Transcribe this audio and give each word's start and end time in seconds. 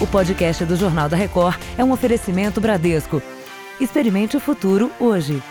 O 0.00 0.06
podcast 0.06 0.64
do 0.64 0.76
Jornal 0.76 1.10
da 1.10 1.16
Record 1.16 1.60
é 1.76 1.84
um 1.84 1.92
oferecimento 1.92 2.58
Bradesco. 2.58 3.22
Experimente 3.78 4.34
o 4.34 4.40
futuro 4.40 4.90
hoje. 4.98 5.42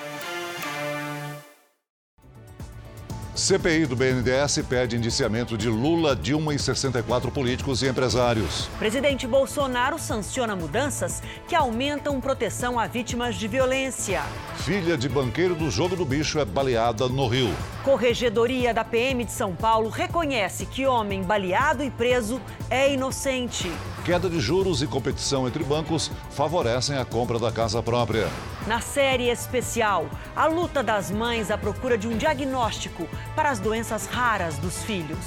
CPI 3.35 3.85
do 3.85 3.95
BNDES 3.95 4.65
pede 4.67 4.97
indiciamento 4.97 5.57
de 5.57 5.69
Lula, 5.69 6.15
Dilma 6.15 6.53
e 6.53 6.59
64 6.59 7.31
políticos 7.31 7.81
e 7.83 7.87
empresários. 7.87 8.67
Presidente 8.79 9.27
Bolsonaro 9.27 9.97
sanciona 9.99 10.55
mudanças 10.55 11.21
que 11.47 11.55
aumentam 11.55 12.19
proteção 12.19 12.79
a 12.79 12.87
vítimas 12.87 13.35
de 13.35 13.47
violência. 13.47 14.23
Filha 14.57 14.97
de 14.97 15.07
banqueiro 15.07 15.55
do 15.55 15.69
Jogo 15.69 15.95
do 15.95 16.03
Bicho 16.03 16.39
é 16.39 16.43
baleada 16.43 17.07
no 17.07 17.27
Rio. 17.27 17.53
Corregedoria 17.83 18.73
da 18.73 18.83
PM 18.83 19.23
de 19.23 19.31
São 19.31 19.55
Paulo 19.55 19.89
reconhece 19.89 20.65
que 20.65 20.85
homem 20.85 21.23
baleado 21.23 21.83
e 21.83 21.89
preso 21.89 22.41
é 22.69 22.91
inocente. 22.91 23.71
Queda 24.05 24.29
de 24.29 24.39
juros 24.39 24.81
e 24.81 24.87
competição 24.87 25.47
entre 25.47 25.63
bancos 25.63 26.09
favorecem 26.31 26.97
a 26.97 27.05
compra 27.05 27.37
da 27.37 27.51
casa 27.51 27.83
própria. 27.83 28.27
Na 28.65 28.79
série 28.79 29.29
especial, 29.29 30.09
a 30.35 30.47
luta 30.47 30.81
das 30.81 31.11
mães 31.11 31.51
à 31.51 31.57
procura 31.57 31.97
de 31.97 32.07
um 32.07 32.17
diagnóstico 32.17 33.07
para 33.35 33.49
as 33.49 33.59
doenças 33.59 34.05
raras 34.05 34.57
dos 34.57 34.83
filhos. 34.83 35.19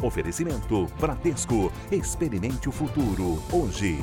Oferecimento 0.00 0.86
Bradesco. 0.98 1.72
Experimente 1.90 2.68
o 2.68 2.72
futuro 2.72 3.42
hoje. 3.52 3.98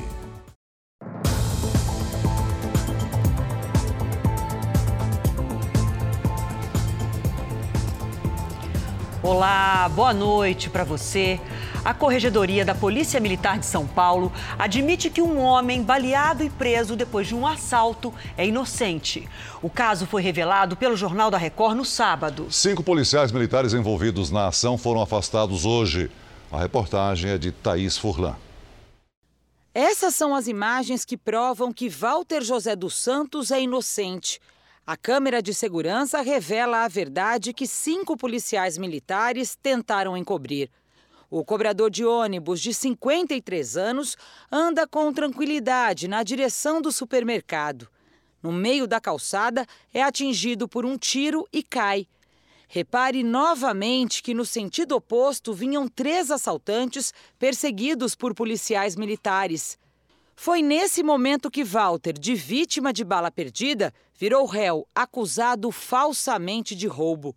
Olá, 9.26 9.88
boa 9.88 10.14
noite 10.14 10.70
para 10.70 10.84
você. 10.84 11.40
A 11.84 11.92
Corregedoria 11.92 12.64
da 12.64 12.76
Polícia 12.76 13.18
Militar 13.18 13.58
de 13.58 13.66
São 13.66 13.84
Paulo 13.84 14.32
admite 14.56 15.10
que 15.10 15.20
um 15.20 15.40
homem 15.40 15.82
baleado 15.82 16.44
e 16.44 16.48
preso 16.48 16.94
depois 16.94 17.26
de 17.26 17.34
um 17.34 17.44
assalto 17.44 18.14
é 18.38 18.46
inocente. 18.46 19.28
O 19.60 19.68
caso 19.68 20.06
foi 20.06 20.22
revelado 20.22 20.76
pelo 20.76 20.96
Jornal 20.96 21.28
da 21.28 21.36
Record 21.36 21.76
no 21.76 21.84
sábado. 21.84 22.46
Cinco 22.52 22.84
policiais 22.84 23.32
militares 23.32 23.74
envolvidos 23.74 24.30
na 24.30 24.46
ação 24.46 24.78
foram 24.78 25.02
afastados 25.02 25.64
hoje. 25.64 26.08
A 26.52 26.60
reportagem 26.60 27.32
é 27.32 27.36
de 27.36 27.50
Thaís 27.50 27.98
Furlan. 27.98 28.36
Essas 29.74 30.14
são 30.14 30.36
as 30.36 30.46
imagens 30.46 31.04
que 31.04 31.16
provam 31.16 31.72
que 31.72 31.88
Walter 31.88 32.42
José 32.42 32.76
dos 32.76 32.94
Santos 32.94 33.50
é 33.50 33.60
inocente. 33.60 34.40
A 34.86 34.96
câmera 34.96 35.42
de 35.42 35.52
segurança 35.52 36.20
revela 36.20 36.84
a 36.84 36.88
verdade 36.88 37.52
que 37.52 37.66
cinco 37.66 38.16
policiais 38.16 38.78
militares 38.78 39.58
tentaram 39.60 40.16
encobrir. 40.16 40.70
O 41.28 41.44
cobrador 41.44 41.90
de 41.90 42.04
ônibus, 42.04 42.60
de 42.60 42.72
53 42.72 43.76
anos, 43.76 44.16
anda 44.50 44.86
com 44.86 45.12
tranquilidade 45.12 46.06
na 46.06 46.22
direção 46.22 46.80
do 46.80 46.92
supermercado. 46.92 47.88
No 48.40 48.52
meio 48.52 48.86
da 48.86 49.00
calçada, 49.00 49.66
é 49.92 50.00
atingido 50.00 50.68
por 50.68 50.86
um 50.86 50.96
tiro 50.96 51.48
e 51.52 51.64
cai. 51.64 52.06
Repare 52.68 53.24
novamente 53.24 54.22
que 54.22 54.34
no 54.34 54.44
sentido 54.44 54.92
oposto 54.92 55.52
vinham 55.52 55.88
três 55.88 56.30
assaltantes 56.30 57.12
perseguidos 57.40 58.14
por 58.14 58.32
policiais 58.36 58.94
militares. 58.94 59.76
Foi 60.38 60.60
nesse 60.60 61.02
momento 61.02 61.50
que 61.50 61.64
Walter, 61.64 62.12
de 62.12 62.34
vítima 62.34 62.92
de 62.92 63.02
bala 63.02 63.30
perdida, 63.30 63.92
virou 64.14 64.44
réu, 64.44 64.86
acusado 64.94 65.72
falsamente 65.72 66.76
de 66.76 66.86
roubo. 66.86 67.34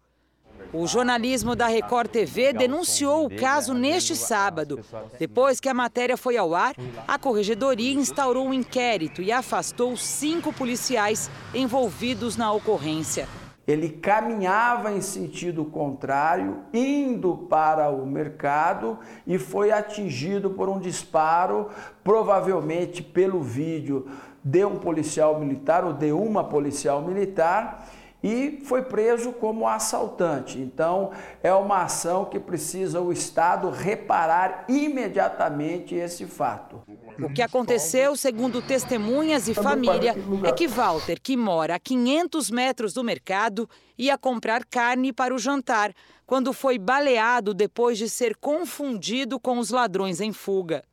O 0.74 0.86
jornalismo 0.86 1.56
da 1.56 1.66
Record 1.66 2.12
TV 2.12 2.54
denunciou 2.54 3.26
o 3.26 3.36
caso 3.36 3.74
neste 3.74 4.16
sábado. 4.16 4.86
Depois 5.18 5.60
que 5.60 5.70
a 5.70 5.74
matéria 5.74 6.18
foi 6.18 6.38
ao 6.38 6.54
ar, 6.54 6.76
a 7.08 7.18
corregedoria 7.18 7.94
instaurou 7.94 8.48
um 8.48 8.54
inquérito 8.54 9.22
e 9.22 9.32
afastou 9.32 9.96
cinco 9.96 10.54
policiais 10.54 11.32
envolvidos 11.56 12.36
na 12.36 12.52
ocorrência. 12.52 13.28
Ele 13.70 13.88
caminhava 13.88 14.92
em 14.92 15.00
sentido 15.00 15.64
contrário, 15.64 16.64
indo 16.74 17.46
para 17.48 17.88
o 17.92 18.04
mercado 18.04 18.98
e 19.28 19.38
foi 19.38 19.72
atingido 19.72 20.50
por 20.50 20.68
um 20.68 20.80
disparo, 20.80 21.70
provavelmente 22.04 23.04
pelo 23.04 23.44
vídeo 23.44 24.08
de 24.44 24.66
um 24.66 24.78
policial 24.78 25.40
militar 25.40 25.86
ou 25.86 25.94
de 25.94 26.12
uma 26.12 26.44
policial 26.44 27.04
militar 27.04 27.88
e 28.24 28.60
foi 28.66 28.82
preso 28.82 29.32
como 29.34 29.68
assaltante. 29.68 30.58
Então, 30.58 31.12
é 31.44 31.54
uma 31.54 31.84
ação 31.84 32.26
que 32.26 32.40
precisa 32.40 33.00
o 33.00 33.14
Estado 33.14 33.70
reparar 33.70 34.66
imediatamente 34.68 35.94
esse 35.94 36.26
fato. 36.26 36.82
O 37.24 37.34
que 37.34 37.42
aconteceu, 37.42 38.16
segundo 38.16 38.62
testemunhas 38.62 39.48
e 39.48 39.54
família, 39.54 40.16
é 40.44 40.52
que 40.52 40.68
Walter, 40.68 41.20
que 41.22 41.36
mora 41.36 41.76
a 41.76 41.80
500 41.80 42.50
metros 42.50 42.94
do 42.94 43.04
mercado, 43.04 43.70
ia 43.98 44.18
comprar 44.18 44.66
carne 44.66 45.12
para 45.12 45.34
o 45.34 45.40
jantar, 45.40 45.94
quando 46.26 46.54
foi 46.54 46.78
baleado 46.78 47.54
depois 47.54 47.98
de 47.98 48.10
ser 48.10 48.36
confundido 48.38 49.40
com 49.40 49.60
os 49.60 49.70
ladrões 49.70 50.22
em 50.22 50.32
fuga. 50.32 50.84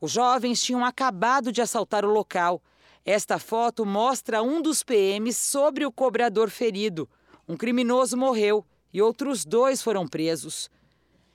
Os 0.00 0.10
jovens 0.10 0.62
tinham 0.62 0.84
acabado 0.84 1.52
de 1.52 1.62
assaltar 1.62 2.04
o 2.04 2.12
local 2.12 2.62
esta 3.04 3.36
foto 3.36 3.84
mostra 3.84 4.42
um 4.42 4.62
dos 4.62 4.84
PMs 4.84 5.36
sobre 5.36 5.84
o 5.84 5.90
cobrador 5.90 6.48
ferido. 6.48 7.08
Um 7.48 7.56
criminoso 7.56 8.16
morreu 8.16 8.64
e 8.92 9.02
outros 9.02 9.44
dois 9.44 9.82
foram 9.82 10.06
presos. 10.06 10.70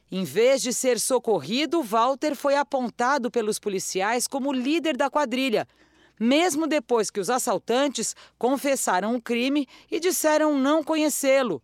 Em 0.09 0.23
vez 0.23 0.61
de 0.61 0.71
ser 0.71 0.99
socorrido, 0.99 1.83
Walter 1.83 2.33
foi 2.33 2.55
apontado 2.55 3.29
pelos 3.29 3.59
policiais 3.59 4.25
como 4.25 4.53
líder 4.53 4.95
da 4.95 5.09
quadrilha, 5.09 5.67
mesmo 6.17 6.65
depois 6.65 7.09
que 7.09 7.19
os 7.19 7.29
assaltantes 7.29 8.15
confessaram 8.37 9.15
o 9.15 9.21
crime 9.21 9.67
e 9.91 9.99
disseram 9.99 10.57
não 10.57 10.81
conhecê-lo. 10.81 11.61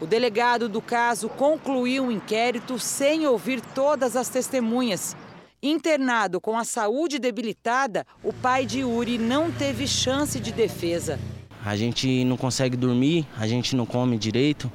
O 0.00 0.06
delegado 0.06 0.68
do 0.68 0.82
caso 0.82 1.30
concluiu 1.30 2.06
o 2.06 2.12
inquérito 2.12 2.78
sem 2.78 3.26
ouvir 3.26 3.60
todas 3.60 4.16
as 4.16 4.28
testemunhas. 4.28 5.16
Internado 5.62 6.40
com 6.40 6.56
a 6.56 6.64
saúde 6.64 7.18
debilitada, 7.18 8.06
o 8.22 8.32
pai 8.32 8.66
de 8.66 8.80
Yuri 8.80 9.18
não 9.18 9.50
teve 9.50 9.88
chance 9.88 10.38
de 10.38 10.52
defesa. 10.52 11.18
A 11.64 11.74
gente 11.74 12.22
não 12.24 12.36
consegue 12.36 12.76
dormir, 12.76 13.26
a 13.36 13.46
gente 13.46 13.74
não 13.74 13.84
come 13.84 14.16
direito. 14.18 14.70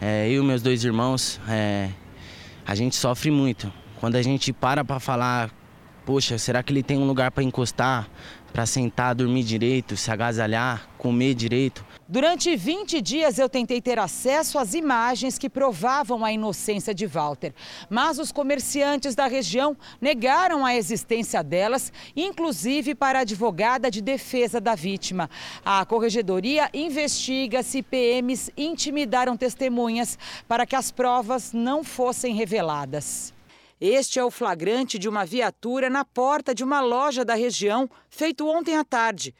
É, 0.00 0.28
eu 0.28 0.42
e 0.42 0.46
meus 0.46 0.62
dois 0.62 0.82
irmãos, 0.82 1.40
é, 1.48 1.90
a 2.66 2.74
gente 2.74 2.96
sofre 2.96 3.30
muito. 3.30 3.72
Quando 4.00 4.16
a 4.16 4.22
gente 4.22 4.52
para 4.52 4.84
para 4.84 4.98
falar, 4.98 5.50
poxa, 6.04 6.36
será 6.36 6.62
que 6.62 6.72
ele 6.72 6.82
tem 6.82 6.98
um 6.98 7.06
lugar 7.06 7.30
para 7.30 7.44
encostar, 7.44 8.08
para 8.52 8.66
sentar, 8.66 9.14
dormir 9.14 9.44
direito, 9.44 9.96
se 9.96 10.10
agasalhar, 10.10 10.88
comer 10.98 11.34
direito? 11.34 11.84
Durante 12.08 12.54
20 12.54 13.02
dias 13.02 13.36
eu 13.36 13.48
tentei 13.48 13.80
ter 13.82 13.98
acesso 13.98 14.60
às 14.60 14.74
imagens 14.74 15.38
que 15.38 15.50
provavam 15.50 16.24
a 16.24 16.32
inocência 16.32 16.94
de 16.94 17.04
Walter, 17.04 17.52
mas 17.90 18.20
os 18.20 18.30
comerciantes 18.30 19.16
da 19.16 19.26
região 19.26 19.76
negaram 20.00 20.64
a 20.64 20.76
existência 20.76 21.42
delas, 21.42 21.92
inclusive 22.14 22.94
para 22.94 23.18
a 23.18 23.22
advogada 23.22 23.90
de 23.90 24.00
defesa 24.00 24.60
da 24.60 24.76
vítima. 24.76 25.28
A 25.64 25.84
corregedoria 25.84 26.70
investiga 26.72 27.60
se 27.64 27.82
PMs 27.82 28.52
intimidaram 28.56 29.36
testemunhas 29.36 30.16
para 30.46 30.64
que 30.64 30.76
as 30.76 30.92
provas 30.92 31.52
não 31.52 31.82
fossem 31.82 32.36
reveladas. 32.36 33.34
Este 33.80 34.20
é 34.20 34.24
o 34.24 34.30
flagrante 34.30 34.96
de 34.96 35.08
uma 35.08 35.26
viatura 35.26 35.90
na 35.90 36.04
porta 36.04 36.54
de 36.54 36.62
uma 36.62 36.80
loja 36.80 37.24
da 37.24 37.34
região, 37.34 37.90
feito 38.08 38.46
ontem 38.48 38.76
à 38.76 38.84
tarde. 38.84 39.34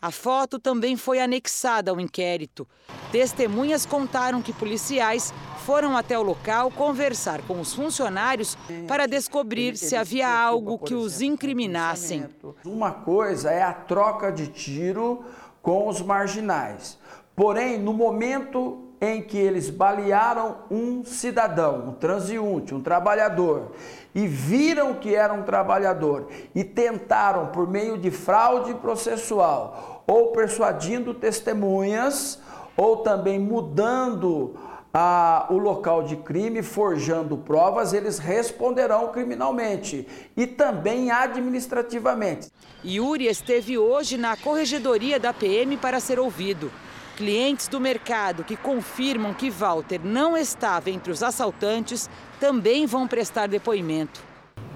A 0.00 0.12
foto 0.12 0.60
também 0.60 0.96
foi 0.96 1.18
anexada 1.18 1.90
ao 1.90 1.98
inquérito. 1.98 2.68
Testemunhas 3.10 3.84
contaram 3.84 4.40
que 4.40 4.52
policiais 4.52 5.34
foram 5.66 5.96
até 5.96 6.16
o 6.16 6.22
local 6.22 6.70
conversar 6.70 7.42
com 7.42 7.60
os 7.60 7.74
funcionários 7.74 8.56
para 8.86 9.06
descobrir 9.06 9.76
se 9.76 9.96
havia 9.96 10.28
algo 10.28 10.78
que 10.78 10.94
os 10.94 11.20
incriminassem. 11.20 12.26
Uma 12.64 12.92
coisa 12.92 13.50
é 13.50 13.62
a 13.62 13.72
troca 13.72 14.30
de 14.30 14.46
tiro 14.46 15.24
com 15.60 15.88
os 15.88 16.00
marginais. 16.00 16.96
Porém, 17.34 17.78
no 17.78 17.92
momento 17.92 18.87
em 19.00 19.22
que 19.22 19.36
eles 19.36 19.70
balearam 19.70 20.56
um 20.70 21.04
cidadão, 21.04 21.88
um 21.88 21.92
transeunte, 21.92 22.74
um 22.74 22.80
trabalhador, 22.80 23.72
e 24.14 24.26
viram 24.26 24.94
que 24.94 25.14
era 25.14 25.32
um 25.32 25.42
trabalhador 25.42 26.28
e 26.54 26.64
tentaram, 26.64 27.48
por 27.48 27.68
meio 27.68 27.96
de 27.96 28.10
fraude 28.10 28.74
processual, 28.74 30.02
ou 30.06 30.32
persuadindo 30.32 31.14
testemunhas, 31.14 32.40
ou 32.76 32.98
também 32.98 33.38
mudando 33.38 34.54
a, 34.92 35.46
o 35.50 35.58
local 35.58 36.02
de 36.02 36.16
crime, 36.16 36.62
forjando 36.62 37.36
provas, 37.36 37.92
eles 37.92 38.18
responderão 38.18 39.08
criminalmente 39.08 40.06
e 40.36 40.46
também 40.46 41.10
administrativamente. 41.10 42.50
Yuri 42.84 43.26
esteve 43.26 43.76
hoje 43.76 44.16
na 44.16 44.36
corregedoria 44.36 45.20
da 45.20 45.32
PM 45.32 45.76
para 45.76 46.00
ser 46.00 46.18
ouvido. 46.18 46.70
Clientes 47.18 47.66
do 47.66 47.80
mercado 47.80 48.44
que 48.44 48.56
confirmam 48.56 49.34
que 49.34 49.50
Walter 49.50 50.00
não 50.04 50.36
estava 50.36 50.88
entre 50.88 51.10
os 51.10 51.20
assaltantes 51.20 52.08
também 52.38 52.86
vão 52.86 53.08
prestar 53.08 53.48
depoimento. 53.48 54.22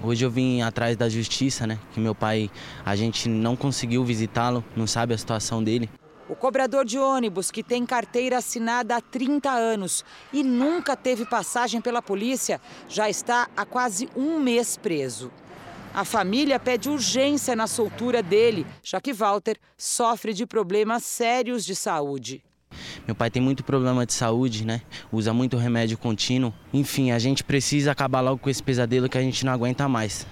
Hoje 0.03 0.25
eu 0.25 0.29
vim 0.29 0.61
atrás 0.61 0.97
da 0.97 1.07
justiça, 1.07 1.65
né? 1.65 1.79
Que 1.93 2.01
meu 2.01 2.13
pai, 2.13 2.51
a 2.85 2.97
gente 2.97 3.29
não 3.29 3.55
conseguiu 3.55 4.03
visitá-lo, 4.03 4.61
não 4.75 4.85
sabe 4.85 5.13
a 5.13 5.17
situação 5.17 5.63
dele. 5.63 5.89
O 6.27 6.35
cobrador 6.35 6.83
de 6.83 6.99
ônibus, 6.99 7.49
que 7.49 7.63
tem 7.63 7.85
carteira 7.85 8.39
assinada 8.39 8.97
há 8.97 9.01
30 9.01 9.49
anos 9.49 10.03
e 10.33 10.43
nunca 10.43 10.97
teve 10.97 11.25
passagem 11.25 11.79
pela 11.79 12.01
polícia, 12.01 12.59
já 12.89 13.09
está 13.09 13.47
há 13.55 13.65
quase 13.65 14.09
um 14.17 14.37
mês 14.41 14.75
preso. 14.75 15.31
A 15.93 16.03
família 16.03 16.59
pede 16.59 16.89
urgência 16.89 17.55
na 17.55 17.67
soltura 17.67 18.23
dele, 18.23 18.65
já 18.81 18.99
que 18.99 19.13
Walter 19.13 19.57
sofre 19.77 20.33
de 20.33 20.43
problemas 20.43 21.03
sérios 21.03 21.63
de 21.63 21.75
saúde. 21.75 22.43
Meu 23.05 23.15
pai 23.15 23.29
tem 23.29 23.39
muito 23.39 23.63
problema 23.63 24.03
de 24.03 24.13
saúde, 24.13 24.65
né? 24.65 24.81
Usa 25.11 25.31
muito 25.31 25.55
remédio 25.55 25.95
contínuo. 25.95 26.51
Enfim, 26.73 27.11
a 27.11 27.19
gente 27.19 27.43
precisa 27.43 27.91
acabar 27.91 28.21
logo 28.21 28.39
com 28.39 28.49
esse 28.49 28.63
pesadelo 28.63 29.07
que 29.07 29.19
a 29.19 29.21
gente 29.21 29.45
não 29.45 29.53
aguenta 29.53 29.87
mais. 29.87 30.25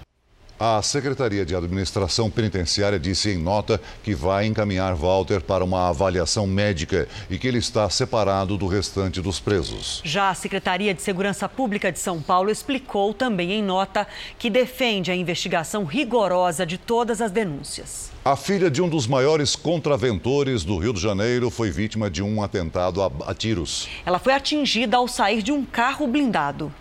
A 0.63 0.79
Secretaria 0.83 1.43
de 1.43 1.55
Administração 1.55 2.29
Penitenciária 2.29 2.99
disse 2.99 3.31
em 3.31 3.37
nota 3.39 3.81
que 4.03 4.13
vai 4.13 4.45
encaminhar 4.45 4.93
Walter 4.93 5.41
para 5.41 5.63
uma 5.63 5.89
avaliação 5.89 6.45
médica 6.45 7.07
e 7.31 7.39
que 7.39 7.47
ele 7.47 7.57
está 7.57 7.89
separado 7.89 8.55
do 8.59 8.67
restante 8.67 9.19
dos 9.23 9.39
presos. 9.39 10.03
Já 10.05 10.29
a 10.29 10.35
Secretaria 10.35 10.93
de 10.93 11.01
Segurança 11.01 11.49
Pública 11.49 11.91
de 11.91 11.97
São 11.97 12.21
Paulo 12.21 12.51
explicou 12.51 13.11
também 13.11 13.53
em 13.53 13.63
nota 13.63 14.07
que 14.37 14.51
defende 14.51 15.09
a 15.09 15.15
investigação 15.15 15.83
rigorosa 15.83 16.63
de 16.63 16.77
todas 16.77 17.21
as 17.21 17.31
denúncias. 17.31 18.11
A 18.23 18.35
filha 18.35 18.69
de 18.69 18.83
um 18.83 18.87
dos 18.87 19.07
maiores 19.07 19.55
contraventores 19.55 20.63
do 20.63 20.77
Rio 20.77 20.93
de 20.93 21.01
Janeiro 21.01 21.49
foi 21.49 21.71
vítima 21.71 22.07
de 22.07 22.21
um 22.21 22.43
atentado 22.43 23.01
a 23.01 23.33
tiros. 23.33 23.89
Ela 24.05 24.19
foi 24.19 24.33
atingida 24.33 24.97
ao 24.97 25.07
sair 25.07 25.41
de 25.41 25.51
um 25.51 25.65
carro 25.65 26.05
blindado. 26.05 26.71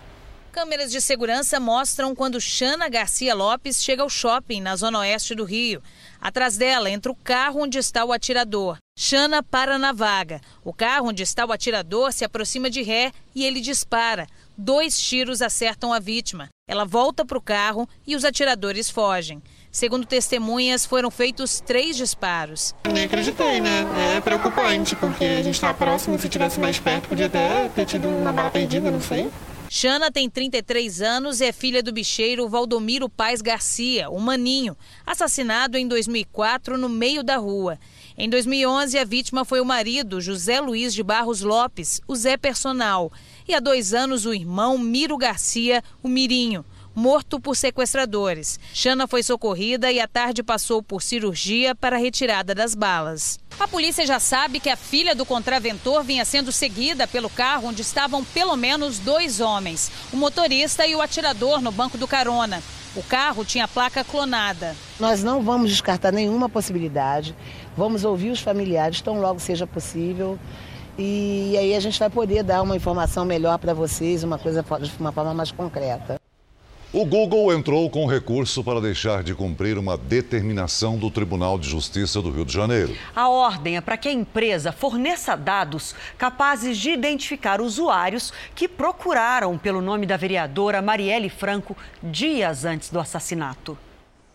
Câmeras 0.51 0.91
de 0.91 0.99
segurança 0.99 1.61
mostram 1.61 2.13
quando 2.13 2.41
Xana 2.41 2.89
Garcia 2.89 3.33
Lopes 3.33 3.81
chega 3.81 4.03
ao 4.03 4.09
shopping 4.09 4.59
na 4.59 4.75
zona 4.75 4.99
oeste 4.99 5.33
do 5.33 5.45
Rio. 5.45 5.81
Atrás 6.19 6.57
dela 6.57 6.89
entra 6.89 7.09
o 7.09 7.15
carro 7.15 7.61
onde 7.61 7.77
está 7.77 8.03
o 8.03 8.11
atirador. 8.11 8.77
Xana 8.99 9.41
para 9.41 9.77
na 9.77 9.93
vaga. 9.93 10.41
O 10.61 10.73
carro 10.73 11.07
onde 11.07 11.23
está 11.23 11.45
o 11.45 11.53
atirador 11.53 12.11
se 12.11 12.25
aproxima 12.25 12.69
de 12.69 12.81
ré 12.81 13.13
e 13.33 13.45
ele 13.45 13.61
dispara. 13.61 14.27
Dois 14.57 14.99
tiros 14.99 15.41
acertam 15.41 15.93
a 15.93 15.99
vítima. 15.99 16.49
Ela 16.67 16.83
volta 16.83 17.23
para 17.23 17.37
o 17.37 17.41
carro 17.41 17.87
e 18.05 18.13
os 18.13 18.25
atiradores 18.25 18.89
fogem. 18.89 19.41
Segundo 19.71 20.05
testemunhas, 20.05 20.85
foram 20.85 21.09
feitos 21.09 21.61
três 21.61 21.95
disparos. 21.95 22.75
Nem 22.91 23.05
acreditei, 23.05 23.61
né? 23.61 24.17
É 24.17 24.19
preocupante, 24.19 24.97
porque 24.97 25.23
a 25.23 25.41
gente 25.41 25.55
está 25.55 25.73
próximo. 25.73 26.19
Se 26.19 26.27
tivesse 26.27 26.59
mais 26.59 26.77
perto, 26.77 27.07
podia 27.07 27.27
até 27.27 27.69
ter 27.69 27.85
tido 27.85 28.09
uma 28.09 28.33
bala 28.33 28.51
perdida, 28.51 28.91
não 28.91 28.99
sei. 28.99 29.31
Xana 29.73 30.11
tem 30.11 30.29
33 30.29 31.01
anos 31.01 31.39
e 31.39 31.45
é 31.45 31.53
filha 31.53 31.81
do 31.81 31.93
bicheiro 31.93 32.45
Valdomiro 32.49 33.07
Paz 33.07 33.41
Garcia, 33.41 34.09
o 34.09 34.19
Maninho, 34.19 34.75
assassinado 35.05 35.77
em 35.77 35.87
2004 35.87 36.77
no 36.77 36.89
meio 36.89 37.23
da 37.23 37.37
rua. 37.37 37.79
Em 38.17 38.29
2011, 38.29 38.99
a 38.99 39.05
vítima 39.05 39.45
foi 39.45 39.61
o 39.61 39.65
marido, 39.65 40.19
José 40.19 40.59
Luiz 40.59 40.93
de 40.93 41.01
Barros 41.01 41.39
Lopes, 41.39 42.01
o 42.05 42.13
Zé 42.13 42.35
Personal. 42.35 43.13
E 43.47 43.55
há 43.55 43.61
dois 43.61 43.93
anos, 43.93 44.25
o 44.25 44.33
irmão 44.33 44.77
Miro 44.77 45.15
Garcia, 45.15 45.81
o 46.03 46.09
Mirinho 46.09 46.65
morto 46.95 47.39
por 47.39 47.55
sequestradores. 47.55 48.59
Xana 48.73 49.07
foi 49.07 49.23
socorrida 49.23 49.91
e 49.91 49.99
à 49.99 50.07
tarde 50.07 50.43
passou 50.43 50.81
por 50.83 51.01
cirurgia 51.01 51.73
para 51.73 51.97
retirada 51.97 52.53
das 52.53 52.75
balas. 52.75 53.39
A 53.59 53.67
polícia 53.67 54.05
já 54.05 54.19
sabe 54.19 54.59
que 54.59 54.69
a 54.69 54.75
filha 54.75 55.13
do 55.13 55.25
contraventor 55.25 56.03
vinha 56.03 56.25
sendo 56.25 56.51
seguida 56.51 57.07
pelo 57.07 57.29
carro 57.29 57.67
onde 57.67 57.81
estavam 57.81 58.23
pelo 58.23 58.55
menos 58.55 58.99
dois 58.99 59.39
homens, 59.39 59.91
o 60.11 60.17
motorista 60.17 60.85
e 60.85 60.95
o 60.95 61.01
atirador 61.01 61.61
no 61.61 61.71
banco 61.71 61.97
do 61.97 62.07
carona. 62.07 62.61
O 62.95 63.01
carro 63.01 63.45
tinha 63.45 63.67
placa 63.67 64.03
clonada. 64.03 64.75
Nós 64.99 65.23
não 65.23 65.41
vamos 65.41 65.69
descartar 65.69 66.11
nenhuma 66.11 66.49
possibilidade. 66.49 67.33
Vamos 67.77 68.03
ouvir 68.03 68.31
os 68.31 68.41
familiares 68.41 68.99
tão 68.99 69.21
logo 69.21 69.39
seja 69.39 69.65
possível. 69.65 70.37
E 70.97 71.55
aí 71.57 71.73
a 71.73 71.79
gente 71.79 71.97
vai 71.97 72.09
poder 72.09 72.43
dar 72.43 72.61
uma 72.61 72.75
informação 72.75 73.23
melhor 73.23 73.57
para 73.57 73.73
vocês, 73.73 74.23
uma 74.23 74.37
coisa 74.37 74.61
de 74.61 74.91
uma 74.99 75.11
forma 75.11 75.33
mais 75.33 75.51
concreta. 75.51 76.20
O 76.93 77.05
Google 77.05 77.53
entrou 77.53 77.89
com 77.89 78.05
recurso 78.05 78.61
para 78.65 78.81
deixar 78.81 79.23
de 79.23 79.33
cumprir 79.33 79.77
uma 79.77 79.97
determinação 79.97 80.97
do 80.97 81.09
Tribunal 81.09 81.57
de 81.57 81.69
Justiça 81.69 82.21
do 82.21 82.29
Rio 82.29 82.43
de 82.43 82.51
Janeiro. 82.51 82.93
A 83.15 83.29
ordem 83.29 83.77
é 83.77 83.81
para 83.81 83.95
que 83.95 84.09
a 84.09 84.11
empresa 84.11 84.73
forneça 84.73 85.37
dados 85.37 85.95
capazes 86.17 86.77
de 86.77 86.89
identificar 86.89 87.61
usuários 87.61 88.33
que 88.53 88.67
procuraram 88.67 89.57
pelo 89.57 89.81
nome 89.81 90.05
da 90.05 90.17
vereadora 90.17 90.81
Marielle 90.81 91.29
Franco 91.29 91.77
dias 92.03 92.65
antes 92.65 92.89
do 92.89 92.99
assassinato. 92.99 93.77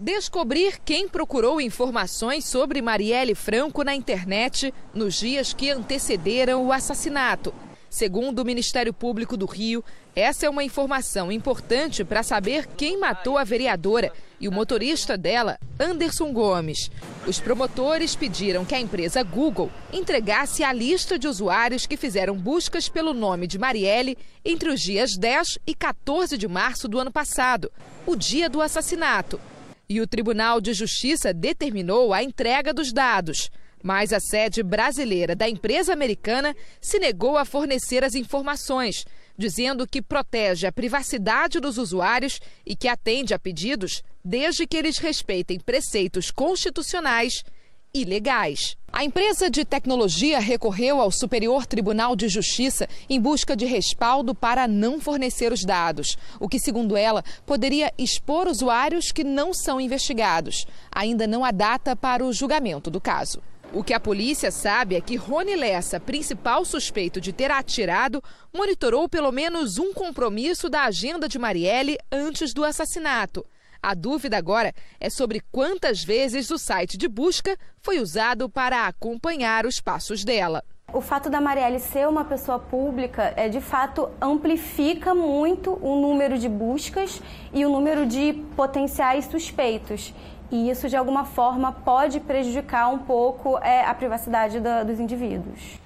Descobrir 0.00 0.78
quem 0.82 1.06
procurou 1.06 1.60
informações 1.60 2.46
sobre 2.46 2.80
Marielle 2.80 3.34
Franco 3.34 3.84
na 3.84 3.94
internet 3.94 4.72
nos 4.94 5.20
dias 5.20 5.52
que 5.52 5.70
antecederam 5.70 6.64
o 6.64 6.72
assassinato. 6.72 7.52
Segundo 7.96 8.40
o 8.40 8.44
Ministério 8.44 8.92
Público 8.92 9.38
do 9.38 9.46
Rio, 9.46 9.82
essa 10.14 10.44
é 10.44 10.50
uma 10.50 10.62
informação 10.62 11.32
importante 11.32 12.04
para 12.04 12.22
saber 12.22 12.66
quem 12.76 13.00
matou 13.00 13.38
a 13.38 13.42
vereadora 13.42 14.12
e 14.38 14.46
o 14.46 14.52
motorista 14.52 15.16
dela, 15.16 15.58
Anderson 15.80 16.30
Gomes. 16.30 16.90
Os 17.26 17.40
promotores 17.40 18.14
pediram 18.14 18.66
que 18.66 18.74
a 18.74 18.78
empresa 18.78 19.22
Google 19.22 19.70
entregasse 19.90 20.62
a 20.62 20.74
lista 20.74 21.18
de 21.18 21.26
usuários 21.26 21.86
que 21.86 21.96
fizeram 21.96 22.36
buscas 22.36 22.86
pelo 22.86 23.14
nome 23.14 23.46
de 23.46 23.58
Marielle 23.58 24.18
entre 24.44 24.68
os 24.68 24.82
dias 24.82 25.16
10 25.16 25.60
e 25.66 25.74
14 25.74 26.36
de 26.36 26.46
março 26.46 26.86
do 26.88 26.98
ano 26.98 27.10
passado, 27.10 27.72
o 28.04 28.14
dia 28.14 28.50
do 28.50 28.60
assassinato. 28.60 29.40
E 29.88 30.02
o 30.02 30.06
Tribunal 30.06 30.60
de 30.60 30.74
Justiça 30.74 31.32
determinou 31.32 32.12
a 32.12 32.22
entrega 32.22 32.74
dos 32.74 32.92
dados. 32.92 33.50
Mas 33.82 34.12
a 34.12 34.20
sede 34.20 34.62
brasileira 34.62 35.34
da 35.34 35.48
empresa 35.48 35.92
americana 35.92 36.54
se 36.80 36.98
negou 36.98 37.36
a 37.36 37.44
fornecer 37.44 38.02
as 38.04 38.14
informações, 38.14 39.04
dizendo 39.36 39.86
que 39.86 40.02
protege 40.02 40.66
a 40.66 40.72
privacidade 40.72 41.60
dos 41.60 41.78
usuários 41.78 42.40
e 42.64 42.74
que 42.74 42.88
atende 42.88 43.34
a 43.34 43.38
pedidos 43.38 44.02
desde 44.24 44.66
que 44.66 44.76
eles 44.76 44.98
respeitem 44.98 45.60
preceitos 45.60 46.30
constitucionais 46.30 47.44
e 47.92 48.04
legais. 48.04 48.76
A 48.92 49.04
empresa 49.04 49.50
de 49.50 49.64
tecnologia 49.64 50.38
recorreu 50.38 51.00
ao 51.00 51.10
Superior 51.10 51.66
Tribunal 51.66 52.16
de 52.16 52.28
Justiça 52.28 52.88
em 53.08 53.20
busca 53.20 53.54
de 53.54 53.66
respaldo 53.66 54.34
para 54.34 54.66
não 54.66 55.00
fornecer 55.00 55.52
os 55.52 55.62
dados, 55.64 56.16
o 56.40 56.48
que, 56.48 56.58
segundo 56.58 56.96
ela, 56.96 57.22
poderia 57.44 57.92
expor 57.98 58.48
usuários 58.48 59.12
que 59.12 59.22
não 59.24 59.52
são 59.52 59.80
investigados. 59.80 60.66
Ainda 60.90 61.26
não 61.26 61.44
há 61.44 61.50
data 61.50 61.94
para 61.94 62.24
o 62.24 62.32
julgamento 62.32 62.90
do 62.90 63.00
caso. 63.00 63.42
O 63.72 63.82
que 63.82 63.92
a 63.92 64.00
polícia 64.00 64.50
sabe 64.50 64.94
é 64.94 65.00
que 65.00 65.16
Rony 65.16 65.56
Lessa, 65.56 65.98
principal 65.98 66.64
suspeito 66.64 67.20
de 67.20 67.32
ter 67.32 67.50
atirado, 67.50 68.22
monitorou 68.54 69.08
pelo 69.08 69.32
menos 69.32 69.78
um 69.78 69.92
compromisso 69.92 70.70
da 70.70 70.84
agenda 70.84 71.28
de 71.28 71.38
Marielle 71.38 71.98
antes 72.10 72.54
do 72.54 72.64
assassinato. 72.64 73.44
A 73.82 73.92
dúvida 73.92 74.36
agora 74.36 74.72
é 74.98 75.10
sobre 75.10 75.40
quantas 75.52 76.02
vezes 76.02 76.50
o 76.50 76.58
site 76.58 76.96
de 76.96 77.08
busca 77.08 77.56
foi 77.82 78.00
usado 78.00 78.48
para 78.48 78.86
acompanhar 78.86 79.66
os 79.66 79.80
passos 79.80 80.24
dela. 80.24 80.64
O 80.92 81.00
fato 81.00 81.28
da 81.28 81.40
Marielle 81.40 81.80
ser 81.80 82.08
uma 82.08 82.24
pessoa 82.24 82.58
pública, 82.58 83.34
é, 83.36 83.48
de 83.48 83.60
fato, 83.60 84.08
amplifica 84.20 85.14
muito 85.14 85.76
o 85.82 86.00
número 86.00 86.38
de 86.38 86.48
buscas 86.48 87.20
e 87.52 87.66
o 87.66 87.68
número 87.68 88.06
de 88.06 88.32
potenciais 88.56 89.26
suspeitos 89.26 90.14
e 90.50 90.70
isso 90.70 90.88
de 90.88 90.96
alguma 90.96 91.24
forma 91.24 91.72
pode 91.72 92.20
prejudicar 92.20 92.88
um 92.88 92.98
pouco 92.98 93.58
é, 93.58 93.84
a 93.84 93.94
privacidade 93.94 94.60
da, 94.60 94.82
dos 94.82 95.00
indivíduos. 95.00 95.78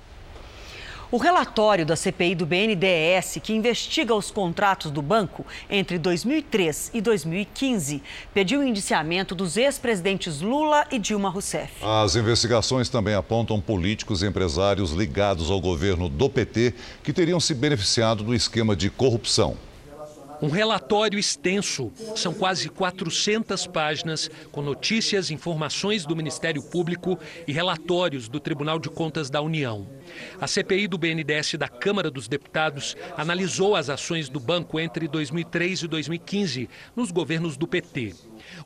O 1.12 1.16
relatório 1.16 1.84
da 1.84 1.96
CPI 1.96 2.36
do 2.36 2.46
BNDES, 2.46 3.38
que 3.42 3.52
investiga 3.52 4.14
os 4.14 4.30
contratos 4.30 4.92
do 4.92 5.02
banco 5.02 5.44
entre 5.68 5.98
2003 5.98 6.92
e 6.94 7.00
2015, 7.00 8.00
pediu 8.32 8.60
o 8.60 8.62
indiciamento 8.62 9.34
dos 9.34 9.56
ex-presidentes 9.56 10.40
Lula 10.40 10.86
e 10.88 11.00
Dilma 11.00 11.28
Rousseff. 11.28 11.72
As 11.82 12.14
investigações 12.14 12.88
também 12.88 13.16
apontam 13.16 13.60
políticos 13.60 14.22
e 14.22 14.26
empresários 14.28 14.92
ligados 14.92 15.50
ao 15.50 15.60
governo 15.60 16.08
do 16.08 16.30
PT 16.30 16.74
que 17.02 17.12
teriam 17.12 17.40
se 17.40 17.54
beneficiado 17.54 18.22
do 18.22 18.32
esquema 18.32 18.76
de 18.76 18.88
corrupção. 18.88 19.56
Um 20.42 20.48
relatório 20.48 21.18
extenso, 21.18 21.92
são 22.16 22.32
quase 22.32 22.70
400 22.70 23.66
páginas, 23.66 24.30
com 24.50 24.62
notícias, 24.62 25.30
informações 25.30 26.06
do 26.06 26.16
Ministério 26.16 26.62
Público 26.62 27.18
e 27.46 27.52
relatórios 27.52 28.26
do 28.26 28.40
Tribunal 28.40 28.78
de 28.78 28.88
Contas 28.88 29.28
da 29.28 29.42
União. 29.42 29.86
A 30.40 30.46
CPI 30.46 30.88
do 30.88 30.96
BNDES 30.96 31.56
da 31.58 31.68
Câmara 31.68 32.10
dos 32.10 32.26
Deputados 32.26 32.96
analisou 33.18 33.76
as 33.76 33.90
ações 33.90 34.30
do 34.30 34.40
banco 34.40 34.80
entre 34.80 35.06
2003 35.06 35.82
e 35.82 35.88
2015, 35.88 36.68
nos 36.96 37.10
governos 37.10 37.58
do 37.58 37.68
PT. 37.68 38.14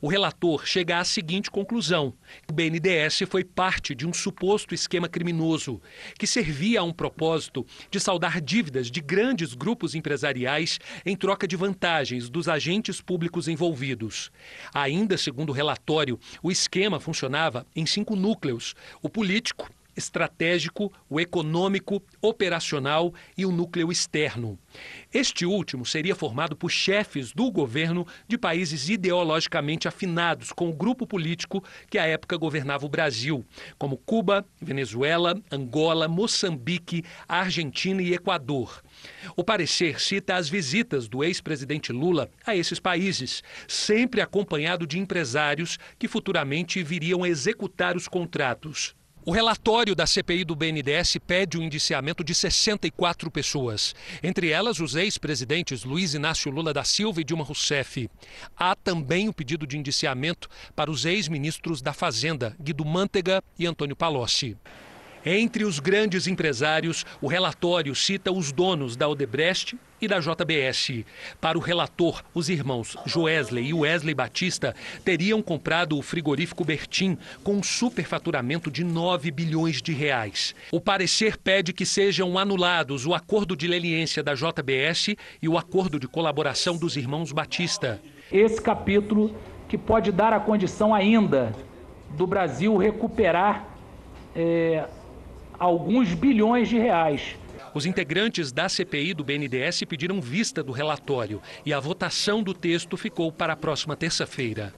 O 0.00 0.08
relator 0.08 0.66
chega 0.66 0.98
à 0.98 1.04
seguinte 1.04 1.50
conclusão: 1.50 2.14
o 2.48 2.52
BNDES 2.52 3.22
foi 3.28 3.44
parte 3.44 3.94
de 3.94 4.06
um 4.06 4.12
suposto 4.12 4.74
esquema 4.74 5.08
criminoso 5.08 5.80
que 6.18 6.26
servia 6.26 6.80
a 6.80 6.84
um 6.84 6.92
propósito 6.92 7.66
de 7.90 8.00
saldar 8.00 8.40
dívidas 8.40 8.90
de 8.90 9.00
grandes 9.00 9.54
grupos 9.54 9.94
empresariais 9.94 10.78
em 11.04 11.16
troca 11.16 11.46
de 11.46 11.56
vantagens 11.56 12.28
dos 12.28 12.48
agentes 12.48 13.00
públicos 13.00 13.48
envolvidos. 13.48 14.30
Ainda 14.72 15.16
segundo 15.16 15.50
o 15.50 15.52
relatório, 15.52 16.18
o 16.42 16.50
esquema 16.50 17.00
funcionava 17.00 17.66
em 17.74 17.86
cinco 17.86 18.16
núcleos: 18.16 18.74
o 19.02 19.08
político, 19.08 19.68
estratégico, 19.96 20.92
o 21.08 21.20
econômico, 21.20 22.02
operacional 22.20 23.12
e 23.36 23.46
o 23.46 23.52
núcleo 23.52 23.90
externo. 23.90 24.58
Este 25.12 25.46
último 25.46 25.86
seria 25.86 26.14
formado 26.14 26.56
por 26.56 26.70
chefes 26.70 27.32
do 27.32 27.50
governo 27.50 28.06
de 28.26 28.36
países 28.36 28.88
ideologicamente 28.88 29.86
afinados 29.86 30.52
com 30.52 30.68
o 30.68 30.72
grupo 30.72 31.06
político 31.06 31.62
que 31.88 31.98
à 31.98 32.06
época 32.06 32.36
governava 32.36 32.86
o 32.86 32.88
Brasil, 32.88 33.44
como 33.78 33.96
Cuba, 33.96 34.44
Venezuela, 34.60 35.40
Angola, 35.50 36.08
Moçambique, 36.08 37.04
Argentina 37.28 38.02
e 38.02 38.14
Equador. 38.14 38.82
O 39.36 39.44
parecer 39.44 40.00
cita 40.00 40.34
as 40.34 40.48
visitas 40.48 41.08
do 41.08 41.22
ex-presidente 41.22 41.92
Lula 41.92 42.30
a 42.44 42.56
esses 42.56 42.80
países, 42.80 43.42
sempre 43.68 44.20
acompanhado 44.20 44.86
de 44.86 44.98
empresários 44.98 45.78
que 45.98 46.08
futuramente 46.08 46.82
viriam 46.82 47.24
executar 47.24 47.96
os 47.96 48.08
contratos. 48.08 48.94
O 49.26 49.32
relatório 49.32 49.94
da 49.94 50.06
CPI 50.06 50.44
do 50.44 50.54
BNDES 50.54 51.16
pede 51.26 51.56
o 51.56 51.62
indiciamento 51.62 52.22
de 52.22 52.34
64 52.34 53.30
pessoas, 53.30 53.94
entre 54.22 54.50
elas 54.50 54.80
os 54.80 54.94
ex-presidentes 54.94 55.82
Luiz 55.82 56.12
Inácio 56.12 56.52
Lula 56.52 56.74
da 56.74 56.84
Silva 56.84 57.22
e 57.22 57.24
Dilma 57.24 57.42
Rousseff. 57.42 58.10
Há 58.54 58.76
também 58.76 59.26
o 59.26 59.32
pedido 59.32 59.66
de 59.66 59.78
indiciamento 59.78 60.46
para 60.76 60.90
os 60.90 61.06
ex-ministros 61.06 61.80
da 61.80 61.94
Fazenda, 61.94 62.54
Guido 62.60 62.84
Mantega 62.84 63.42
e 63.58 63.66
Antônio 63.66 63.96
Palocci. 63.96 64.58
Entre 65.24 65.64
os 65.64 65.80
grandes 65.80 66.26
empresários, 66.26 67.06
o 67.18 67.26
relatório 67.26 67.94
cita 67.94 68.30
os 68.30 68.52
donos 68.52 68.94
da 68.94 69.08
Odebrecht 69.08 69.74
e 70.04 70.08
da 70.08 70.20
JBS. 70.20 71.04
Para 71.40 71.58
o 71.58 71.60
relator, 71.60 72.22
os 72.34 72.48
irmãos 72.48 72.96
Joesley 73.06 73.68
e 73.68 73.74
Wesley 73.74 74.14
Batista 74.14 74.74
teriam 75.04 75.42
comprado 75.42 75.98
o 75.98 76.02
frigorífico 76.02 76.64
Bertin 76.64 77.18
com 77.42 77.54
um 77.54 77.62
superfaturamento 77.62 78.70
de 78.70 78.84
9 78.84 79.30
bilhões 79.30 79.80
de 79.80 79.92
reais. 79.92 80.54
O 80.70 80.80
parecer 80.80 81.36
pede 81.36 81.72
que 81.72 81.86
sejam 81.86 82.38
anulados 82.38 83.06
o 83.06 83.14
acordo 83.14 83.56
de 83.56 83.66
leniência 83.66 84.22
da 84.22 84.34
JBS 84.34 85.16
e 85.40 85.48
o 85.48 85.58
acordo 85.58 85.98
de 85.98 86.06
colaboração 86.06 86.76
dos 86.76 86.96
irmãos 86.96 87.32
Batista. 87.32 88.00
Esse 88.30 88.60
capítulo 88.60 89.34
que 89.68 89.78
pode 89.78 90.12
dar 90.12 90.32
a 90.32 90.40
condição 90.40 90.94
ainda 90.94 91.54
do 92.10 92.26
Brasil 92.26 92.76
recuperar 92.76 93.66
é, 94.36 94.84
alguns 95.58 96.12
bilhões 96.14 96.68
de 96.68 96.78
reais. 96.78 97.36
Os 97.74 97.86
integrantes 97.86 98.52
da 98.52 98.68
CPI 98.68 99.12
do 99.14 99.24
BNDES 99.24 99.82
pediram 99.88 100.20
vista 100.20 100.62
do 100.62 100.70
relatório 100.70 101.42
e 101.66 101.72
a 101.72 101.80
votação 101.80 102.40
do 102.40 102.54
texto 102.54 102.96
ficou 102.96 103.32
para 103.32 103.54
a 103.54 103.56
próxima 103.56 103.96
terça-feira. 103.96 104.72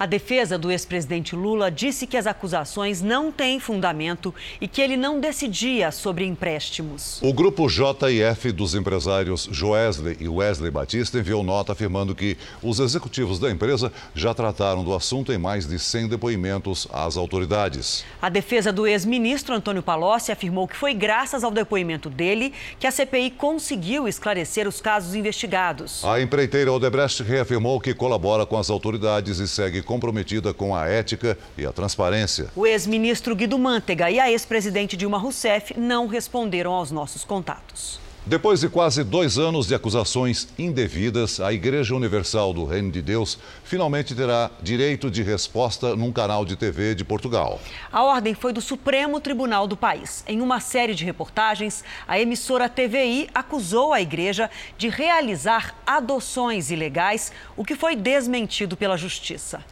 A 0.00 0.06
defesa 0.06 0.56
do 0.56 0.70
ex-presidente 0.70 1.34
Lula 1.34 1.72
disse 1.72 2.06
que 2.06 2.16
as 2.16 2.28
acusações 2.28 3.02
não 3.02 3.32
têm 3.32 3.58
fundamento 3.58 4.32
e 4.60 4.68
que 4.68 4.80
ele 4.80 4.96
não 4.96 5.18
decidia 5.18 5.90
sobre 5.90 6.24
empréstimos. 6.24 7.18
O 7.20 7.32
grupo 7.32 7.66
JF 7.66 8.52
dos 8.52 8.76
empresários 8.76 9.48
Joesley 9.50 10.16
e 10.20 10.28
Wesley 10.28 10.70
Batista 10.70 11.18
enviou 11.18 11.42
nota 11.42 11.72
afirmando 11.72 12.14
que 12.14 12.38
os 12.62 12.78
executivos 12.78 13.40
da 13.40 13.50
empresa 13.50 13.92
já 14.14 14.32
trataram 14.32 14.84
do 14.84 14.94
assunto 14.94 15.32
em 15.32 15.38
mais 15.38 15.66
de 15.66 15.80
100 15.80 16.06
depoimentos 16.06 16.86
às 16.92 17.16
autoridades. 17.16 18.04
A 18.22 18.28
defesa 18.28 18.72
do 18.72 18.86
ex-ministro 18.86 19.52
Antônio 19.52 19.82
Palocci 19.82 20.30
afirmou 20.30 20.68
que 20.68 20.76
foi 20.76 20.94
graças 20.94 21.42
ao 21.42 21.50
depoimento 21.50 22.08
dele 22.08 22.52
que 22.78 22.86
a 22.86 22.92
CPI 22.92 23.32
conseguiu 23.32 24.06
esclarecer 24.06 24.68
os 24.68 24.80
casos 24.80 25.16
investigados. 25.16 26.04
A 26.04 26.20
empreiteira 26.20 26.72
Odebrecht 26.72 27.20
reafirmou 27.24 27.80
que 27.80 27.92
colabora 27.92 28.46
com 28.46 28.56
as 28.56 28.70
autoridades 28.70 29.40
e 29.40 29.48
segue 29.48 29.87
comprometida 29.88 30.52
com 30.52 30.76
a 30.76 30.86
ética 30.86 31.38
e 31.56 31.64
a 31.64 31.72
transparência. 31.72 32.48
O 32.54 32.66
ex-ministro 32.66 33.34
Guido 33.34 33.58
Mantega 33.58 34.10
e 34.10 34.20
a 34.20 34.30
ex-presidente 34.30 34.98
Dilma 34.98 35.16
Rousseff 35.16 35.80
não 35.80 36.06
responderam 36.06 36.72
aos 36.72 36.90
nossos 36.90 37.24
contatos. 37.24 37.98
Depois 38.28 38.60
de 38.60 38.68
quase 38.68 39.02
dois 39.02 39.38
anos 39.38 39.66
de 39.66 39.74
acusações 39.74 40.48
indevidas, 40.58 41.40
a 41.40 41.50
Igreja 41.50 41.94
Universal 41.94 42.52
do 42.52 42.66
Reino 42.66 42.90
de 42.90 43.00
Deus 43.00 43.38
finalmente 43.64 44.14
terá 44.14 44.50
direito 44.60 45.10
de 45.10 45.22
resposta 45.22 45.96
num 45.96 46.12
canal 46.12 46.44
de 46.44 46.54
TV 46.54 46.94
de 46.94 47.06
Portugal. 47.06 47.58
A 47.90 48.02
ordem 48.02 48.34
foi 48.34 48.52
do 48.52 48.60
Supremo 48.60 49.18
Tribunal 49.18 49.66
do 49.66 49.78
país. 49.78 50.22
Em 50.28 50.42
uma 50.42 50.60
série 50.60 50.94
de 50.94 51.06
reportagens, 51.06 51.82
a 52.06 52.20
emissora 52.20 52.68
TVI 52.68 53.30
acusou 53.34 53.94
a 53.94 54.02
igreja 54.02 54.50
de 54.76 54.90
realizar 54.90 55.74
adoções 55.86 56.70
ilegais, 56.70 57.32
o 57.56 57.64
que 57.64 57.74
foi 57.74 57.96
desmentido 57.96 58.76
pela 58.76 58.98
Justiça. 58.98 59.64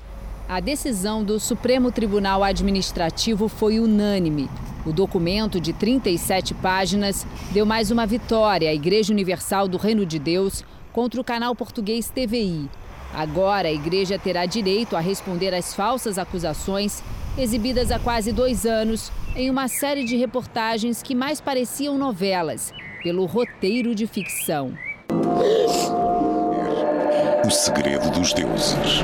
A 0.48 0.60
decisão 0.60 1.24
do 1.24 1.40
Supremo 1.40 1.90
Tribunal 1.90 2.44
Administrativo 2.44 3.48
foi 3.48 3.80
unânime. 3.80 4.48
O 4.86 4.92
documento, 4.92 5.60
de 5.60 5.72
37 5.72 6.54
páginas, 6.54 7.26
deu 7.50 7.66
mais 7.66 7.90
uma 7.90 8.06
vitória 8.06 8.70
à 8.70 8.74
Igreja 8.74 9.12
Universal 9.12 9.66
do 9.66 9.76
Reino 9.76 10.06
de 10.06 10.20
Deus 10.20 10.64
contra 10.92 11.20
o 11.20 11.24
canal 11.24 11.52
português 11.56 12.08
TVI. 12.08 12.70
Agora, 13.12 13.66
a 13.66 13.72
igreja 13.72 14.20
terá 14.20 14.46
direito 14.46 14.94
a 14.94 15.00
responder 15.00 15.52
às 15.52 15.74
falsas 15.74 16.16
acusações 16.16 17.02
exibidas 17.36 17.90
há 17.90 17.98
quase 17.98 18.30
dois 18.30 18.64
anos 18.64 19.10
em 19.34 19.50
uma 19.50 19.66
série 19.66 20.04
de 20.04 20.16
reportagens 20.16 21.02
que 21.02 21.14
mais 21.14 21.40
pareciam 21.40 21.98
novelas, 21.98 22.72
pelo 23.02 23.26
roteiro 23.26 23.96
de 23.96 24.06
ficção. 24.06 24.72
O 27.44 27.50
segredo 27.50 28.10
dos 28.10 28.32
deuses. 28.32 29.02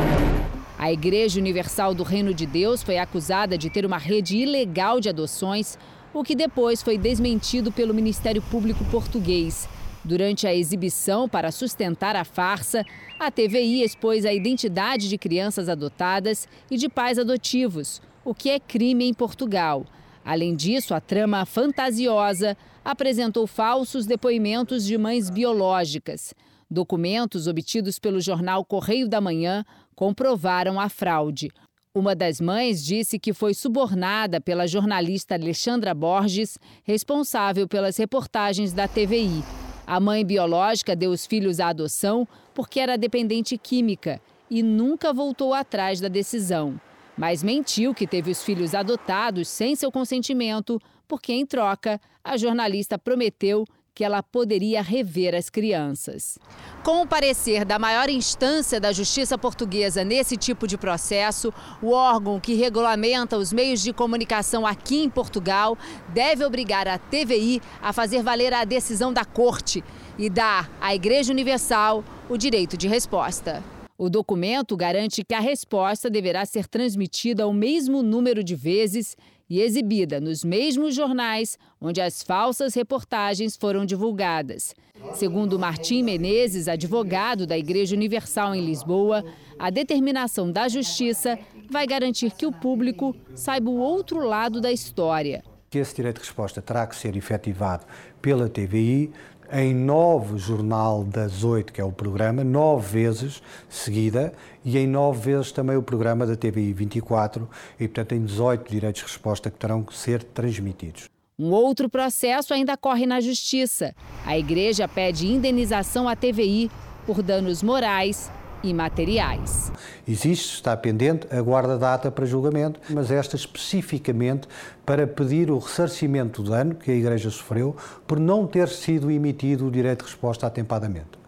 A 0.82 0.92
Igreja 0.92 1.38
Universal 1.38 1.94
do 1.94 2.02
Reino 2.02 2.34
de 2.34 2.44
Deus 2.44 2.82
foi 2.82 2.98
acusada 2.98 3.56
de 3.56 3.70
ter 3.70 3.86
uma 3.86 3.98
rede 3.98 4.38
ilegal 4.38 4.98
de 4.98 5.08
adoções, 5.08 5.78
o 6.12 6.24
que 6.24 6.34
depois 6.34 6.82
foi 6.82 6.98
desmentido 6.98 7.70
pelo 7.70 7.94
Ministério 7.94 8.42
Público 8.42 8.84
Português. 8.86 9.68
Durante 10.04 10.44
a 10.44 10.52
exibição 10.52 11.28
para 11.28 11.52
sustentar 11.52 12.16
a 12.16 12.24
farsa, 12.24 12.84
a 13.16 13.30
TVI 13.30 13.84
expôs 13.84 14.24
a 14.24 14.32
identidade 14.32 15.08
de 15.08 15.16
crianças 15.16 15.68
adotadas 15.68 16.48
e 16.68 16.76
de 16.76 16.88
pais 16.88 17.16
adotivos, 17.16 18.02
o 18.24 18.34
que 18.34 18.50
é 18.50 18.58
crime 18.58 19.04
em 19.04 19.14
Portugal. 19.14 19.86
Além 20.24 20.52
disso, 20.52 20.94
a 20.94 21.00
trama 21.00 21.46
fantasiosa 21.46 22.56
apresentou 22.84 23.46
falsos 23.46 24.04
depoimentos 24.04 24.84
de 24.84 24.98
mães 24.98 25.30
biológicas. 25.30 26.34
Documentos 26.68 27.46
obtidos 27.46 27.98
pelo 27.98 28.18
jornal 28.18 28.64
Correio 28.64 29.06
da 29.06 29.20
Manhã 29.20 29.62
comprovaram 29.94 30.80
a 30.80 30.88
fraude. 30.88 31.50
Uma 31.94 32.14
das 32.14 32.40
mães 32.40 32.82
disse 32.82 33.18
que 33.18 33.34
foi 33.34 33.52
subornada 33.52 34.40
pela 34.40 34.66
jornalista 34.66 35.34
Alexandra 35.34 35.94
Borges, 35.94 36.58
responsável 36.84 37.68
pelas 37.68 37.98
reportagens 37.98 38.72
da 38.72 38.88
TVI. 38.88 39.44
A 39.86 40.00
mãe 40.00 40.24
biológica 40.24 40.96
deu 40.96 41.10
os 41.10 41.26
filhos 41.26 41.60
à 41.60 41.68
adoção 41.68 42.26
porque 42.54 42.80
era 42.80 42.96
dependente 42.96 43.58
química 43.58 44.20
e 44.48 44.62
nunca 44.62 45.12
voltou 45.12 45.52
atrás 45.52 46.00
da 46.00 46.08
decisão. 46.08 46.80
Mas 47.16 47.42
mentiu 47.42 47.94
que 47.94 48.06
teve 48.06 48.30
os 48.30 48.42
filhos 48.42 48.74
adotados 48.74 49.48
sem 49.48 49.76
seu 49.76 49.92
consentimento, 49.92 50.80
porque, 51.06 51.32
em 51.32 51.44
troca, 51.44 52.00
a 52.24 52.36
jornalista 52.36 52.98
prometeu 52.98 53.64
que 53.94 54.04
ela 54.04 54.22
poderia 54.22 54.82
rever 54.82 55.34
as 55.34 55.50
crianças. 55.50 56.38
Com 56.82 57.02
o 57.02 57.06
parecer 57.06 57.64
da 57.64 57.78
maior 57.78 58.08
instância 58.08 58.80
da 58.80 58.92
justiça 58.92 59.36
portuguesa 59.36 60.02
nesse 60.02 60.36
tipo 60.36 60.66
de 60.66 60.78
processo, 60.78 61.52
o 61.82 61.90
órgão 61.90 62.40
que 62.40 62.54
regulamenta 62.54 63.36
os 63.36 63.52
meios 63.52 63.82
de 63.82 63.92
comunicação 63.92 64.66
aqui 64.66 65.02
em 65.02 65.10
Portugal 65.10 65.76
deve 66.08 66.44
obrigar 66.44 66.88
a 66.88 66.98
TVI 66.98 67.60
a 67.82 67.92
fazer 67.92 68.22
valer 68.22 68.54
a 68.54 68.64
decisão 68.64 69.12
da 69.12 69.24
corte 69.24 69.84
e 70.18 70.30
dar 70.30 70.70
à 70.80 70.94
Igreja 70.94 71.32
Universal 71.32 72.02
o 72.28 72.36
direito 72.36 72.76
de 72.76 72.88
resposta. 72.88 73.62
O 73.98 74.08
documento 74.08 74.76
garante 74.76 75.22
que 75.22 75.34
a 75.34 75.40
resposta 75.40 76.10
deverá 76.10 76.44
ser 76.44 76.66
transmitida 76.66 77.46
o 77.46 77.52
mesmo 77.52 78.02
número 78.02 78.42
de 78.42 78.56
vezes 78.56 79.16
e 79.52 79.60
exibida 79.60 80.18
nos 80.18 80.42
mesmos 80.42 80.94
jornais 80.94 81.58
onde 81.78 82.00
as 82.00 82.22
falsas 82.22 82.72
reportagens 82.72 83.54
foram 83.54 83.84
divulgadas. 83.84 84.74
Segundo 85.12 85.58
Martim 85.58 86.02
Menezes, 86.02 86.68
advogado 86.68 87.46
da 87.46 87.58
Igreja 87.58 87.94
Universal 87.94 88.54
em 88.54 88.64
Lisboa, 88.64 89.22
a 89.58 89.68
determinação 89.68 90.50
da 90.50 90.68
Justiça 90.68 91.38
vai 91.70 91.86
garantir 91.86 92.30
que 92.30 92.46
o 92.46 92.52
público 92.52 93.14
saiba 93.34 93.68
o 93.68 93.76
outro 93.76 94.26
lado 94.26 94.58
da 94.58 94.72
história. 94.72 95.44
esse 95.70 95.96
direito 95.96 96.22
de 96.22 96.28
resposta 96.28 96.62
terá 96.62 96.86
que 96.86 96.96
ser 96.96 97.14
efetivado 97.14 97.84
pela 98.22 98.48
TVI 98.48 99.12
em 99.52 99.74
nove 99.74 100.38
Jornal 100.38 101.04
das 101.04 101.44
Oito, 101.44 101.72
que 101.72 101.80
é 101.80 101.84
o 101.84 101.92
programa, 101.92 102.42
nove 102.42 103.02
vezes 103.02 103.42
seguida, 103.68 104.32
e 104.64 104.78
em 104.78 104.86
nove 104.86 105.32
vezes 105.32 105.52
também 105.52 105.76
o 105.76 105.82
programa 105.82 106.26
da 106.26 106.34
TVI 106.34 106.72
24, 106.72 107.48
e 107.78 107.86
portanto 107.86 108.12
em 108.12 108.24
18 108.24 108.70
direitos 108.70 109.02
de 109.02 109.08
resposta 109.08 109.50
que 109.50 109.58
terão 109.58 109.82
que 109.82 109.94
ser 109.94 110.22
transmitidos. 110.22 111.04
Um 111.38 111.50
outro 111.50 111.88
processo 111.88 112.54
ainda 112.54 112.76
corre 112.76 113.04
na 113.04 113.20
Justiça. 113.20 113.94
A 114.24 114.38
igreja 114.38 114.88
pede 114.88 115.26
indenização 115.26 116.08
à 116.08 116.16
TVI 116.16 116.70
por 117.06 117.22
danos 117.22 117.62
morais 117.62 118.30
e 118.62 118.72
materiais. 118.72 119.72
Existe, 120.06 120.54
está 120.54 120.76
pendente, 120.76 121.26
aguarda 121.34 121.78
data 121.78 122.10
para 122.10 122.26
julgamento, 122.26 122.80
mas 122.90 123.10
esta 123.10 123.36
especificamente 123.36 124.48
para 124.84 125.06
pedir 125.06 125.50
o 125.50 125.58
ressarcimento 125.58 126.42
do 126.42 126.50
dano 126.50 126.74
que 126.74 126.90
a 126.90 126.94
Igreja 126.94 127.30
sofreu 127.30 127.76
por 128.06 128.18
não 128.18 128.46
ter 128.46 128.68
sido 128.68 129.10
emitido 129.10 129.66
o 129.66 129.70
direito 129.70 130.04
de 130.04 130.10
resposta 130.10 130.46
atempadamente. 130.46 131.22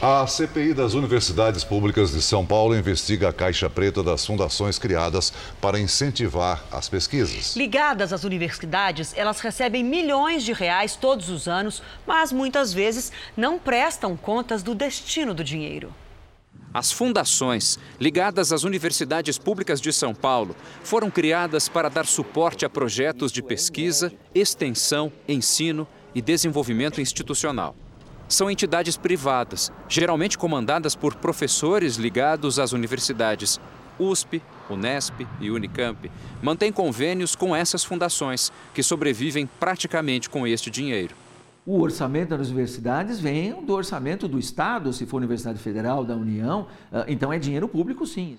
A 0.00 0.26
CPI 0.26 0.74
das 0.74 0.92
Universidades 0.92 1.64
Públicas 1.64 2.10
de 2.10 2.20
São 2.20 2.44
Paulo 2.44 2.76
investiga 2.76 3.30
a 3.30 3.32
caixa 3.32 3.70
preta 3.70 4.02
das 4.02 4.26
fundações 4.26 4.78
criadas 4.78 5.32
para 5.58 5.80
incentivar 5.80 6.62
as 6.70 6.86
pesquisas. 6.86 7.56
Ligadas 7.56 8.12
às 8.12 8.22
universidades, 8.22 9.14
elas 9.16 9.40
recebem 9.40 9.82
milhões 9.82 10.44
de 10.44 10.52
reais 10.52 10.96
todos 10.96 11.30
os 11.30 11.48
anos, 11.48 11.82
mas 12.06 12.30
muitas 12.30 12.74
vezes 12.74 13.10
não 13.34 13.58
prestam 13.58 14.18
contas 14.18 14.62
do 14.62 14.74
destino 14.74 15.32
do 15.32 15.42
dinheiro. 15.42 15.90
As 16.76 16.92
fundações, 16.92 17.78
ligadas 17.98 18.52
às 18.52 18.62
universidades 18.62 19.38
públicas 19.38 19.80
de 19.80 19.90
São 19.94 20.14
Paulo, 20.14 20.54
foram 20.84 21.10
criadas 21.10 21.70
para 21.70 21.88
dar 21.88 22.04
suporte 22.04 22.66
a 22.66 22.68
projetos 22.68 23.32
de 23.32 23.42
pesquisa, 23.42 24.12
extensão, 24.34 25.10
ensino 25.26 25.88
e 26.14 26.20
desenvolvimento 26.20 27.00
institucional. 27.00 27.74
São 28.28 28.50
entidades 28.50 28.94
privadas, 28.94 29.72
geralmente 29.88 30.36
comandadas 30.36 30.94
por 30.94 31.14
professores 31.14 31.96
ligados 31.96 32.58
às 32.58 32.72
universidades. 32.72 33.58
USP, 33.98 34.42
Unesp 34.68 35.26
e 35.40 35.50
Unicamp 35.50 36.10
mantêm 36.42 36.70
convênios 36.70 37.34
com 37.34 37.56
essas 37.56 37.84
fundações, 37.84 38.52
que 38.74 38.82
sobrevivem 38.82 39.48
praticamente 39.58 40.28
com 40.28 40.46
este 40.46 40.70
dinheiro 40.70 41.16
o 41.66 41.80
orçamento 41.80 42.36
das 42.36 42.46
universidades 42.46 43.18
vem 43.18 43.52
do 43.64 43.74
orçamento 43.74 44.28
do 44.28 44.38
Estado, 44.38 44.92
se 44.92 45.04
for 45.04 45.16
Universidade 45.16 45.58
Federal, 45.58 46.04
da 46.04 46.14
União, 46.14 46.68
ah, 46.92 47.04
então 47.08 47.32
é 47.32 47.38
dinheiro 47.40 47.66
público 47.66 48.06
sim. 48.06 48.38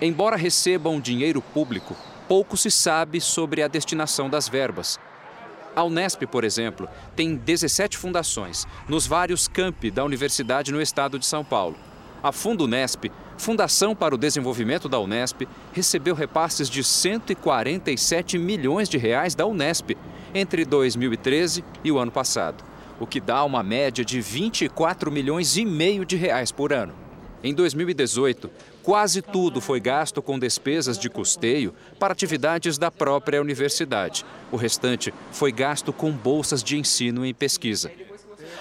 Embora 0.00 0.36
recebam 0.36 0.98
dinheiro 0.98 1.42
público, 1.42 1.94
pouco 2.26 2.56
se 2.56 2.70
sabe 2.70 3.20
sobre 3.20 3.62
a 3.62 3.68
destinação 3.68 4.30
das 4.30 4.48
verbas. 4.48 4.98
A 5.76 5.84
Unesp, 5.84 6.22
por 6.26 6.42
exemplo, 6.42 6.88
tem 7.14 7.36
17 7.36 7.98
fundações 7.98 8.66
nos 8.88 9.06
vários 9.06 9.46
campi 9.46 9.90
da 9.90 10.02
universidade 10.02 10.72
no 10.72 10.80
estado 10.80 11.18
de 11.18 11.26
São 11.26 11.44
Paulo. 11.44 11.76
A 12.22 12.32
Fundo 12.32 12.64
Unesp, 12.64 13.10
Fundação 13.36 13.94
para 13.94 14.14
o 14.14 14.18
Desenvolvimento 14.18 14.88
da 14.88 14.98
Unesp, 14.98 15.42
recebeu 15.72 16.14
repasses 16.14 16.68
de 16.68 16.82
147 16.82 18.38
milhões 18.38 18.88
de 18.88 18.98
reais 18.98 19.34
da 19.34 19.46
Unesp 19.46 19.96
entre 20.34 20.64
2013 20.64 21.64
e 21.82 21.90
o 21.90 21.98
ano 21.98 22.12
passado, 22.12 22.64
o 22.98 23.06
que 23.06 23.20
dá 23.20 23.44
uma 23.44 23.62
média 23.62 24.04
de 24.04 24.20
24 24.20 25.10
milhões 25.10 25.56
e 25.56 25.64
meio 25.64 26.04
de 26.04 26.16
reais 26.16 26.52
por 26.52 26.72
ano. 26.72 26.94
Em 27.42 27.54
2018, 27.54 28.50
quase 28.82 29.22
tudo 29.22 29.60
foi 29.60 29.80
gasto 29.80 30.20
com 30.20 30.38
despesas 30.38 30.98
de 30.98 31.08
custeio 31.08 31.74
para 31.98 32.12
atividades 32.12 32.76
da 32.76 32.90
própria 32.90 33.40
universidade. 33.40 34.26
O 34.52 34.56
restante 34.56 35.12
foi 35.32 35.50
gasto 35.50 35.90
com 35.92 36.12
bolsas 36.12 36.62
de 36.62 36.76
ensino 36.76 37.24
e 37.24 37.32
pesquisa. 37.32 37.90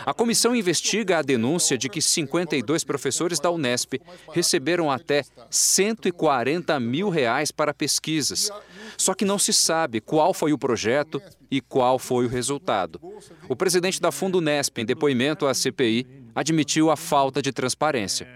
A 0.06 0.14
comissão 0.14 0.56
investiga 0.56 1.18
a 1.18 1.22
denúncia 1.22 1.78
de 1.78 1.90
que 1.90 2.02
52 2.02 2.84
professores 2.86 3.40
da 3.40 3.52
Unesp 3.52 3.96
receberam 4.32 4.90
até 4.90 5.24
140 5.50 6.80
mil 6.80 7.10
reais 7.10 7.52
para 7.52 7.74
pesquisas. 7.74 8.50
Só 8.98 9.14
que 9.14 9.26
não 9.26 9.40
se 9.40 9.54
sabe 9.54 10.02
qual 10.02 10.34
foi 10.34 10.54
o 10.54 10.58
projeto 10.58 11.22
e 11.50 11.62
qual 11.62 12.00
foi 12.00 12.26
o 12.26 12.30
resultado. 12.30 13.00
O 13.48 13.56
presidente 13.56 14.02
da 14.02 14.12
Fundo 14.12 14.38
Unesp, 14.38 14.78
em 14.80 14.86
depoimento 14.86 15.46
à 15.46 15.54
CPI, 15.54 16.08
admitiu 16.36 16.90
a 16.90 16.96
falta 16.96 17.42
de 17.42 17.52
transparência. 17.52 18.28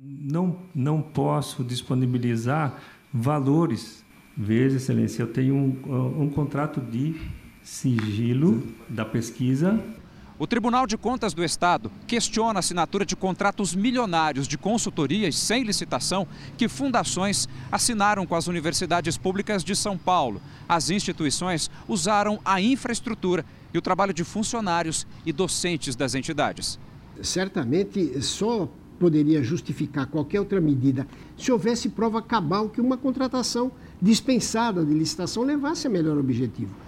Não, 0.00 0.62
não 0.74 1.00
posso 1.00 1.62
disponibilizar 1.64 2.80
valores. 3.12 4.04
Veja, 4.36 4.76
Excelência, 4.76 5.22
eu 5.22 5.32
tenho 5.32 5.54
um, 5.54 6.22
um 6.22 6.30
contrato 6.30 6.80
de 6.80 7.14
sigilo 7.62 8.62
da 8.88 9.04
pesquisa 9.04 9.78
o 10.42 10.46
Tribunal 10.48 10.88
de 10.88 10.98
Contas 10.98 11.32
do 11.32 11.44
Estado 11.44 11.88
questiona 12.04 12.58
a 12.58 12.58
assinatura 12.58 13.06
de 13.06 13.14
contratos 13.14 13.76
milionários 13.76 14.48
de 14.48 14.58
consultorias 14.58 15.36
sem 15.36 15.62
licitação 15.62 16.26
que 16.58 16.68
fundações 16.68 17.48
assinaram 17.70 18.26
com 18.26 18.34
as 18.34 18.48
universidades 18.48 19.16
públicas 19.16 19.62
de 19.62 19.76
São 19.76 19.96
Paulo. 19.96 20.42
As 20.68 20.90
instituições 20.90 21.70
usaram 21.86 22.40
a 22.44 22.60
infraestrutura 22.60 23.46
e 23.72 23.78
o 23.78 23.80
trabalho 23.80 24.12
de 24.12 24.24
funcionários 24.24 25.06
e 25.24 25.32
docentes 25.32 25.94
das 25.94 26.12
entidades. 26.16 26.76
Certamente 27.22 28.20
só 28.20 28.68
poderia 28.98 29.44
justificar 29.44 30.08
qualquer 30.08 30.40
outra 30.40 30.60
medida 30.60 31.06
se 31.38 31.52
houvesse 31.52 31.88
prova 31.88 32.20
cabal 32.20 32.68
que 32.68 32.80
uma 32.80 32.96
contratação 32.96 33.70
dispensada 34.00 34.84
de 34.84 34.92
licitação 34.92 35.44
levasse 35.44 35.86
a 35.86 35.90
melhor 35.90 36.18
objetivo. 36.18 36.81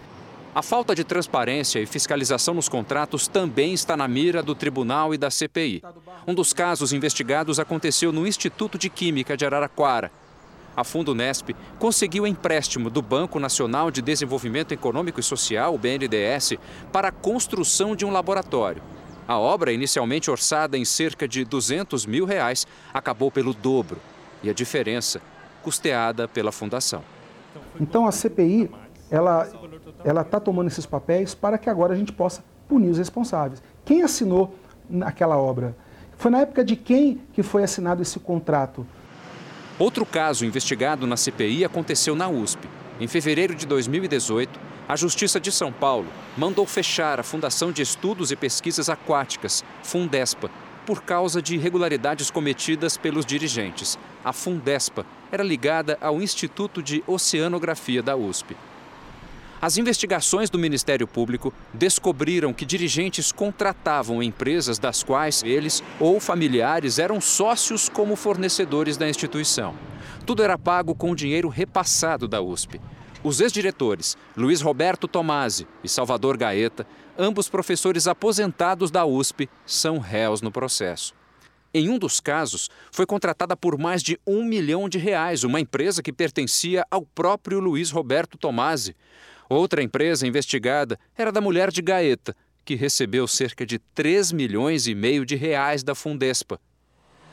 A 0.55 0.63
falta 0.63 0.95
de 0.95 1.03
transparência 1.03 1.81
e 1.81 1.87
fiscalização 1.87 2.55
nos 2.55 2.69
contratos 2.69 3.27
também 3.27 3.75
está 3.75 3.97
na 3.97 4.07
mira 4.07 4.41
do 4.41 4.55
tribunal 4.55 5.13
e 5.13 5.19
da 5.19 5.29
CPI. 5.29 5.83
Um 6.29 6.33
dos 6.33 6.53
casos 6.53 6.93
investigados 6.93 7.59
aconteceu 7.59 8.13
no 8.13 8.25
Instituto 8.25 8.79
de 8.79 8.89
Química 8.89 9.37
de 9.37 9.45
Araraquara. 9.45 10.13
A 10.77 10.85
Fundo 10.85 11.13
Nesp 11.13 11.57
conseguiu 11.77 12.25
empréstimo 12.25 12.89
do 12.89 13.03
Banco 13.03 13.41
Nacional 13.41 13.91
de 13.91 14.01
Desenvolvimento 14.01 14.71
Econômico 14.71 15.19
e 15.19 15.25
Social, 15.25 15.75
o 15.75 15.79
BNDES, 15.79 16.55
para 16.93 17.09
a 17.09 17.13
construção 17.13 17.97
de 17.97 18.05
um 18.05 18.13
laboratório. 18.13 18.81
A 19.27 19.37
obra, 19.37 19.73
inicialmente 19.73 20.31
orçada 20.31 20.79
em 20.79 20.85
cerca 20.85 21.27
de 21.27 21.45
200 21.45 22.07
mil 22.07 22.25
reais, 22.25 22.65
acabou 22.93 23.29
pelo 23.29 23.55
dobro. 23.55 23.99
E 24.41 24.49
a 24.49 24.53
diferença, 24.53 25.21
custeada 25.65 26.29
pela 26.29 26.53
fundação. 26.53 27.03
Então 27.81 28.07
a 28.07 28.13
CPI 28.13 28.71
ela 29.11 29.49
ela 30.05 30.21
está 30.21 30.39
tomando 30.39 30.69
esses 30.69 30.87
papéis 30.87 31.35
para 31.35 31.59
que 31.59 31.71
agora 31.71 31.95
a 31.95 31.97
gente 31.97 32.13
possa 32.13 32.45
punir 32.69 32.91
os 32.91 32.99
responsáveis. 32.99 33.63
Quem 33.85 34.03
assinou 34.03 34.55
aquela 35.03 35.37
obra? 35.37 35.77
Foi 36.17 36.31
na 36.31 36.41
época 36.41 36.65
de 36.65 36.77
quem 36.77 37.21
que 37.33 37.43
foi 37.43 37.63
assinado 37.63 38.03
esse 38.03 38.19
contrato? 38.19 38.87
Outro 39.79 40.07
caso 40.07 40.47
investigado 40.47 41.07
na 41.07 41.17
CPI 41.17 41.65
aconteceu 41.65 42.15
na 42.15 42.29
USP. 42.29 42.69
Em 43.01 43.09
fevereiro 43.09 43.55
de 43.55 43.67
2018, 43.67 44.61
a 44.87 44.97
Justiça 44.97 45.41
de 45.41 45.51
São 45.51 45.73
Paulo 45.73 46.07
mandou 46.37 46.65
fechar 46.67 47.19
a 47.19 47.25
Fundação 47.25 47.73
de 47.73 47.83
Estudos 47.83 48.31
e 48.31 48.37
Pesquisas 48.37 48.89
Aquáticas, 48.89 49.65
Fundespa, 49.83 50.51
por 50.87 51.03
causa 51.03 51.41
de 51.41 51.55
irregularidades 51.55 52.31
cometidas 52.31 52.97
pelos 52.97 53.25
dirigentes. 53.25 53.99
A 54.25 54.33
Fundespa 54.33 55.05
era 55.33 55.43
ligada 55.43 55.99
ao 56.01 56.21
Instituto 56.21 56.83
de 56.83 57.03
Oceanografia 57.07 58.03
da 58.03 58.15
USP. 58.15 58.55
As 59.65 59.79
investigações 59.79 60.51
do 60.51 60.59
Ministério 60.59 61.09
Público 61.09 61.51
descobriram 61.73 62.53
que 62.53 62.67
dirigentes 62.67 63.33
contratavam 63.33 64.23
empresas 64.23 64.79
das 64.79 65.03
quais 65.03 65.43
eles 65.43 65.83
ou 65.99 66.21
familiares 66.21 66.99
eram 66.99 67.19
sócios 67.19 67.89
como 67.89 68.15
fornecedores 68.15 68.99
da 68.99 69.09
instituição. 69.09 69.75
Tudo 70.27 70.43
era 70.43 70.59
pago 70.59 70.95
com 70.95 71.15
dinheiro 71.15 71.49
repassado 71.49 72.29
da 72.29 72.43
USP. 72.43 72.79
Os 73.23 73.41
ex-diretores, 73.41 74.19
Luiz 74.37 74.61
Roberto 74.61 75.09
Tomasi 75.09 75.67
e 75.83 75.89
Salvador 75.89 76.37
Gaeta, 76.37 76.87
ambos 77.17 77.49
professores 77.49 78.07
aposentados 78.07 78.91
da 78.91 79.07
USP, 79.07 79.49
são 79.65 79.99
réus 79.99 80.43
no 80.43 80.53
processo. 80.53 81.15
Em 81.73 81.89
um 81.89 81.99
dos 81.99 82.21
casos, 82.21 82.69
foi 82.93 83.07
contratada 83.07 83.57
por 83.57 83.79
mais 83.79 84.03
de 84.03 84.21
um 84.27 84.45
milhão 84.45 84.91
de 84.91 84.99
reais 84.99 85.43
uma 85.43 85.59
empresa 85.59 86.03
que 86.03 86.13
pertencia 86.13 86.87
ao 86.91 87.01
próprio 87.01 87.61
Luiz 87.61 87.91
Roberto 87.91 88.37
Tomasi. 88.37 88.95
Outra 89.55 89.81
empresa 89.81 90.27
investigada 90.27 90.99
era 91.17 91.31
da 91.31 91.41
mulher 91.41 91.71
de 91.71 91.81
Gaeta, 91.81 92.35
que 92.65 92.75
recebeu 92.75 93.29
cerca 93.29 93.65
de 93.65 93.79
3 93.79 94.33
milhões 94.33 94.89
e 94.89 94.97
meio 94.97 95.25
de 95.25 95.37
reais 95.37 95.85
da 95.85 95.95
Fundespa. 95.95 96.61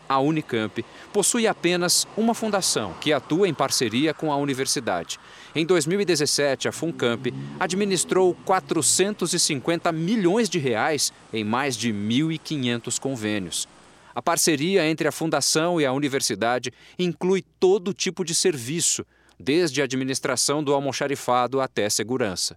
A 0.08 0.20
Unicamp 0.20 0.86
possui 1.12 1.48
apenas 1.48 2.06
uma 2.16 2.36
fundação 2.36 2.94
que 3.02 3.12
atua 3.12 3.48
em 3.48 3.56
parceria 3.56 4.14
com 4.14 4.32
a 4.32 4.36
universidade. 4.36 5.20
Em 5.56 5.66
2017, 5.66 6.68
a 6.68 6.72
Funcamp 6.72 7.26
administrou 7.60 8.38
450 8.46 9.92
milhões 9.92 10.48
de 10.48 10.60
reais 10.60 11.12
em 11.34 11.44
mais 11.44 11.76
de 11.76 11.92
1.500 11.92 13.00
convênios. 13.00 13.68
A 14.14 14.22
parceria 14.22 14.86
entre 14.86 15.08
a 15.08 15.12
fundação 15.12 15.82
e 15.82 15.88
a 15.88 15.92
universidade 15.92 16.72
inclui 17.00 17.44
todo 17.60 17.96
tipo 17.96 18.24
de 18.24 18.36
serviço, 18.36 19.04
desde 19.41 19.82
a 19.82 19.84
administração 19.84 20.63
do 20.63 20.73
almoxarifado 20.73 21.60
até 21.60 21.89
segurança. 21.89 22.56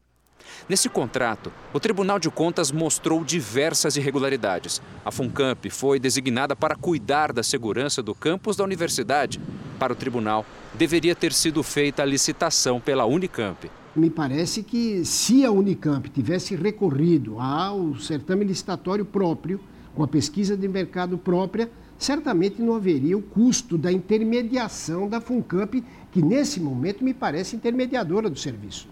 Nesse 0.69 0.89
contrato, 0.89 1.53
o 1.73 1.81
Tribunal 1.81 2.19
de 2.19 2.31
Contas 2.31 2.71
mostrou 2.71 3.25
diversas 3.25 3.97
irregularidades. 3.97 4.81
A 5.05 5.11
FUNCAMP 5.11 5.71
foi 5.71 5.99
designada 5.99 6.55
para 6.55 6.77
cuidar 6.77 7.33
da 7.33 7.43
segurança 7.43 8.03
do 8.03 8.15
campus 8.15 8.57
da 8.57 8.65
universidade. 8.65 9.41
Para 9.79 9.93
o 9.93 9.97
tribunal, 9.97 10.47
deveria 10.75 11.15
ter 11.15 11.33
sido 11.33 11.63
feita 11.63 12.03
a 12.03 12.07
licitação 12.07 12.81
pela 12.81 13.05
Unicamp. 13.05 13.71
Me 13.97 14.11
parece 14.11 14.63
que 14.63 15.05
se 15.05 15.45
a 15.45 15.51
Unicamp 15.51 16.09
tivesse 16.09 16.57
recorrido 16.57 17.39
ao 17.39 17.97
certame 17.97 18.45
licitatório 18.45 19.05
próprio, 19.05 19.61
com 19.95 20.03
a 20.03 20.09
pesquisa 20.09 20.57
de 20.57 20.67
mercado 20.67 21.17
própria, 21.17 21.71
certamente 21.97 22.61
não 22.61 22.75
haveria 22.75 23.17
o 23.17 23.23
custo 23.23 23.79
da 23.79 23.93
intermediação 23.93 25.09
da 25.09 25.21
FUNCAMP, 25.21 25.85
que 26.15 26.23
nesse 26.23 26.61
momento 26.61 27.03
me 27.03 27.13
parece 27.13 27.57
intermediadora 27.57 28.31
do 28.31 28.39
serviço. 28.39 28.89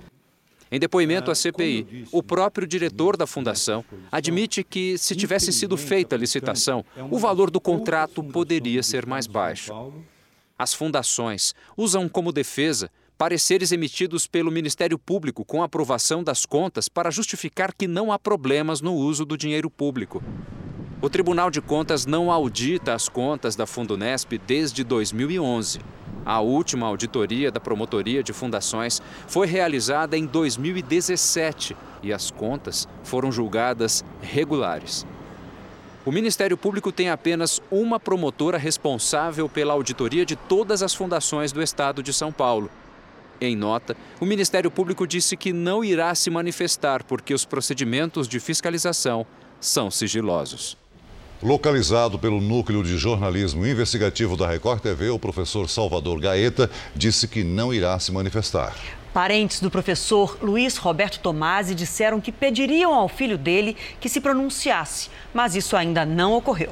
Em 0.73 0.81
depoimento 0.81 1.31
à 1.31 1.37
CPI, 1.37 2.09
o 2.11 2.21
próprio 2.21 2.67
diretor 2.67 3.17
da 3.17 3.29
fundação 3.29 3.85
admite 4.11 4.65
que, 4.65 4.99
se 4.99 5.15
tivesse 5.15 5.53
sido 5.53 5.77
feita 5.77 6.17
a 6.17 6.19
licitação, 6.19 6.85
o 7.13 7.19
valor 7.19 7.49
do 7.49 7.61
contrato 7.61 8.25
poderia 8.25 8.83
ser 8.83 9.07
mais 9.07 9.29
baixo. 9.29 9.73
As 10.59 10.75
fundações 10.75 11.55
usam 11.77 12.09
como 12.09 12.33
defesa 12.33 12.91
pareceres 13.17 13.71
emitidos 13.71 14.27
pelo 14.27 14.51
Ministério 14.51 14.99
Público 14.99 15.45
com 15.45 15.63
aprovação 15.63 16.25
das 16.25 16.45
contas 16.45 16.89
para 16.89 17.09
justificar 17.09 17.73
que 17.73 17.87
não 17.87 18.11
há 18.11 18.19
problemas 18.19 18.81
no 18.81 18.95
uso 18.95 19.25
do 19.25 19.39
dinheiro 19.39 19.71
público. 19.71 20.21
O 21.01 21.09
Tribunal 21.09 21.53
de 21.53 21.61
Contas 21.61 22.05
não 22.05 22.33
audita 22.33 22.95
as 22.95 23.09
contas 23.09 23.55
da 23.55 23.65
Fundunesp 23.65 24.33
desde 24.45 24.83
2011. 24.83 25.79
A 26.25 26.41
última 26.41 26.87
auditoria 26.87 27.51
da 27.51 27.59
Promotoria 27.59 28.23
de 28.23 28.33
Fundações 28.33 29.03
foi 29.27 29.47
realizada 29.47 30.17
em 30.17 30.25
2017 30.25 31.77
e 32.03 32.13
as 32.13 32.31
contas 32.31 32.89
foram 33.03 33.33
julgadas 33.33 34.05
regulares. 34.21 35.07
O 36.05 36.11
Ministério 36.11 36.57
Público 36.57 36.91
tem 36.91 37.11
apenas 37.11 37.61
uma 37.71 38.01
promotora 38.01 38.59
responsável 38.59 39.49
pela 39.49 39.73
auditoria 39.73 40.27
de 40.27 40.35
todas 40.35 40.83
as 40.83 40.93
fundações 40.93 41.53
do 41.53 41.63
Estado 41.63 42.03
de 42.03 42.13
São 42.13 42.33
Paulo. 42.33 42.69
Em 43.41 43.57
nota, 43.57 43.97
o 44.21 44.27
Ministério 44.27 44.71
Público 44.71 45.07
disse 45.07 45.37
que 45.37 45.53
não 45.53 45.85
irá 45.85 46.15
se 46.15 46.31
manifestar 46.31 47.05
porque 47.05 47.35
os 47.35 47.45
procedimentos 47.45 48.27
de 48.27 48.41
fiscalização 48.41 49.27
são 49.61 49.91
sigilosos. 49.91 50.82
Localizado 51.42 52.20
pelo 52.20 52.40
Núcleo 52.40 52.85
de 52.85 52.96
Jornalismo 52.96 53.66
Investigativo 53.66 54.37
da 54.37 54.46
Record 54.46 54.81
TV, 54.81 55.11
o 55.11 55.18
professor 55.18 55.68
Salvador 55.68 56.20
Gaeta 56.20 56.70
disse 56.94 57.26
que 57.26 57.42
não 57.42 57.74
irá 57.74 57.98
se 57.98 58.12
manifestar. 58.12 58.72
Parentes 59.12 59.59
do 59.59 59.68
professor 59.68 60.38
Luiz 60.40 60.76
Roberto 60.76 61.18
Tomasi 61.18 61.74
disseram 61.74 62.20
que 62.20 62.31
pediriam 62.31 62.94
ao 62.94 63.09
filho 63.09 63.37
dele 63.37 63.76
que 64.00 64.09
se 64.09 64.20
pronunciasse, 64.20 65.11
mas 65.35 65.57
isso 65.57 65.76
ainda 65.76 66.07
não 66.07 66.33
ocorreu. 66.33 66.70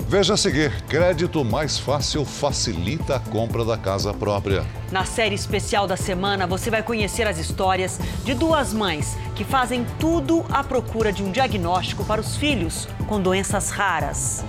Veja 0.00 0.34
a 0.34 0.36
seguir: 0.36 0.82
crédito 0.82 1.44
mais 1.44 1.78
fácil 1.78 2.24
facilita 2.24 3.16
a 3.16 3.20
compra 3.20 3.64
da 3.64 3.76
casa 3.76 4.12
própria. 4.14 4.64
Na 4.90 5.04
série 5.04 5.34
especial 5.34 5.86
da 5.86 5.96
semana, 5.96 6.46
você 6.46 6.70
vai 6.70 6.82
conhecer 6.82 7.26
as 7.26 7.38
histórias 7.38 7.98
de 8.24 8.34
duas 8.34 8.72
mães 8.72 9.16
que 9.34 9.44
fazem 9.44 9.86
tudo 9.98 10.44
à 10.50 10.64
procura 10.64 11.12
de 11.12 11.22
um 11.22 11.30
diagnóstico 11.30 12.04
para 12.04 12.20
os 12.20 12.36
filhos 12.36 12.88
com 13.06 13.20
doenças 13.20 13.70
raras. 13.70 14.44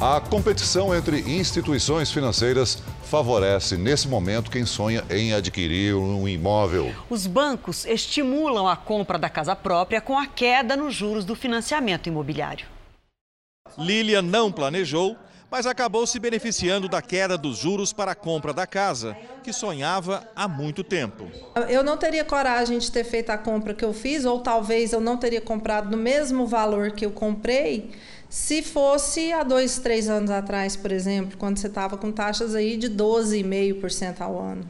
A 0.00 0.20
competição 0.20 0.94
entre 0.94 1.18
instituições 1.22 2.12
financeiras 2.12 2.80
favorece, 3.02 3.76
nesse 3.76 4.06
momento, 4.06 4.48
quem 4.48 4.64
sonha 4.64 5.04
em 5.10 5.32
adquirir 5.32 5.96
um 5.96 6.28
imóvel. 6.28 6.94
Os 7.10 7.26
bancos 7.26 7.84
estimulam 7.84 8.68
a 8.68 8.76
compra 8.76 9.18
da 9.18 9.28
casa 9.28 9.56
própria 9.56 10.00
com 10.00 10.16
a 10.16 10.24
queda 10.24 10.76
nos 10.76 10.94
juros 10.94 11.24
do 11.24 11.34
financiamento 11.34 12.06
imobiliário. 12.06 12.64
Lília 13.76 14.22
não 14.22 14.52
planejou, 14.52 15.16
mas 15.50 15.66
acabou 15.66 16.06
se 16.06 16.20
beneficiando 16.20 16.88
da 16.88 17.02
queda 17.02 17.36
dos 17.36 17.58
juros 17.58 17.92
para 17.92 18.12
a 18.12 18.14
compra 18.14 18.52
da 18.52 18.68
casa, 18.68 19.16
que 19.42 19.52
sonhava 19.52 20.28
há 20.36 20.46
muito 20.46 20.84
tempo. 20.84 21.28
Eu 21.68 21.82
não 21.82 21.96
teria 21.96 22.24
coragem 22.24 22.78
de 22.78 22.92
ter 22.92 23.02
feito 23.02 23.30
a 23.30 23.38
compra 23.38 23.74
que 23.74 23.84
eu 23.84 23.92
fiz, 23.92 24.24
ou 24.24 24.38
talvez 24.38 24.92
eu 24.92 25.00
não 25.00 25.16
teria 25.16 25.40
comprado 25.40 25.90
no 25.90 25.96
mesmo 25.96 26.46
valor 26.46 26.92
que 26.92 27.04
eu 27.04 27.10
comprei 27.10 27.90
se 28.28 28.62
fosse 28.62 29.32
há 29.32 29.42
dois, 29.42 29.78
três 29.78 30.08
anos 30.08 30.30
atrás, 30.30 30.76
por 30.76 30.92
exemplo, 30.92 31.36
quando 31.38 31.58
você 31.58 31.66
estava 31.66 31.96
com 31.96 32.12
taxas 32.12 32.54
aí 32.54 32.76
de 32.76 32.88
12,5% 32.88 34.20
ao 34.20 34.38
ano. 34.38 34.68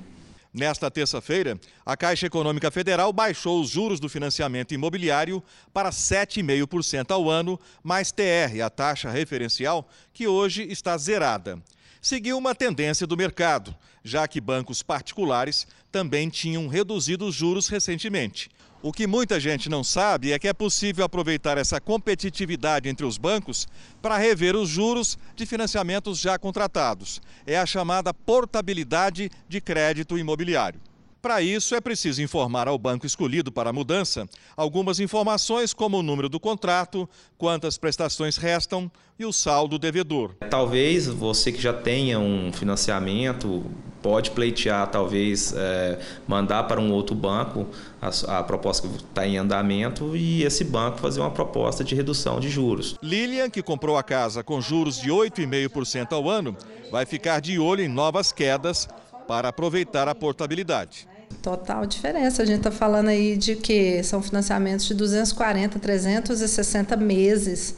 Nesta 0.53 0.91
terça-feira, 0.91 1.61
a 1.85 1.97
Caixa 1.97 2.27
Econômica 2.27 2.71
Federal 2.71 3.13
baixou 3.13 3.61
os 3.61 3.69
juros 3.69 4.01
do 4.01 4.09
financiamento 4.09 4.73
imobiliário 4.73 5.43
para 5.73 5.91
7,5% 5.91 7.11
ao 7.11 7.29
ano, 7.29 7.61
mais 7.83 8.11
TR, 8.11 8.63
a 8.65 8.71
taxa 8.71 9.11
referencial, 9.11 9.89
que 10.13 10.27
hoje 10.27 10.63
está 10.71 10.97
zerada. 10.97 11.63
Seguiu 12.01 12.39
uma 12.39 12.55
tendência 12.55 13.07
do 13.07 13.17
mercado, 13.17 13.75
já 14.03 14.27
que 14.27 14.41
bancos 14.41 14.83
particulares 14.83 15.67
também 15.93 16.29
tinham 16.29 16.67
reduzido 16.67 17.27
os 17.27 17.35
juros 17.35 17.69
recentemente. 17.69 18.49
O 18.81 18.93
que 18.93 19.09
muita 19.09 19.41
gente 19.41 19.69
não 19.69 19.83
sabe 19.83 20.31
é 20.31 20.39
que 20.39 20.47
é 20.47 20.53
possível 20.53 21.05
aproveitar 21.05 21.59
essa 21.59 21.81
competitividade 21.81 22.89
entre 22.89 23.05
os 23.05 23.19
bancos 23.19 23.67
para 24.01 24.17
rever 24.17 24.55
os 24.55 24.69
juros 24.69 25.19
de 25.35 25.45
financiamentos 25.45 26.21
já 26.21 26.39
contratados. 26.39 27.21
É 27.45 27.59
a 27.59 27.67
chamada 27.67 28.15
portabilidade 28.15 29.31
de 29.49 29.61
crédito 29.61 30.17
imobiliário. 30.17 30.81
Para 31.21 31.43
isso, 31.43 31.75
é 31.75 31.81
preciso 31.81 32.23
informar 32.23 32.69
ao 32.69 32.79
banco 32.79 33.05
escolhido 33.05 33.51
para 33.51 33.71
a 33.71 33.73
mudança 33.73 34.29
algumas 34.57 35.01
informações, 35.01 35.75
como 35.75 35.99
o 35.99 36.03
número 36.03 36.29
do 36.29 36.39
contrato, 36.39 37.09
quantas 37.37 37.77
prestações 37.77 38.37
restam 38.37 38.89
e 39.19 39.27
o 39.27 39.33
saldo 39.33 39.81
devedor. 39.81 40.37
Talvez 40.49 41.09
você 41.09 41.51
que 41.51 41.61
já 41.61 41.73
tenha 41.73 42.21
um 42.21 42.53
financiamento 42.53 43.67
pode 44.03 44.31
pleitear, 44.31 44.87
talvez 44.89 45.53
é, 45.57 45.99
mandar 46.27 46.65
para 46.65 46.81
um 46.81 46.93
outro 46.93 47.15
banco 47.15 47.67
a, 48.01 48.39
a 48.39 48.43
proposta 48.43 48.87
que 48.87 48.97
está 48.97 49.27
em 49.27 49.37
andamento 49.39 50.17
e 50.17 50.43
esse 50.45 50.65
banco 50.65 50.99
fazer 50.99 51.21
uma 51.21 51.31
proposta 51.31 51.83
de 51.83 51.95
redução 51.95 52.41
de 52.41 52.49
juros. 52.49 52.97
Lilian, 53.03 53.51
que 53.51 53.63
comprou 53.63 53.97
a 53.97 54.03
casa 54.03 54.43
com 54.43 54.61
juros 54.61 55.01
de 55.01 55.11
8,5% 55.11 56.13
ao 56.13 56.29
ano, 56.29 56.57
vai 56.91 57.05
ficar 57.05 57.41
de 57.41 57.59
olho 57.59 57.83
em 57.83 57.89
novas 57.89 58.33
quedas 58.33 58.89
para 59.27 59.49
aproveitar 59.49 60.09
a 60.09 60.15
portabilidade. 60.15 61.07
Total 61.43 61.87
diferença. 61.87 62.43
A 62.43 62.47
gente 62.47 62.59
está 62.59 62.71
falando 62.71 63.09
aí 63.09 63.37
de 63.37 63.55
que 63.55 64.03
são 64.03 64.23
financiamentos 64.23 64.87
de 64.87 64.95
240, 64.95 65.79
360 65.79 66.97
meses. 66.97 67.77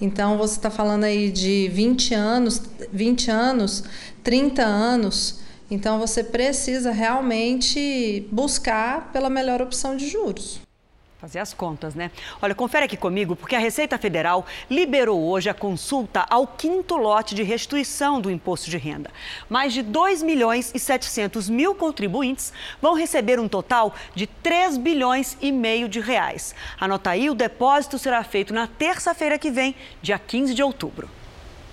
Então 0.00 0.38
você 0.38 0.56
está 0.56 0.70
falando 0.70 1.04
aí 1.04 1.30
de 1.30 1.68
20 1.72 2.14
anos, 2.14 2.62
20 2.92 3.30
anos, 3.30 3.84
30 4.22 4.62
anos. 4.62 5.40
Então 5.70 6.00
você 6.00 6.24
precisa 6.24 6.90
realmente 6.90 8.26
buscar 8.32 9.12
pela 9.12 9.30
melhor 9.30 9.62
opção 9.62 9.96
de 9.96 10.08
juros. 10.08 10.60
Fazer 11.20 11.38
as 11.38 11.52
contas, 11.52 11.94
né? 11.94 12.10
Olha, 12.40 12.54
confere 12.54 12.86
aqui 12.86 12.96
comigo, 12.96 13.36
porque 13.36 13.54
a 13.54 13.58
Receita 13.58 13.98
Federal 13.98 14.46
liberou 14.70 15.22
hoje 15.22 15.50
a 15.50 15.54
consulta 15.54 16.24
ao 16.30 16.46
quinto 16.46 16.96
lote 16.96 17.34
de 17.34 17.42
restituição 17.42 18.22
do 18.22 18.30
imposto 18.30 18.70
de 18.70 18.78
renda. 18.78 19.10
Mais 19.46 19.74
de 19.74 19.82
2 19.82 20.22
milhões 20.22 20.72
e 20.74 20.78
700 20.78 21.50
mil 21.50 21.74
contribuintes 21.74 22.54
vão 22.80 22.94
receber 22.94 23.38
um 23.38 23.48
total 23.48 23.94
de 24.14 24.26
3 24.26 24.78
bilhões 24.78 25.36
e 25.42 25.52
meio 25.52 25.90
de 25.90 26.00
reais. 26.00 26.54
Anota 26.80 27.10
aí, 27.10 27.28
o 27.28 27.34
depósito 27.34 27.98
será 27.98 28.24
feito 28.24 28.54
na 28.54 28.66
terça-feira 28.66 29.38
que 29.38 29.50
vem, 29.50 29.76
dia 30.00 30.18
15 30.18 30.54
de 30.54 30.62
outubro. 30.62 31.19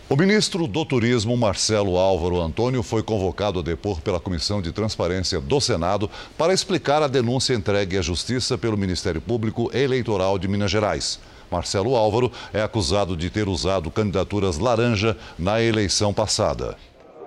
O 0.09 0.15
ministro 0.15 0.67
do 0.67 0.85
Turismo, 0.85 1.35
Marcelo 1.35 1.97
Álvaro 1.97 2.39
Antônio, 2.39 2.81
foi 2.81 3.03
convocado 3.03 3.59
a 3.59 3.61
depor 3.61 3.99
pela 3.99 4.21
Comissão 4.21 4.61
de 4.61 4.71
Transparência 4.71 5.41
do 5.41 5.59
Senado 5.59 6.09
para 6.37 6.53
explicar 6.53 7.03
a 7.03 7.09
denúncia 7.09 7.53
entregue 7.53 7.97
à 7.97 8.01
Justiça 8.01 8.57
pelo 8.57 8.77
Ministério 8.77 9.19
Público 9.19 9.69
Eleitoral 9.75 10.39
de 10.39 10.47
Minas 10.47 10.71
Gerais. 10.71 11.19
Marcelo 11.51 11.93
Álvaro 11.93 12.31
é 12.53 12.61
acusado 12.61 13.17
de 13.17 13.29
ter 13.29 13.49
usado 13.49 13.91
candidaturas 13.91 14.57
laranja 14.57 15.17
na 15.37 15.61
eleição 15.61 16.13
passada. 16.13 16.77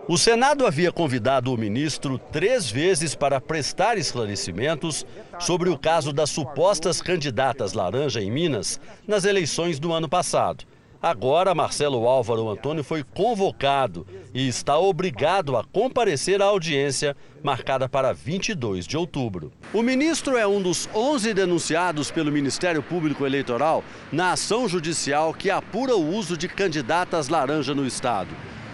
O 0.09 0.17
Senado 0.17 0.67
havia 0.67 0.91
convidado 0.91 1.53
o 1.53 1.59
ministro 1.59 2.19
três 2.33 2.71
vezes 2.71 3.15
para 3.15 3.43
prestar 3.43 3.99
esclarecimentos 3.99 5.05
sobre 5.39 5.69
o 5.69 5.77
caso 5.77 6.15
das 6.15 6.31
supostas 6.31 7.03
candidatas 7.03 7.75
laranja 7.75 8.23
em 8.23 8.31
Minas 8.31 8.81
nas 9.07 9.27
eleições 9.27 9.79
do 9.79 9.93
ano 9.93 10.09
passado 10.09 10.65
Agora, 11.03 11.55
Marcelo 11.55 12.07
Álvaro 12.07 12.51
Antônio 12.51 12.85
foi 12.85 13.03
convocado 13.03 14.07
e 14.35 14.47
está 14.47 14.79
obrigado 14.79 15.57
a 15.57 15.65
comparecer 15.65 16.43
à 16.43 16.45
audiência 16.45 17.17
marcada 17.43 17.89
para 17.89 18.13
22 18.13 18.87
de 18.87 18.99
outubro. 18.99 19.51
O 19.73 19.81
ministro 19.81 20.37
é 20.37 20.47
um 20.47 20.61
dos 20.61 20.91
11 20.95 21.33
denunciados 21.33 22.11
pelo 22.11 22.31
Ministério 22.31 22.83
Público 22.83 23.25
Eleitoral 23.25 23.83
na 24.13 24.33
ação 24.33 24.69
judicial 24.69 25.33
que 25.33 25.51
apura 25.51 25.97
o 25.97 26.15
uso 26.15 26.37
de 26.37 26.47
candidatas 26.49 27.29
laranja 27.29 27.75
no 27.75 27.87
estado. 27.87 28.29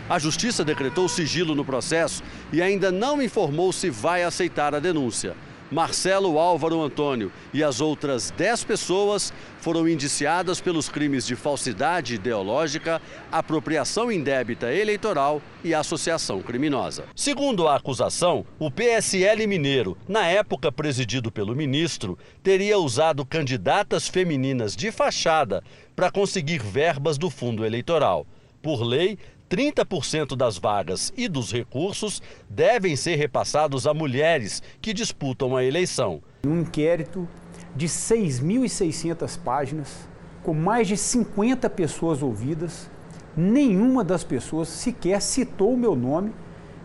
A 0.09 0.19
justiça 0.19 0.65
decretou 0.65 1.09
sigilo 1.09 1.55
no 1.55 1.65
processo 1.65 2.25
e 2.53 2.61
ainda 2.61 2.91
não 2.91 3.23
informou 3.23 3.73
se 3.73 3.89
vai 3.89 4.25
aceitar 4.25 4.75
a 4.75 4.81
denúncia. 4.81 5.37
Marcelo 5.71 6.39
Álvaro 6.39 6.81
Antônio 6.81 7.33
e 7.53 7.63
as 7.63 7.81
outras 7.81 8.31
10 8.31 8.65
pessoas 8.65 9.33
foram 9.59 9.89
indiciadas 9.89 10.61
pelos 10.61 10.89
crimes 10.89 11.27
de 11.27 11.35
falsidade 11.35 12.15
ideológica, 12.15 13.03
apropriação 13.33 14.13
indébita 14.13 14.73
eleitoral 14.73 15.43
e 15.65 15.75
associação 15.75 16.41
criminosa. 16.41 17.05
Segundo 17.17 17.67
a 17.67 17.75
acusação, 17.75 18.47
o 18.59 18.71
PSL 18.71 19.47
mineiro, 19.47 19.99
na 20.07 20.27
época 20.27 20.71
presidido 20.71 21.33
pelo 21.33 21.57
ministro, 21.57 22.17
teria 22.43 22.79
usado 22.79 23.27
candidatas 23.27 24.07
femininas 24.07 24.77
de 24.77 24.93
fachada 24.93 25.65
para 25.97 26.11
conseguir 26.11 26.59
verbas 26.59 27.19
do 27.19 27.29
fundo 27.29 27.65
eleitoral. 27.65 28.27
Por 28.63 28.83
lei, 28.83 29.19
30% 29.49 30.37
das 30.37 30.59
vagas 30.59 31.13
e 31.17 31.29
dos 31.29 31.53
recursos 31.53 32.21
devem 32.49 32.97
ser 32.97 33.17
repassados 33.17 33.87
a 33.87 33.95
mulheres 33.95 34.63
que 34.81 34.93
disputam 34.93 35.57
a 35.57 35.65
eleição. 35.65 36.21
Um 36.45 36.61
inquérito 36.61 37.29
de 37.75 37.87
6.600 37.87 39.39
páginas, 39.39 40.09
com 40.43 40.53
mais 40.53 40.89
de 40.89 40.97
50 40.97 41.69
pessoas 41.71 42.23
ouvidas, 42.23 42.91
nenhuma 43.37 44.03
das 44.03 44.25
pessoas 44.25 44.69
sequer 44.69 45.21
citou 45.21 45.75
o 45.75 45.79
meu 45.79 45.95
nome, 45.95 46.33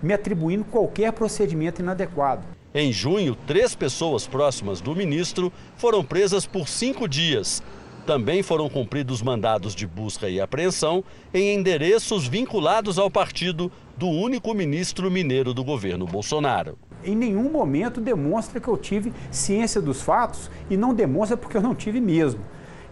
me 0.02 0.14
atribuindo 0.14 0.66
qualquer 0.66 1.12
procedimento 1.14 1.82
inadequado. 1.82 2.46
Em 2.74 2.92
junho, 2.92 3.36
três 3.48 3.76
pessoas 3.76 4.26
próximas 4.26 4.80
do 4.80 4.96
ministro 4.96 5.52
foram 5.76 6.04
presas 6.04 6.46
por 6.46 6.68
cinco 6.68 7.08
dias 7.08 7.62
também 8.06 8.42
foram 8.42 8.70
cumpridos 8.70 9.22
mandados 9.22 9.76
de 9.76 9.86
busca 9.86 10.30
e 10.30 10.42
apreensão 10.42 11.04
em 11.34 11.56
endereços 11.56 12.28
vinculados 12.28 12.98
ao 12.98 13.10
partido 13.10 13.72
do 13.98 14.08
único 14.08 14.54
ministro 14.54 15.12
mineiro 15.12 15.54
do 15.54 15.64
governo 15.64 16.06
Bolsonaro. 16.06 16.78
Em 17.04 17.16
nenhum 17.16 17.52
momento 17.52 18.02
demonstra 18.02 18.60
que 18.60 18.68
eu 18.68 18.78
tive 18.78 19.14
ciência 19.30 19.82
dos 19.82 20.02
fatos 20.02 20.50
e 20.70 20.78
não 20.78 20.94
demonstra 20.94 21.38
porque 21.38 21.58
eu 21.58 21.62
não 21.62 21.76
tive 21.76 22.00
mesmo. 22.02 22.42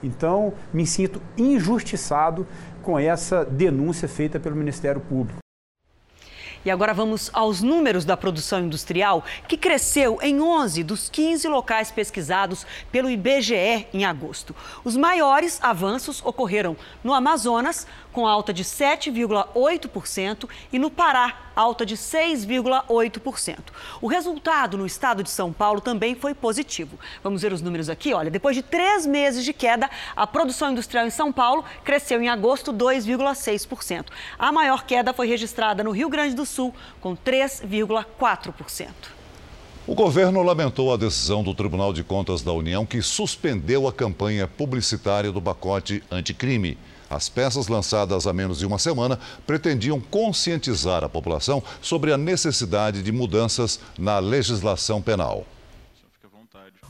Então, 0.01 0.53
me 0.73 0.85
sinto 0.85 1.21
injustiçado 1.37 2.47
com 2.81 2.97
essa 2.97 3.43
denúncia 3.43 4.07
feita 4.07 4.39
pelo 4.39 4.55
Ministério 4.55 5.01
Público. 5.01 5.39
E 6.65 6.69
agora 6.69 6.93
vamos 6.93 7.29
aos 7.33 7.61
números 7.61 8.03
da 8.03 8.17
produção 8.17 8.59
industrial, 8.59 9.23
que 9.47 9.57
cresceu 9.57 10.19
em 10.21 10.41
11 10.41 10.83
dos 10.83 11.09
15 11.09 11.47
locais 11.47 11.91
pesquisados 11.91 12.65
pelo 12.91 13.09
IBGE 13.09 13.87
em 13.93 14.03
agosto. 14.03 14.55
Os 14.83 14.97
maiores 14.97 15.57
avanços 15.61 16.21
ocorreram 16.23 16.75
no 17.03 17.13
Amazonas, 17.13 17.87
com 18.11 18.27
alta 18.27 18.53
de 18.53 18.63
7,8%, 18.63 20.49
e 20.71 20.79
no 20.79 20.89
Pará, 20.89 21.51
alta 21.55 21.85
de 21.85 21.95
6,8%. 21.95 23.57
O 24.01 24.07
resultado 24.07 24.77
no 24.77 24.85
estado 24.85 25.23
de 25.23 25.29
São 25.29 25.53
Paulo 25.53 25.81
também 25.81 26.15
foi 26.15 26.33
positivo. 26.33 26.97
Vamos 27.23 27.41
ver 27.41 27.53
os 27.53 27.61
números 27.61 27.89
aqui. 27.89 28.13
Olha, 28.13 28.31
depois 28.31 28.55
de 28.55 28.61
três 28.61 29.05
meses 29.05 29.43
de 29.45 29.53
queda, 29.53 29.89
a 30.15 30.25
produção 30.25 30.71
industrial 30.71 31.05
em 31.05 31.11
São 31.11 31.31
Paulo 31.31 31.63
cresceu 31.83 32.21
em 32.21 32.29
agosto 32.29 32.73
2,6%. 32.73 34.05
A 34.37 34.51
maior 34.51 34.83
queda 34.85 35.13
foi 35.13 35.27
registrada 35.27 35.83
no 35.83 35.91
Rio 35.91 36.09
Grande 36.09 36.35
do 36.35 36.45
Sul, 36.45 36.73
com 37.01 37.15
3,4%. 37.15 38.87
O 39.89 39.95
governo 39.95 40.43
lamentou 40.43 40.93
a 40.93 40.97
decisão 40.97 41.41
do 41.41 41.55
Tribunal 41.55 41.91
de 41.91 42.03
Contas 42.03 42.43
da 42.43 42.53
União 42.53 42.85
que 42.85 43.01
suspendeu 43.01 43.87
a 43.87 43.91
campanha 43.91 44.47
publicitária 44.47 45.31
do 45.31 45.41
pacote 45.41 46.03
anticrime. 46.11 46.77
As 47.09 47.27
peças 47.27 47.67
lançadas 47.67 48.27
há 48.27 48.33
menos 48.33 48.59
de 48.59 48.65
uma 48.65 48.77
semana 48.77 49.19
pretendiam 49.47 49.99
conscientizar 49.99 51.03
a 51.03 51.09
população 51.09 51.63
sobre 51.81 52.13
a 52.13 52.17
necessidade 52.17 53.01
de 53.01 53.11
mudanças 53.11 53.79
na 53.97 54.19
legislação 54.19 55.01
penal. 55.01 55.45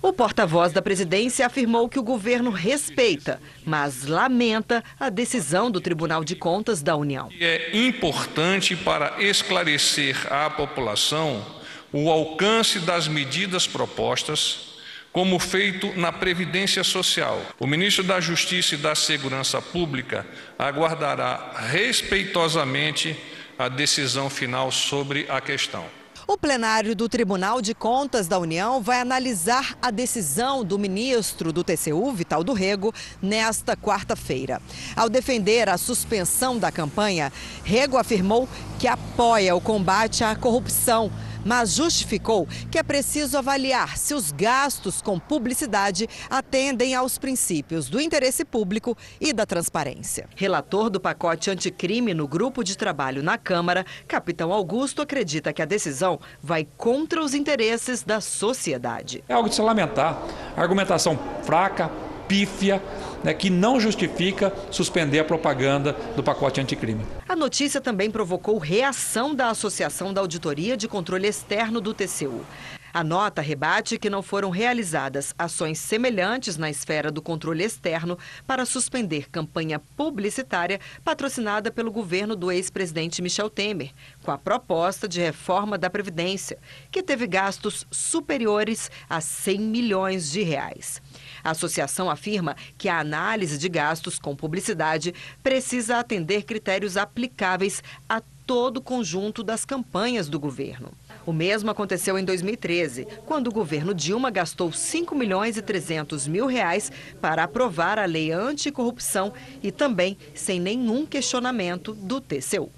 O 0.01 0.13
porta-voz 0.13 0.71
da 0.71 0.81
presidência 0.81 1.45
afirmou 1.45 1.89
que 1.89 1.99
o 1.99 2.03
governo 2.03 2.51
respeita, 2.51 3.41
mas 3.65 4.05
lamenta 4.05 4.81
a 4.97 5.09
decisão 5.09 5.69
do 5.69 5.81
Tribunal 5.81 6.23
de 6.23 6.37
Contas 6.37 6.81
da 6.81 6.95
União. 6.95 7.29
É 7.37 7.77
importante 7.77 8.77
para 8.77 9.21
esclarecer 9.21 10.15
à 10.31 10.49
população 10.49 11.45
o 11.91 12.09
alcance 12.09 12.79
das 12.79 13.09
medidas 13.09 13.67
propostas 13.67 14.68
como 15.11 15.39
feito 15.39 15.91
na 15.99 16.11
Previdência 16.11 16.83
Social. 16.83 17.41
O 17.59 17.67
ministro 17.67 18.03
da 18.03 18.19
Justiça 18.19 18.75
e 18.75 18.77
da 18.77 18.95
Segurança 18.95 19.61
Pública 19.61 20.25
aguardará 20.57 21.53
respeitosamente 21.69 23.17
a 23.57 23.67
decisão 23.67 24.29
final 24.29 24.71
sobre 24.71 25.25
a 25.29 25.41
questão. 25.41 25.83
O 26.31 26.37
plenário 26.37 26.95
do 26.95 27.09
Tribunal 27.09 27.59
de 27.59 27.73
Contas 27.73 28.27
da 28.27 28.37
União 28.37 28.79
vai 28.83 29.01
analisar 29.01 29.75
a 29.81 29.89
decisão 29.89 30.63
do 30.63 30.77
ministro 30.77 31.51
do 31.51 31.63
TCU, 31.63 32.11
Vital 32.13 32.43
do 32.43 32.53
Rego, 32.53 32.93
nesta 33.19 33.75
quarta-feira. 33.75 34.61
Ao 34.95 35.09
defender 35.09 35.67
a 35.67 35.75
suspensão 35.75 36.59
da 36.59 36.71
campanha, 36.71 37.33
Rego 37.63 37.97
afirmou 37.97 38.47
que 38.77 38.87
apoia 38.87 39.55
o 39.55 39.59
combate 39.59 40.23
à 40.23 40.35
corrupção 40.35 41.11
mas 41.45 41.73
justificou 41.73 42.47
que 42.71 42.77
é 42.77 42.83
preciso 42.83 43.37
avaliar 43.37 43.97
se 43.97 44.13
os 44.13 44.31
gastos 44.31 45.01
com 45.01 45.19
publicidade 45.19 46.07
atendem 46.29 46.95
aos 46.95 47.17
princípios 47.17 47.89
do 47.89 47.99
interesse 47.99 48.43
público 48.45 48.97
e 49.19 49.33
da 49.33 49.45
transparência. 49.45 50.27
Relator 50.35 50.89
do 50.89 50.99
pacote 50.99 51.49
anticrime 51.49 52.13
no 52.13 52.27
grupo 52.27 52.63
de 52.63 52.77
trabalho 52.77 53.23
na 53.23 53.37
Câmara, 53.37 53.85
Capitão 54.07 54.51
Augusto 54.51 55.01
acredita 55.01 55.53
que 55.53 55.61
a 55.61 55.65
decisão 55.65 56.19
vai 56.41 56.67
contra 56.77 57.23
os 57.23 57.33
interesses 57.33 58.03
da 58.03 58.21
sociedade. 58.21 59.23
É 59.27 59.33
algo 59.33 59.49
de 59.49 59.55
se 59.55 59.61
lamentar. 59.61 60.21
Argumentação 60.55 61.17
fraca, 61.43 61.89
pífia, 62.27 62.81
né, 63.23 63.33
que 63.33 63.49
não 63.49 63.79
justifica 63.79 64.53
suspender 64.71 65.19
a 65.19 65.23
propaganda 65.23 65.93
do 66.15 66.23
pacote 66.23 66.61
anticrime. 66.61 67.05
A 67.27 67.35
notícia 67.35 67.81
também 67.81 68.09
provocou 68.11 68.57
reação 68.57 69.33
da 69.33 69.49
Associação 69.49 70.13
da 70.13 70.21
Auditoria 70.21 70.75
de 70.75 70.87
Controle 70.87 71.27
Externo 71.27 71.81
do 71.81 71.93
TCU. 71.93 72.43
A 72.91 73.03
nota 73.03 73.41
rebate 73.41 73.99
que 73.99 74.09
não 74.09 74.23
foram 74.23 74.49
realizadas 74.49 75.33
ações 75.37 75.77
semelhantes 75.77 76.57
na 76.57 76.69
esfera 76.69 77.11
do 77.11 77.21
controle 77.21 77.63
externo 77.63 78.17
para 78.47 78.65
suspender 78.65 79.29
campanha 79.29 79.79
publicitária 79.95 80.79
patrocinada 81.03 81.71
pelo 81.71 81.91
governo 81.91 82.35
do 82.35 82.51
ex-presidente 82.51 83.21
Michel 83.21 83.49
Temer, 83.49 83.91
com 84.23 84.31
a 84.31 84.37
proposta 84.39 85.07
de 85.07 85.21
reforma 85.21 85.77
da 85.77 85.89
Previdência, 85.89 86.57
que 86.91 87.03
teve 87.03 87.27
gastos 87.27 87.85
superiores 87.91 88.89
a 89.07 89.21
100 89.21 89.59
milhões 89.59 90.31
de 90.31 90.41
reais. 90.41 90.99
A 91.43 91.51
associação 91.51 92.09
afirma 92.09 92.55
que 92.77 92.89
a 92.89 92.99
análise 92.99 93.57
de 93.57 93.69
gastos 93.69 94.19
com 94.19 94.35
publicidade 94.35 95.13
precisa 95.41 95.97
atender 95.97 96.43
critérios 96.43 96.97
aplicáveis 96.97 97.83
a 98.07 98.21
todo 98.49 98.77
o 98.77 98.81
conjunto 98.81 99.43
das 99.43 99.63
campanhas 99.63 100.27
do 100.27 100.39
governo. 100.39 100.91
O 101.23 101.31
mesmo 101.31 101.69
aconteceu 101.69 102.17
em 102.17 102.25
2013, 102.25 103.07
quando 103.27 103.47
o 103.47 103.51
governo 103.51 103.93
Dilma 103.93 104.31
gastou 104.31 104.71
5 104.71 105.13
milhões 105.13 105.55
e 105.55 105.61
300 105.61 106.27
mil 106.27 106.47
reais 106.47 106.91
para 107.21 107.43
aprovar 107.43 107.99
a 107.99 108.05
lei 108.05 108.31
anticorrupção 108.31 109.31
e 109.61 109.71
também 109.71 110.17
sem 110.33 110.59
nenhum 110.59 111.05
questionamento 111.05 111.93
do 111.93 112.19
TCU. 112.19 112.71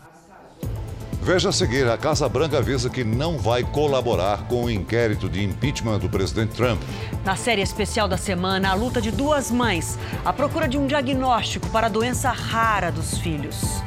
Veja 1.21 1.49
a 1.49 1.51
seguir: 1.51 1.87
a 1.87 1.97
Casa 1.97 2.27
Branca 2.27 2.57
avisa 2.57 2.89
que 2.89 3.03
não 3.03 3.37
vai 3.37 3.63
colaborar 3.63 4.47
com 4.47 4.63
o 4.63 4.69
inquérito 4.69 5.29
de 5.29 5.43
impeachment 5.43 5.99
do 5.99 6.09
presidente 6.09 6.55
Trump. 6.55 6.81
Na 7.23 7.35
série 7.35 7.61
especial 7.61 8.07
da 8.07 8.17
semana, 8.17 8.71
a 8.71 8.73
luta 8.73 8.99
de 8.99 9.11
duas 9.11 9.51
mães, 9.51 9.99
a 10.25 10.33
procura 10.33 10.67
de 10.67 10.79
um 10.79 10.87
diagnóstico 10.87 11.69
para 11.69 11.87
a 11.87 11.89
doença 11.89 12.31
rara 12.31 12.91
dos 12.91 13.19
filhos. 13.19 13.83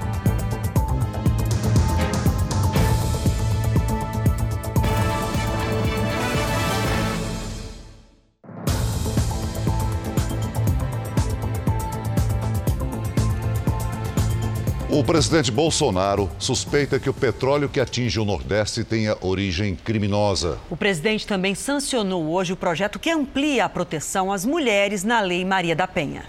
O 14.94 15.02
presidente 15.02 15.50
Bolsonaro 15.50 16.30
suspeita 16.38 17.00
que 17.00 17.10
o 17.10 17.12
petróleo 17.12 17.68
que 17.68 17.80
atinge 17.80 18.20
o 18.20 18.24
Nordeste 18.24 18.84
tenha 18.84 19.18
origem 19.20 19.74
criminosa. 19.74 20.56
O 20.70 20.76
presidente 20.76 21.26
também 21.26 21.52
sancionou 21.52 22.30
hoje 22.30 22.52
o 22.52 22.56
projeto 22.56 23.00
que 23.00 23.10
amplia 23.10 23.64
a 23.64 23.68
proteção 23.68 24.30
às 24.30 24.44
mulheres 24.44 25.02
na 25.02 25.20
Lei 25.20 25.44
Maria 25.44 25.74
da 25.74 25.88
Penha. 25.88 26.26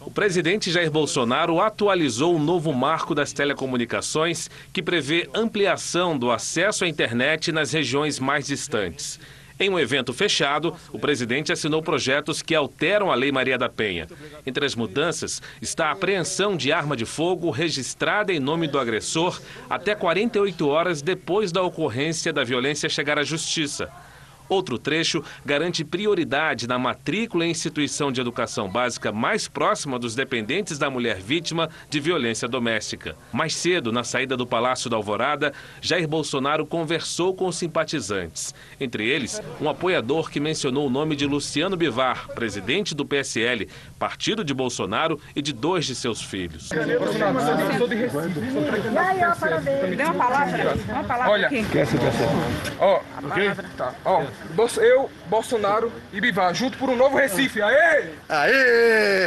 O 0.00 0.12
presidente 0.12 0.70
Jair 0.70 0.92
Bolsonaro 0.92 1.60
atualizou 1.60 2.36
o 2.36 2.38
novo 2.38 2.72
marco 2.72 3.16
das 3.16 3.32
telecomunicações 3.32 4.48
que 4.72 4.80
prevê 4.80 5.28
ampliação 5.34 6.16
do 6.16 6.30
acesso 6.30 6.84
à 6.84 6.88
internet 6.88 7.50
nas 7.50 7.72
regiões 7.72 8.20
mais 8.20 8.46
distantes. 8.46 9.18
Em 9.58 9.70
um 9.70 9.78
evento 9.78 10.12
fechado, 10.12 10.74
o 10.92 10.98
presidente 10.98 11.52
assinou 11.52 11.80
projetos 11.80 12.42
que 12.42 12.54
alteram 12.54 13.10
a 13.10 13.14
Lei 13.14 13.30
Maria 13.30 13.56
da 13.56 13.68
Penha. 13.68 14.08
Entre 14.44 14.66
as 14.66 14.74
mudanças 14.74 15.40
está 15.62 15.86
a 15.88 15.92
apreensão 15.92 16.56
de 16.56 16.72
arma 16.72 16.96
de 16.96 17.04
fogo 17.04 17.50
registrada 17.50 18.32
em 18.32 18.40
nome 18.40 18.66
do 18.66 18.78
agressor 18.78 19.40
até 19.70 19.94
48 19.94 20.66
horas 20.66 21.02
depois 21.02 21.52
da 21.52 21.62
ocorrência 21.62 22.32
da 22.32 22.42
violência 22.42 22.88
chegar 22.88 23.18
à 23.18 23.22
justiça. 23.22 23.88
Outro 24.48 24.78
trecho 24.78 25.24
garante 25.44 25.84
prioridade 25.84 26.68
na 26.68 26.78
matrícula 26.78 27.46
em 27.46 27.50
instituição 27.50 28.12
de 28.12 28.20
educação 28.20 28.68
básica 28.68 29.10
mais 29.10 29.48
próxima 29.48 29.98
dos 29.98 30.14
dependentes 30.14 30.78
da 30.78 30.90
mulher 30.90 31.16
vítima 31.20 31.70
de 31.88 32.00
violência 32.00 32.46
doméstica. 32.46 33.16
Mais 33.32 33.54
cedo, 33.54 33.90
na 33.90 34.04
saída 34.04 34.36
do 34.36 34.46
Palácio 34.46 34.90
da 34.90 34.96
Alvorada, 34.96 35.52
Jair 35.80 36.06
Bolsonaro 36.06 36.66
conversou 36.66 37.34
com 37.34 37.46
os 37.46 37.56
simpatizantes. 37.56 38.54
Entre 38.78 39.08
eles, 39.08 39.40
um 39.60 39.68
apoiador 39.68 40.30
que 40.30 40.40
mencionou 40.40 40.86
o 40.86 40.90
nome 40.90 41.16
de 41.16 41.26
Luciano 41.26 41.76
Bivar, 41.76 42.28
presidente 42.34 42.94
do 42.94 43.06
PSL, 43.06 43.68
partido 43.98 44.44
de 44.44 44.52
Bolsonaro 44.52 45.18
e 45.34 45.40
de 45.40 45.52
dois 45.52 45.86
de 45.86 45.94
seus 45.94 46.20
filhos. 46.20 46.68
Olha, 51.26 51.48
ó, 52.78 53.00
ok? 53.22 53.50
Tá, 53.76 53.94
ó. 54.04 54.22
Eu, 54.76 55.10
Bolsonaro 55.26 55.92
e 56.12 56.20
Bivar, 56.20 56.54
junto 56.54 56.78
por 56.78 56.88
um 56.88 56.96
novo 56.96 57.16
Recife. 57.16 57.60
Aê! 57.60 58.10
Aê! 58.28 59.26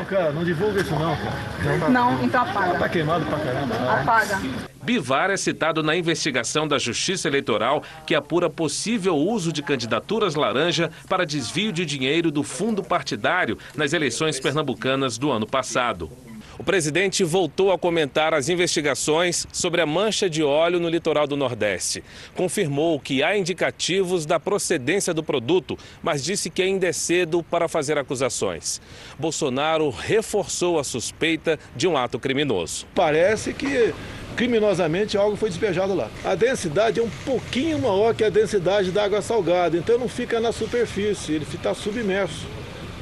Ô, 0.00 0.04
cara, 0.04 0.32
não 0.32 0.44
divulga 0.44 0.80
isso 0.80 0.92
não, 0.92 1.16
cara. 1.16 1.88
Não, 1.88 2.22
então 2.22 2.42
apaga. 2.42 2.78
Tá 2.78 2.88
queimado 2.88 3.24
pra 3.26 3.38
caramba. 3.38 3.74
Apaga. 4.00 4.40
Bivar 4.82 5.30
é 5.30 5.36
citado 5.36 5.82
na 5.82 5.96
investigação 5.96 6.68
da 6.68 6.78
Justiça 6.78 7.26
Eleitoral 7.26 7.82
que 8.06 8.14
apura 8.14 8.50
possível 8.50 9.16
uso 9.16 9.50
de 9.50 9.62
candidaturas 9.62 10.34
laranja 10.34 10.90
para 11.08 11.24
desvio 11.24 11.72
de 11.72 11.86
dinheiro 11.86 12.30
do 12.30 12.42
fundo 12.42 12.82
partidário 12.82 13.58
nas 13.74 13.94
eleições 13.94 14.38
pernambucanas 14.38 15.16
do 15.16 15.30
ano 15.30 15.46
passado. 15.46 16.10
O 16.56 16.62
presidente 16.62 17.24
voltou 17.24 17.72
a 17.72 17.78
comentar 17.78 18.32
as 18.32 18.48
investigações 18.48 19.46
sobre 19.52 19.80
a 19.80 19.86
mancha 19.86 20.30
de 20.30 20.42
óleo 20.42 20.78
no 20.78 20.88
litoral 20.88 21.26
do 21.26 21.36
Nordeste. 21.36 22.02
Confirmou 22.34 23.00
que 23.00 23.24
há 23.24 23.36
indicativos 23.36 24.24
da 24.24 24.38
procedência 24.38 25.12
do 25.12 25.22
produto, 25.22 25.76
mas 26.00 26.22
disse 26.22 26.48
que 26.50 26.62
ainda 26.62 26.86
é 26.86 26.92
cedo 26.92 27.42
para 27.42 27.66
fazer 27.66 27.98
acusações. 27.98 28.80
Bolsonaro 29.18 29.90
reforçou 29.90 30.78
a 30.78 30.84
suspeita 30.84 31.58
de 31.74 31.88
um 31.88 31.96
ato 31.96 32.20
criminoso. 32.20 32.86
Parece 32.94 33.52
que 33.52 33.92
criminosamente 34.36 35.16
algo 35.16 35.36
foi 35.36 35.48
despejado 35.48 35.94
lá. 35.94 36.08
A 36.24 36.36
densidade 36.36 37.00
é 37.00 37.02
um 37.02 37.10
pouquinho 37.24 37.80
maior 37.80 38.14
que 38.14 38.22
a 38.22 38.30
densidade 38.30 38.92
da 38.92 39.04
água 39.04 39.22
salgada, 39.22 39.76
então 39.76 39.98
não 39.98 40.08
fica 40.08 40.40
na 40.40 40.52
superfície, 40.52 41.32
ele 41.32 41.46
está 41.52 41.74
submerso. 41.74 42.46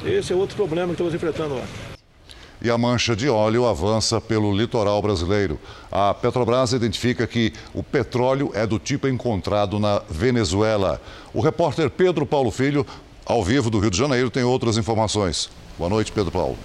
Esse 0.05 0.33
é 0.33 0.37
outro 0.37 0.57
problema 0.57 0.88
que 0.88 0.93
estamos 0.95 1.15
enfrentando 1.15 1.55
lá 1.55 1.92
e 2.62 2.70
a 2.70 2.79
mancha 2.79 3.16
de 3.16 3.29
óleo 3.29 3.66
avança 3.66 4.20
pelo 4.20 4.57
litoral 4.57 5.03
brasileiro. 5.03 5.59
A 5.90 6.14
Petrobras 6.14 6.72
identifica 6.72 7.27
que 7.27 7.53
o 7.75 7.83
petróleo 7.83 8.51
é 8.55 8.66
do 8.66 8.79
tipo 8.79 9.09
encontrado 9.09 9.81
na 9.81 10.01
Venezuela. 10.09 11.01
O 11.35 11.40
repórter 11.40 11.90
Pedro 11.90 12.25
Paulo 12.25 12.51
Filho, 12.51 12.87
ao 13.27 13.42
vivo 13.42 13.68
do 13.68 13.81
Rio 13.81 13.90
de 13.90 13.98
Janeiro, 13.98 14.31
tem 14.31 14.44
outras 14.44 14.77
informações. 14.77 15.51
Boa 15.77 15.90
noite, 15.90 16.12
Pedro 16.12 16.31
Paulo. 16.31 16.57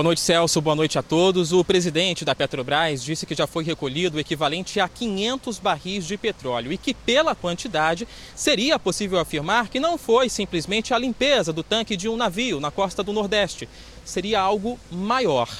Boa 0.00 0.04
noite, 0.08 0.22
Celso. 0.22 0.62
Boa 0.62 0.74
noite 0.74 0.98
a 0.98 1.02
todos. 1.02 1.52
O 1.52 1.62
presidente 1.62 2.24
da 2.24 2.34
Petrobras 2.34 3.04
disse 3.04 3.26
que 3.26 3.34
já 3.34 3.46
foi 3.46 3.62
recolhido 3.62 4.16
o 4.16 4.20
equivalente 4.20 4.80
a 4.80 4.88
500 4.88 5.58
barris 5.58 6.06
de 6.06 6.16
petróleo 6.16 6.72
e 6.72 6.78
que, 6.78 6.94
pela 6.94 7.34
quantidade, 7.34 8.08
seria 8.34 8.78
possível 8.78 9.18
afirmar 9.18 9.68
que 9.68 9.78
não 9.78 9.98
foi 9.98 10.30
simplesmente 10.30 10.94
a 10.94 10.98
limpeza 10.98 11.52
do 11.52 11.62
tanque 11.62 11.98
de 11.98 12.08
um 12.08 12.16
navio 12.16 12.60
na 12.60 12.70
costa 12.70 13.02
do 13.02 13.12
Nordeste. 13.12 13.68
Seria 14.02 14.40
algo 14.40 14.80
maior. 14.90 15.50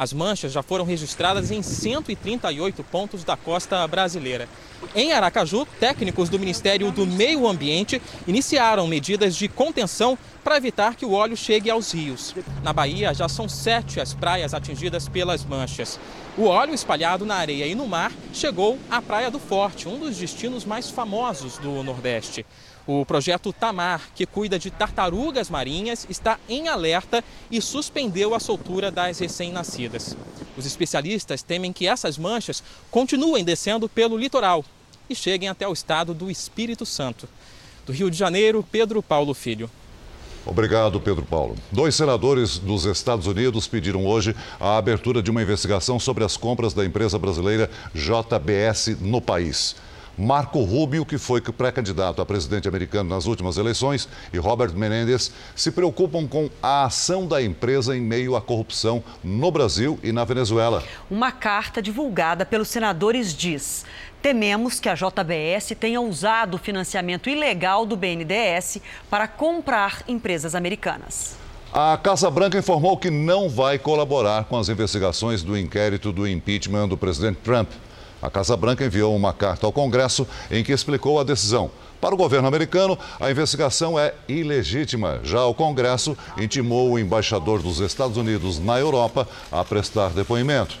As 0.00 0.14
manchas 0.14 0.52
já 0.52 0.62
foram 0.62 0.86
registradas 0.86 1.50
em 1.50 1.60
138 1.60 2.82
pontos 2.84 3.22
da 3.22 3.36
costa 3.36 3.86
brasileira. 3.86 4.48
Em 4.94 5.12
Aracaju, 5.12 5.66
técnicos 5.78 6.30
do 6.30 6.38
Ministério 6.38 6.90
do 6.90 7.06
Meio 7.06 7.46
Ambiente 7.46 8.00
iniciaram 8.26 8.86
medidas 8.86 9.36
de 9.36 9.46
contenção 9.46 10.16
para 10.42 10.56
evitar 10.56 10.96
que 10.96 11.04
o 11.04 11.12
óleo 11.12 11.36
chegue 11.36 11.70
aos 11.70 11.92
rios. 11.92 12.34
Na 12.62 12.72
Bahia, 12.72 13.12
já 13.12 13.28
são 13.28 13.46
sete 13.46 14.00
as 14.00 14.14
praias 14.14 14.54
atingidas 14.54 15.06
pelas 15.06 15.44
manchas. 15.44 16.00
O 16.38 16.44
óleo 16.44 16.72
espalhado 16.72 17.26
na 17.26 17.34
areia 17.34 17.66
e 17.66 17.74
no 17.74 17.86
mar 17.86 18.10
chegou 18.32 18.78
à 18.90 19.02
Praia 19.02 19.30
do 19.30 19.38
Forte, 19.38 19.86
um 19.86 19.98
dos 19.98 20.16
destinos 20.16 20.64
mais 20.64 20.88
famosos 20.88 21.58
do 21.58 21.82
Nordeste. 21.82 22.46
O 22.92 23.06
projeto 23.06 23.52
Tamar, 23.52 24.10
que 24.16 24.26
cuida 24.26 24.58
de 24.58 24.68
tartarugas 24.68 25.48
marinhas, 25.48 26.04
está 26.10 26.40
em 26.48 26.66
alerta 26.66 27.22
e 27.48 27.62
suspendeu 27.62 28.34
a 28.34 28.40
soltura 28.40 28.90
das 28.90 29.20
recém-nascidas. 29.20 30.16
Os 30.56 30.66
especialistas 30.66 31.40
temem 31.40 31.72
que 31.72 31.86
essas 31.86 32.18
manchas 32.18 32.64
continuem 32.90 33.44
descendo 33.44 33.88
pelo 33.88 34.16
litoral 34.16 34.64
e 35.08 35.14
cheguem 35.14 35.48
até 35.48 35.68
o 35.68 35.72
estado 35.72 36.12
do 36.12 36.28
Espírito 36.28 36.84
Santo. 36.84 37.28
Do 37.86 37.92
Rio 37.92 38.10
de 38.10 38.16
Janeiro, 38.16 38.66
Pedro 38.72 39.00
Paulo 39.00 39.34
Filho. 39.34 39.70
Obrigado, 40.44 41.00
Pedro 41.00 41.24
Paulo. 41.24 41.54
Dois 41.70 41.94
senadores 41.94 42.58
dos 42.58 42.86
Estados 42.86 43.28
Unidos 43.28 43.68
pediram 43.68 44.04
hoje 44.04 44.34
a 44.58 44.76
abertura 44.76 45.22
de 45.22 45.30
uma 45.30 45.42
investigação 45.42 46.00
sobre 46.00 46.24
as 46.24 46.36
compras 46.36 46.74
da 46.74 46.84
empresa 46.84 47.16
brasileira 47.20 47.70
JBS 47.94 48.96
no 49.00 49.20
país. 49.20 49.76
Marco 50.20 50.62
Rubio, 50.62 51.06
que 51.06 51.16
foi 51.16 51.40
pré-candidato 51.40 52.20
a 52.20 52.26
presidente 52.26 52.68
americano 52.68 53.08
nas 53.08 53.24
últimas 53.24 53.56
eleições, 53.56 54.06
e 54.34 54.36
Robert 54.36 54.74
Menendez 54.74 55.32
se 55.56 55.70
preocupam 55.70 56.26
com 56.26 56.50
a 56.62 56.84
ação 56.84 57.26
da 57.26 57.42
empresa 57.42 57.96
em 57.96 58.02
meio 58.02 58.36
à 58.36 58.42
corrupção 58.42 59.02
no 59.24 59.50
Brasil 59.50 59.98
e 60.02 60.12
na 60.12 60.22
Venezuela. 60.22 60.84
Uma 61.10 61.32
carta 61.32 61.80
divulgada 61.80 62.44
pelos 62.44 62.68
senadores 62.68 63.34
diz: 63.34 63.86
Tememos 64.20 64.78
que 64.78 64.90
a 64.90 64.94
JBS 64.94 65.74
tenha 65.80 66.02
usado 66.02 66.56
o 66.56 66.58
financiamento 66.58 67.30
ilegal 67.30 67.86
do 67.86 67.96
BNDES 67.96 68.78
para 69.08 69.26
comprar 69.26 70.02
empresas 70.06 70.54
americanas. 70.54 71.34
A 71.72 71.96
Casa 71.96 72.30
Branca 72.30 72.58
informou 72.58 72.98
que 72.98 73.10
não 73.10 73.48
vai 73.48 73.78
colaborar 73.78 74.44
com 74.44 74.58
as 74.58 74.68
investigações 74.68 75.42
do 75.42 75.56
inquérito 75.56 76.12
do 76.12 76.28
impeachment 76.28 76.88
do 76.88 76.96
presidente 76.98 77.38
Trump. 77.42 77.70
A 78.22 78.30
Casa 78.30 78.56
Branca 78.56 78.84
enviou 78.84 79.14
uma 79.16 79.32
carta 79.32 79.66
ao 79.66 79.72
Congresso 79.72 80.26
em 80.50 80.62
que 80.62 80.72
explicou 80.72 81.18
a 81.18 81.24
decisão. 81.24 81.70
Para 82.00 82.14
o 82.14 82.18
governo 82.18 82.48
americano, 82.48 82.98
a 83.18 83.30
investigação 83.30 83.98
é 83.98 84.14
ilegítima. 84.28 85.20
Já 85.22 85.44
o 85.44 85.54
Congresso 85.54 86.16
intimou 86.38 86.90
o 86.90 86.98
embaixador 86.98 87.62
dos 87.62 87.80
Estados 87.80 88.16
Unidos 88.16 88.58
na 88.58 88.78
Europa 88.78 89.28
a 89.52 89.64
prestar 89.64 90.10
depoimento. 90.10 90.76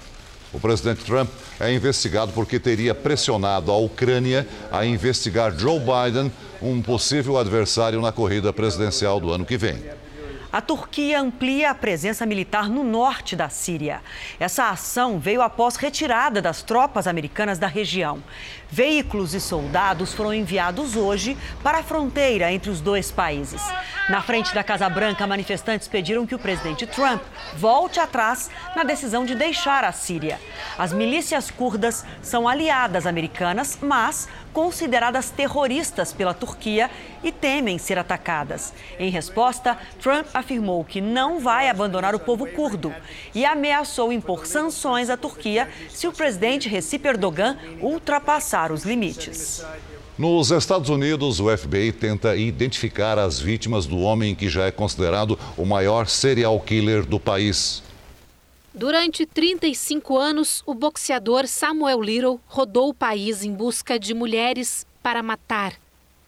O 0.52 0.58
presidente 0.58 1.04
Trump 1.04 1.30
é 1.60 1.72
investigado 1.72 2.32
porque 2.32 2.58
teria 2.58 2.94
pressionado 2.94 3.70
a 3.70 3.76
Ucrânia 3.76 4.46
a 4.72 4.84
investigar 4.84 5.56
Joe 5.56 5.78
Biden, 5.78 6.32
um 6.60 6.82
possível 6.82 7.38
adversário 7.38 8.00
na 8.00 8.10
corrida 8.10 8.52
presidencial 8.52 9.20
do 9.20 9.32
ano 9.32 9.44
que 9.44 9.56
vem. 9.56 9.99
A 10.52 10.60
Turquia 10.60 11.20
amplia 11.20 11.70
a 11.70 11.74
presença 11.74 12.26
militar 12.26 12.68
no 12.68 12.82
norte 12.82 13.36
da 13.36 13.48
Síria. 13.48 14.02
Essa 14.38 14.68
ação 14.70 15.16
veio 15.16 15.42
após 15.42 15.76
retirada 15.76 16.42
das 16.42 16.60
tropas 16.60 17.06
americanas 17.06 17.56
da 17.56 17.68
região. 17.68 18.20
Veículos 18.72 19.34
e 19.34 19.40
soldados 19.40 20.14
foram 20.14 20.32
enviados 20.32 20.94
hoje 20.94 21.36
para 21.62 21.78
a 21.78 21.82
fronteira 21.82 22.52
entre 22.52 22.70
os 22.70 22.80
dois 22.80 23.10
países. 23.10 23.60
Na 24.08 24.22
frente 24.22 24.54
da 24.54 24.62
Casa 24.62 24.88
Branca, 24.88 25.26
manifestantes 25.26 25.88
pediram 25.88 26.24
que 26.24 26.34
o 26.34 26.38
presidente 26.38 26.86
Trump 26.86 27.20
volte 27.56 27.98
atrás 27.98 28.48
na 28.76 28.84
decisão 28.84 29.24
de 29.24 29.34
deixar 29.34 29.82
a 29.82 29.92
Síria. 29.92 30.40
As 30.78 30.92
milícias 30.92 31.50
curdas 31.50 32.04
são 32.22 32.46
aliadas 32.46 33.06
americanas, 33.06 33.78
mas 33.82 34.28
consideradas 34.52 35.30
terroristas 35.30 36.12
pela 36.12 36.34
Turquia 36.34 36.90
e 37.22 37.30
temem 37.30 37.78
ser 37.78 37.98
atacadas. 37.98 38.72
Em 38.98 39.10
resposta, 39.10 39.78
Trump 40.00 40.26
afirmou 40.34 40.84
que 40.84 41.00
não 41.00 41.38
vai 41.38 41.68
abandonar 41.68 42.14
o 42.14 42.20
povo 42.20 42.46
curdo 42.46 42.92
e 43.34 43.44
ameaçou 43.44 44.12
impor 44.12 44.46
sanções 44.46 45.08
à 45.08 45.16
Turquia 45.16 45.68
se 45.88 46.08
o 46.08 46.12
presidente 46.12 46.68
Recep 46.68 47.06
Erdogan 47.06 47.56
ultrapassar 47.80 48.59
ultrapassar 48.60 48.72
os 48.72 48.84
limites. 48.84 49.64
Nos 50.18 50.50
Estados 50.50 50.90
Unidos, 50.90 51.40
o 51.40 51.56
FBI 51.56 51.92
tenta 51.92 52.36
identificar 52.36 53.18
as 53.18 53.40
vítimas 53.40 53.86
do 53.86 53.98
homem 53.98 54.34
que 54.34 54.48
já 54.48 54.66
é 54.66 54.70
considerado 54.70 55.38
o 55.56 55.64
maior 55.64 56.06
serial 56.06 56.60
killer 56.60 57.06
do 57.06 57.18
país. 57.18 57.82
Durante 58.72 59.24
35 59.26 60.16
anos, 60.16 60.62
o 60.66 60.74
boxeador 60.74 61.46
Samuel 61.46 62.02
Little 62.02 62.40
rodou 62.46 62.90
o 62.90 62.94
país 62.94 63.42
em 63.42 63.52
busca 63.52 63.98
de 63.98 64.14
mulheres 64.14 64.86
para 65.02 65.22
matar. 65.22 65.74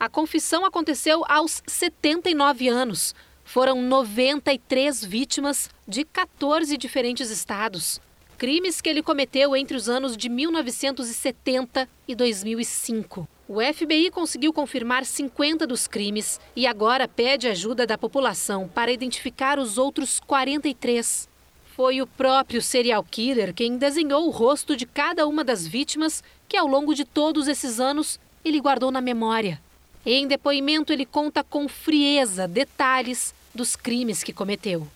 A 0.00 0.08
confissão 0.08 0.64
aconteceu 0.64 1.24
aos 1.28 1.62
79 1.66 2.68
anos. 2.68 3.14
Foram 3.44 3.80
93 3.82 5.04
vítimas 5.04 5.70
de 5.86 6.04
14 6.04 6.76
diferentes 6.76 7.30
estados. 7.30 8.00
Crimes 8.42 8.80
que 8.80 8.88
ele 8.88 9.04
cometeu 9.04 9.54
entre 9.54 9.76
os 9.76 9.88
anos 9.88 10.16
de 10.16 10.28
1970 10.28 11.88
e 12.08 12.14
2005. 12.16 13.28
O 13.48 13.60
FBI 13.62 14.10
conseguiu 14.10 14.52
confirmar 14.52 15.04
50 15.04 15.64
dos 15.64 15.86
crimes 15.86 16.40
e 16.56 16.66
agora 16.66 17.06
pede 17.06 17.46
ajuda 17.46 17.86
da 17.86 17.96
população 17.96 18.66
para 18.66 18.90
identificar 18.90 19.60
os 19.60 19.78
outros 19.78 20.18
43. 20.18 21.28
Foi 21.76 22.02
o 22.02 22.06
próprio 22.08 22.60
serial 22.60 23.06
killer 23.08 23.54
quem 23.54 23.78
desenhou 23.78 24.26
o 24.26 24.30
rosto 24.30 24.76
de 24.76 24.86
cada 24.86 25.24
uma 25.24 25.44
das 25.44 25.64
vítimas 25.64 26.20
que, 26.48 26.56
ao 26.56 26.66
longo 26.66 26.96
de 26.96 27.04
todos 27.04 27.46
esses 27.46 27.78
anos, 27.78 28.18
ele 28.44 28.60
guardou 28.60 28.90
na 28.90 29.00
memória. 29.00 29.62
Em 30.04 30.26
depoimento, 30.26 30.92
ele 30.92 31.06
conta 31.06 31.44
com 31.44 31.68
frieza 31.68 32.48
detalhes 32.48 33.32
dos 33.54 33.76
crimes 33.76 34.24
que 34.24 34.32
cometeu. 34.32 34.88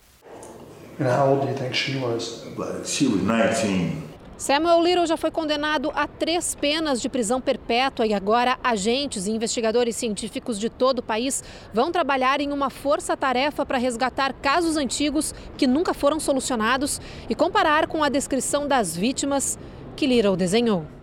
And 0.99 1.07
how 1.07 1.29
old 1.29 1.43
do 1.43 1.49
you 1.49 1.55
think 1.55 1.75
she 1.75 1.99
was? 1.99 2.43
She 2.87 3.07
was 3.07 3.21
19. 3.21 4.07
Samuel 4.39 4.83
Little 4.83 5.07
já 5.07 5.17
foi 5.17 5.31
condenado 5.31 5.91
a 5.95 6.07
três 6.07 6.55
penas 6.55 7.01
de 7.01 7.09
prisão 7.09 7.41
perpétua 7.41 8.07
e 8.07 8.13
agora 8.13 8.59
agentes 8.63 9.27
e 9.27 9.31
investigadores 9.31 9.97
científicos 9.97 10.59
de 10.59 10.69
todo 10.69 10.99
o 10.99 11.03
país 11.03 11.43
vão 11.73 11.91
trabalhar 11.91 12.41
em 12.41 12.53
uma 12.53 12.69
força-tarefa 12.69 13.65
para 13.65 13.79
resgatar 13.79 14.35
casos 14.35 14.77
antigos 14.77 15.35
que 15.57 15.67
nunca 15.67 15.95
foram 15.95 16.21
solucionados 16.21 17.01
e 17.31 17.35
comparar 17.35 17.87
com 17.87 18.05
a 18.05 18.11
descrição 18.11 18.69
das 18.69 18.95
vítimas 18.95 19.59
que 19.97 20.07
Little 20.07 20.37
desenhou. 20.37 20.96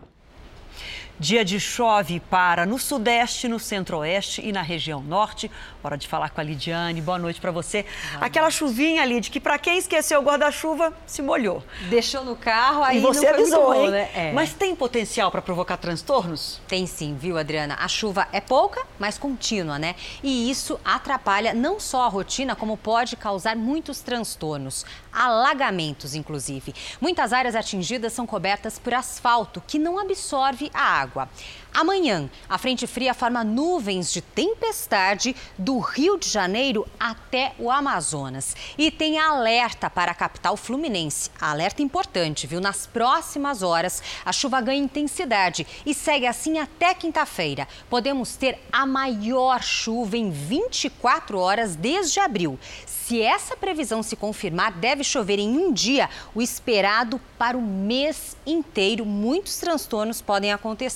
Dia 1.24 1.46
de 1.46 1.58
chove 1.58 2.20
para 2.20 2.66
no 2.66 2.78
sudeste, 2.78 3.48
no 3.48 3.58
centro-oeste 3.58 4.42
e 4.46 4.52
na 4.52 4.62
região 4.62 5.02
norte. 5.02 5.50
Hora 5.82 5.98
de 5.98 6.06
falar 6.06 6.32
com 6.32 6.42
a 6.42 6.44
Lidiane. 6.44 7.00
Boa 7.02 7.18
noite 7.18 7.40
para 7.40 7.50
você. 7.50 7.86
Aquela 8.20 8.52
chuvinha, 8.52 9.06
Lid, 9.06 9.32
que 9.32 9.40
para 9.40 9.58
quem 9.58 9.78
esqueceu 9.78 10.20
o 10.20 10.24
guarda-chuva, 10.26 10.92
se 11.06 11.22
molhou. 11.22 11.64
Deixou 11.90 12.26
no 12.26 12.36
carro, 12.36 12.84
aí 12.84 12.98
e 12.98 13.00
você 13.00 13.26
avisou, 13.26 13.68
bom, 13.68 13.74
hein? 13.74 13.92
né? 13.92 14.10
É. 14.14 14.34
Mas 14.34 14.52
tem 14.52 14.76
potencial 14.76 15.32
para 15.32 15.42
provocar 15.42 15.78
transtornos? 15.78 16.60
Tem 16.68 16.86
sim, 16.86 17.16
viu, 17.18 17.38
Adriana? 17.38 17.78
A 17.80 17.88
chuva 17.88 18.28
é 18.34 18.42
pouca, 18.42 18.86
mas 19.00 19.18
contínua, 19.18 19.80
né? 19.80 19.96
E 20.22 20.52
isso 20.52 20.78
atrapalha 20.84 21.54
não 21.54 21.80
só 21.80 22.04
a 22.04 22.10
rotina, 22.10 22.54
como 22.54 22.76
pode 22.76 23.16
causar 23.16 23.56
muitos 23.56 24.02
transtornos, 24.02 24.86
alagamentos, 25.10 26.16
inclusive. 26.16 26.76
Muitas 27.00 27.32
áreas 27.32 27.56
atingidas 27.56 28.12
são 28.12 28.28
cobertas 28.28 28.78
por 28.78 28.94
asfalto, 28.94 29.64
que 29.66 29.80
não 29.80 29.98
absorve 29.98 30.70
a 30.74 30.84
água. 30.84 31.13
Amanhã, 31.74 32.30
a 32.48 32.58
frente 32.60 32.86
fria 32.86 33.16
forma 33.16 33.44
nuvens 33.44 34.14
de 34.14 34.22
tempestade 34.22 35.36
do 35.58 35.80
Rio 35.80 36.20
de 36.20 36.30
Janeiro 36.30 36.88
até 37.00 37.54
o 37.58 37.72
Amazonas. 37.72 38.56
E 38.78 38.92
tem 38.92 39.18
alerta 39.18 39.90
para 39.90 40.12
a 40.12 40.16
capital 40.16 40.56
fluminense. 40.56 41.32
Alerta 41.42 41.82
importante, 41.82 42.46
viu? 42.46 42.62
Nas 42.62 42.86
próximas 42.86 43.64
horas, 43.64 44.04
a 44.24 44.32
chuva 44.32 44.62
ganha 44.62 44.84
intensidade 44.84 45.66
e 45.84 45.96
segue 45.96 46.28
assim 46.28 46.60
até 46.60 46.94
quinta-feira. 46.94 47.68
Podemos 47.90 48.36
ter 48.36 48.60
a 48.72 48.86
maior 48.86 49.64
chuva 49.64 50.16
em 50.16 50.30
24 50.30 51.40
horas 51.40 51.76
desde 51.76 52.20
abril. 52.20 52.60
Se 52.86 53.22
essa 53.22 53.58
previsão 53.58 54.02
se 54.02 54.16
confirmar, 54.16 54.72
deve 54.74 55.04
chover 55.04 55.40
em 55.40 55.58
um 55.58 55.74
dia 55.74 56.10
o 56.34 56.42
esperado 56.42 57.20
para 57.38 57.58
o 57.58 57.62
mês 57.62 58.38
inteiro. 58.46 59.06
Muitos 59.06 59.58
transtornos 59.58 60.22
podem 60.22 60.54
acontecer. 60.54 60.93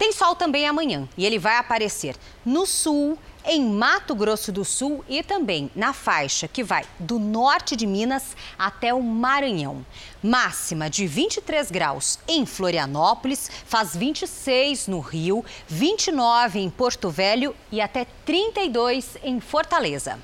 Tem 0.00 0.12
sol 0.12 0.34
também 0.34 0.66
amanhã 0.66 1.06
e 1.14 1.26
ele 1.26 1.38
vai 1.38 1.58
aparecer 1.58 2.16
no 2.42 2.64
sul, 2.64 3.18
em 3.44 3.62
Mato 3.62 4.14
Grosso 4.14 4.50
do 4.50 4.64
Sul 4.64 5.04
e 5.08 5.22
também 5.22 5.70
na 5.74 5.92
faixa 5.92 6.48
que 6.48 6.64
vai 6.64 6.84
do 6.98 7.18
norte 7.18 7.76
de 7.76 7.86
Minas 7.86 8.34
até 8.58 8.94
o 8.94 9.02
Maranhão. 9.02 9.84
Máxima 10.22 10.88
de 10.88 11.06
23 11.06 11.70
graus 11.70 12.18
em 12.26 12.46
Florianópolis, 12.46 13.50
faz 13.66 13.94
26 13.94 14.88
no 14.88 15.00
Rio, 15.00 15.44
29 15.68 16.60
em 16.60 16.70
Porto 16.70 17.10
Velho 17.10 17.54
e 17.70 17.80
até 17.80 18.06
32 18.24 19.18
em 19.22 19.38
Fortaleza. 19.38 20.18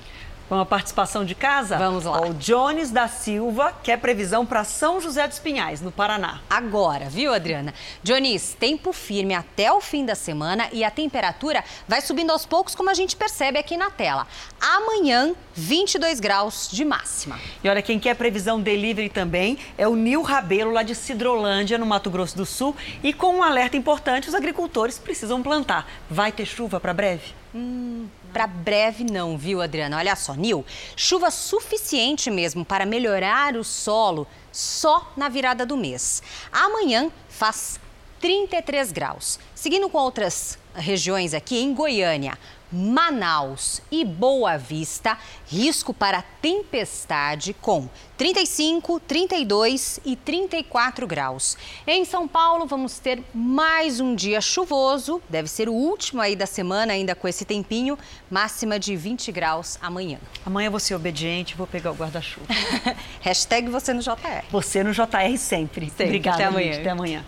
Uma 0.49 0.65
participação 0.65 1.25
de 1.25 1.35
casa? 1.35 1.77
Vamos 1.77 2.05
lá. 2.05 2.21
O 2.21 2.33
Jones 2.33 2.89
da 2.89 3.09
Silva 3.09 3.73
quer 3.83 3.97
previsão 3.97 4.45
para 4.45 4.63
São 4.63 5.01
José 5.01 5.27
dos 5.27 5.39
Pinhais, 5.39 5.81
no 5.81 5.91
Paraná. 5.91 6.39
Agora, 6.49 7.09
viu, 7.09 7.33
Adriana? 7.33 7.73
Jones, 8.01 8.55
tempo 8.57 8.93
firme 8.93 9.33
até 9.33 9.69
o 9.73 9.81
fim 9.81 10.05
da 10.05 10.15
semana 10.15 10.69
e 10.71 10.85
a 10.85 10.89
temperatura 10.89 11.61
vai 11.85 11.99
subindo 11.99 12.31
aos 12.31 12.45
poucos, 12.45 12.73
como 12.73 12.89
a 12.89 12.93
gente 12.93 13.13
percebe 13.13 13.59
aqui 13.59 13.75
na 13.75 13.91
tela. 13.91 14.25
Amanhã, 14.61 15.35
22 15.53 16.21
graus 16.21 16.69
de 16.71 16.85
máxima. 16.85 17.37
E 17.61 17.67
olha, 17.67 17.81
quem 17.81 17.99
quer 17.99 18.15
previsão 18.15 18.61
delivery 18.61 19.09
também 19.09 19.57
é 19.77 19.85
o 19.85 19.97
Nil 19.97 20.21
Rabelo, 20.21 20.71
lá 20.71 20.81
de 20.81 20.95
Cidrolândia, 20.95 21.77
no 21.77 21.85
Mato 21.85 22.09
Grosso 22.09 22.37
do 22.37 22.45
Sul. 22.45 22.73
E 23.03 23.11
com 23.11 23.35
um 23.35 23.43
alerta 23.43 23.75
importante, 23.75 24.29
os 24.29 24.35
agricultores 24.35 24.97
precisam 24.97 25.43
plantar. 25.43 25.85
Vai 26.09 26.31
ter 26.31 26.45
chuva 26.45 26.79
para 26.79 26.93
breve? 26.93 27.33
Hum, 27.53 28.07
para 28.27 28.47
breve 28.47 29.03
não, 29.03 29.37
viu, 29.37 29.61
Adriana? 29.61 29.97
Olha 29.97 30.15
só, 30.15 30.33
Nil, 30.33 30.65
chuva 30.95 31.31
suficiente 31.31 32.29
mesmo 32.29 32.63
para 32.63 32.85
melhorar 32.85 33.55
o 33.55 33.63
solo 33.63 34.27
só 34.51 35.11
na 35.15 35.29
virada 35.29 35.65
do 35.65 35.77
mês. 35.77 36.21
Amanhã 36.51 37.11
faz 37.29 37.79
33 38.19 38.91
graus. 38.91 39.39
Seguindo 39.53 39.89
com 39.89 39.97
outras 39.97 40.57
regiões 40.75 41.33
aqui, 41.33 41.57
em 41.59 41.73
Goiânia, 41.73 42.37
Manaus 42.71 43.81
e 43.89 44.03
Boa 44.03 44.57
Vista, 44.57 45.17
risco 45.47 45.93
para 45.93 46.21
tempestade 46.41 47.53
com 47.53 47.87
35, 48.17 48.99
32 48.99 49.99
e 50.03 50.15
34 50.15 51.07
graus. 51.07 51.57
Em 51.85 52.03
São 52.03 52.27
Paulo, 52.27 52.65
vamos 52.65 52.99
ter 52.99 53.23
mais 53.33 53.99
um 53.99 54.13
dia 54.13 54.41
chuvoso, 54.41 55.21
deve 55.29 55.47
ser 55.47 55.69
o 55.69 55.73
último 55.73 56.21
aí 56.21 56.35
da 56.35 56.45
semana, 56.45 56.93
ainda 56.93 57.15
com 57.15 57.27
esse 57.27 57.45
tempinho, 57.45 57.97
máxima 58.29 58.77
de 58.77 58.95
20 58.95 59.31
graus 59.31 59.77
amanhã. 59.81 60.19
Amanhã 60.45 60.69
vou 60.69 60.79
ser 60.79 60.95
obediente, 60.95 61.55
vou 61.55 61.67
pegar 61.67 61.91
o 61.91 61.95
guarda-chuva. 61.95 62.47
Hashtag 63.21 63.69
você 63.69 63.93
no 63.93 64.01
JR. 64.01 64.43
Você 64.51 64.83
no 64.83 64.91
JR 64.91 65.37
sempre. 65.37 65.89
sempre. 65.89 66.05
Obrigada, 66.05 66.35
Até 66.35 66.45
amanhã. 66.45 66.79
Até 66.79 66.89
amanhã. 66.89 67.25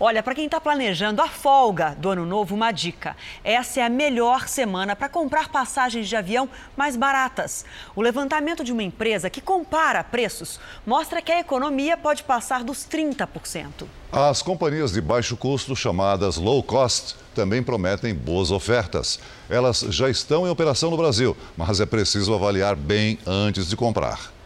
Olha, 0.00 0.22
para 0.22 0.32
quem 0.32 0.44
está 0.44 0.60
planejando 0.60 1.20
a 1.20 1.26
folga 1.26 1.96
do 1.98 2.10
ano 2.10 2.24
novo, 2.24 2.54
uma 2.54 2.70
dica. 2.70 3.16
Essa 3.42 3.80
é 3.80 3.82
a 3.82 3.88
melhor 3.88 4.46
semana 4.46 4.94
para 4.94 5.08
comprar 5.08 5.48
passagens 5.48 6.08
de 6.08 6.14
avião 6.14 6.48
mais 6.76 6.94
baratas. 6.94 7.64
O 7.96 8.00
levantamento 8.00 8.62
de 8.62 8.72
uma 8.72 8.84
empresa 8.84 9.28
que 9.28 9.40
compara 9.40 10.04
preços 10.04 10.60
mostra 10.86 11.20
que 11.20 11.32
a 11.32 11.40
economia 11.40 11.96
pode 11.96 12.22
passar 12.22 12.62
dos 12.62 12.86
30%. 12.86 13.88
As 14.12 14.40
companhias 14.40 14.92
de 14.92 15.00
baixo 15.00 15.36
custo, 15.36 15.74
chamadas 15.74 16.36
low 16.36 16.62
cost, 16.62 17.16
também 17.34 17.60
prometem 17.60 18.14
boas 18.14 18.52
ofertas. 18.52 19.18
Elas 19.50 19.80
já 19.80 20.08
estão 20.08 20.46
em 20.46 20.50
operação 20.50 20.92
no 20.92 20.96
Brasil, 20.96 21.36
mas 21.56 21.80
é 21.80 21.86
preciso 21.86 22.32
avaliar 22.32 22.76
bem 22.76 23.18
antes 23.26 23.68
de 23.68 23.76
comprar. 23.76 24.37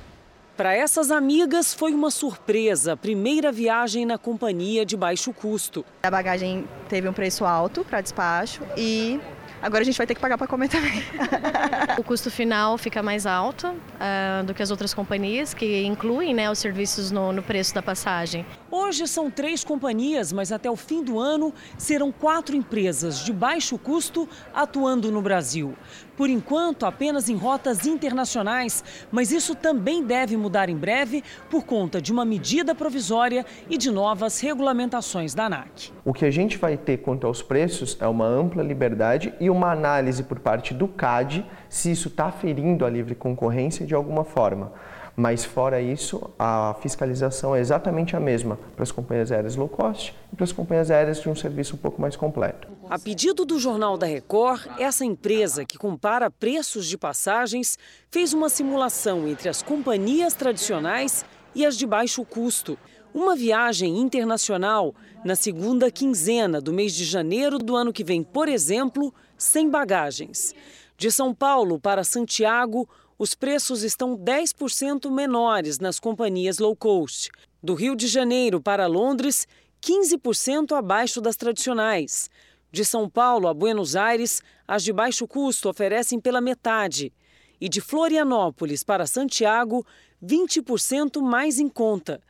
Para 0.57 0.75
essas 0.75 1.11
amigas 1.11 1.73
foi 1.73 1.95
uma 1.95 2.11
surpresa, 2.11 2.95
primeira 2.95 3.51
viagem 3.51 4.05
na 4.05 4.19
companhia 4.19 4.85
de 4.85 4.97
baixo 4.97 5.33
custo. 5.33 5.83
A 6.03 6.11
bagagem 6.11 6.69
teve 6.91 7.09
um 7.09 7.13
preço 7.13 7.47
alto 7.47 7.83
para 7.85 8.03
despacho 8.03 8.61
e 8.77 9.19
agora 9.61 9.83
a 9.83 9.85
gente 9.85 9.99
vai 9.99 10.07
ter 10.07 10.15
que 10.15 10.21
pagar 10.21 10.39
para 10.39 10.47
comer 10.47 10.69
também. 10.69 11.03
o 11.99 12.03
custo 12.03 12.31
final 12.31 12.79
fica 12.79 13.03
mais 13.03 13.27
alto 13.27 13.69
uh, 13.69 14.45
do 14.45 14.55
que 14.55 14.63
as 14.63 14.71
outras 14.71 14.95
companhias, 14.95 15.53
que 15.53 15.85
incluem 15.85 16.35
né, 16.35 16.51
os 16.51 16.59
serviços 16.59 17.11
no, 17.11 17.33
no 17.33 17.43
preço 17.43 17.75
da 17.75 17.83
passagem. 17.83 18.47
Hoje 18.71 19.07
são 19.07 19.31
três 19.31 19.65
companhias, 19.65 20.33
mas 20.33 20.53
até 20.53 20.71
o 20.71 20.77
fim 20.77 21.03
do 21.03 21.19
ano 21.19 21.53
serão 21.77 22.11
quatro 22.11 22.57
empresas 22.57 23.25
de 23.25 23.33
baixo 23.33 23.77
custo 23.79 24.29
atuando 24.55 25.11
no 25.11 25.21
Brasil. 25.21 25.75
Por 26.17 26.29
enquanto, 26.29 26.85
apenas 26.85 27.29
em 27.29 27.37
rotas 27.37 27.87
internacionais, 27.87 28.85
mas 29.11 29.33
isso 29.33 29.55
também 29.55 30.05
deve 30.05 30.37
mudar 30.37 30.69
em 30.69 30.77
breve 30.77 31.25
por 31.51 31.65
conta 31.65 32.01
de 32.01 32.13
uma 32.13 32.25
medida 32.25 32.75
provisória 32.75 33.47
e 33.69 33.79
de 33.79 33.91
novas 33.91 34.39
regulamentações 34.39 35.35
da 35.35 35.47
ANAC. 35.47 35.91
O 36.05 36.13
que 36.13 36.25
a 36.25 36.31
gente 36.31 36.59
vai 36.59 36.77
ter 36.77 36.99
quanto 36.99 37.27
aos 37.27 37.43
preços 37.43 37.97
é 37.99 38.07
uma 38.07 38.27
ampla 38.27 38.63
liberdade 38.63 39.33
e 39.43 39.51
uma 39.51 39.73
análise 39.73 40.23
por 40.23 40.39
parte 40.39 40.73
do 40.73 40.87
CAD 40.87 41.45
se 41.69 41.91
isso 41.91 42.07
está 42.07 42.31
ferindo 42.31 42.87
a 42.87 42.89
livre 42.89 43.13
concorrência 43.13 43.85
de 43.85 43.93
alguma 43.93 44.23
forma. 44.23 44.73
Mas 45.17 45.45
fora 45.45 45.83
isso, 45.83 46.31
a 46.39 46.77
fiscalização 46.81 47.57
é 47.57 47.59
exatamente 47.59 48.15
a 48.15 48.21
mesma 48.21 48.57
para 48.77 48.85
as 48.85 48.93
companhias 48.93 49.33
aéreas 49.33 49.57
low 49.57 49.69
cost 49.69 50.15
e 50.33 50.37
para 50.37 50.45
as 50.45 50.53
companhias 50.53 50.93
aéreas 50.93 51.21
de 51.21 51.29
um 51.29 51.35
serviço 51.35 51.75
um 51.75 51.79
pouco 51.79 52.01
mais 52.01 52.15
completo. 52.15 52.69
A 52.89 52.97
pedido 53.01 53.45
do 53.45 53.59
Jornal 53.59 53.99
da 53.99 54.07
Record, 54.07 54.65
essa 54.79 55.05
empresa 55.05 55.65
que 55.65 55.77
compara 55.77 56.31
preços 56.31 56.87
de 56.87 56.97
passagens 56.97 57.77
fez 58.13 58.33
uma 58.33 58.49
simulação 58.49 59.27
entre 59.27 59.49
as 59.49 59.61
companhias 59.61 60.35
tradicionais 60.35 61.25
e 61.53 61.67
as 61.67 61.77
de 61.77 61.85
baixo 61.85 62.25
custo. 62.25 62.79
Uma 63.13 63.35
viagem 63.37 63.99
internacional 63.99 64.95
na 65.23 65.37
segunda 65.37 65.91
quinzena 65.91 66.61
do 66.61 66.73
mês 66.73 66.95
de 66.95 67.05
janeiro 67.05 67.59
do 67.59 67.77
ano 67.77 67.93
que 67.93 68.03
vem, 68.03 68.23
por 68.23 68.49
exemplo, 68.49 69.13
sem 69.43 69.69
bagagens. 69.69 70.55
De 70.97 71.11
São 71.11 71.35
Paulo 71.35 71.79
para 71.79 72.05
Santiago, 72.05 72.89
os 73.19 73.35
preços 73.35 73.83
estão 73.83 74.17
10% 74.17 75.11
menores 75.11 75.79
nas 75.79 75.99
companhias 75.99 76.59
low 76.59 76.77
cost. 76.77 77.31
Do 77.63 77.75
Rio 77.75 77.97
de 77.97 78.07
Janeiro 78.07 78.61
para 78.61 78.87
Londres, 78.87 79.47
15% 79.83 80.77
abaixo 80.77 81.21
das 81.21 81.37
tradicionais. 81.37 82.31
De 82.71 82.85
São 82.85 83.09
Paulo 83.09 83.49
a 83.49 83.55
Buenos 83.55 83.97
Aires, 83.97 84.43
as 84.67 84.83
de 84.83 84.93
baixo 84.93 85.27
custo 85.27 85.69
oferecem 85.69 86.21
pela 86.21 86.41
metade. 86.41 87.13
E 87.61 87.69
de 87.69 87.81
Florianópolis 87.81 88.83
para 88.83 89.07
Santiago, 89.07 89.85
20% 90.25 91.21
mais 91.21 91.59
em 91.59 91.69
conta. 91.69 92.21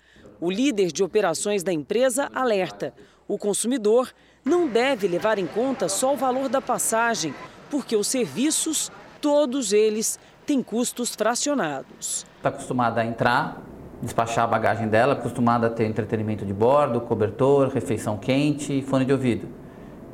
O 0.41 0.51
líder 0.51 0.91
de 0.91 1.05
operações 1.05 1.63
da 1.63 1.73
empresa 1.73 2.29
alerta: 2.35 2.95
o 3.29 3.39
consumidor 3.39 4.13
não 4.45 4.67
deve 4.67 5.07
levar 5.07 5.39
em 5.39 5.47
conta 5.47 5.89
só 5.89 6.15
o 6.15 6.17
valor 6.17 6.49
da 6.49 6.61
passagem, 6.61 7.35
porque 7.71 7.97
os 7.97 8.07
serviços, 8.07 8.91
todos 9.21 9.73
eles, 9.73 10.19
têm 10.45 10.63
custos 10.63 11.15
fracionados. 11.15 12.27
Está 12.37 12.49
acostumada 12.49 13.01
a 13.01 13.05
entrar, 13.05 13.63
despachar 14.03 14.45
a 14.45 14.49
bagagem 14.49 14.89
dela, 14.89 15.13
acostumada 15.13 15.69
a 15.69 15.71
ter 15.71 15.85
entretenimento 15.85 16.45
de 16.45 16.53
bordo, 16.53 17.01
cobertor, 17.01 17.69
refeição 17.69 18.17
quente 18.17 18.79
e 18.79 18.83
fone 18.83 19.05
de 19.05 19.13
ouvido. 19.13 19.49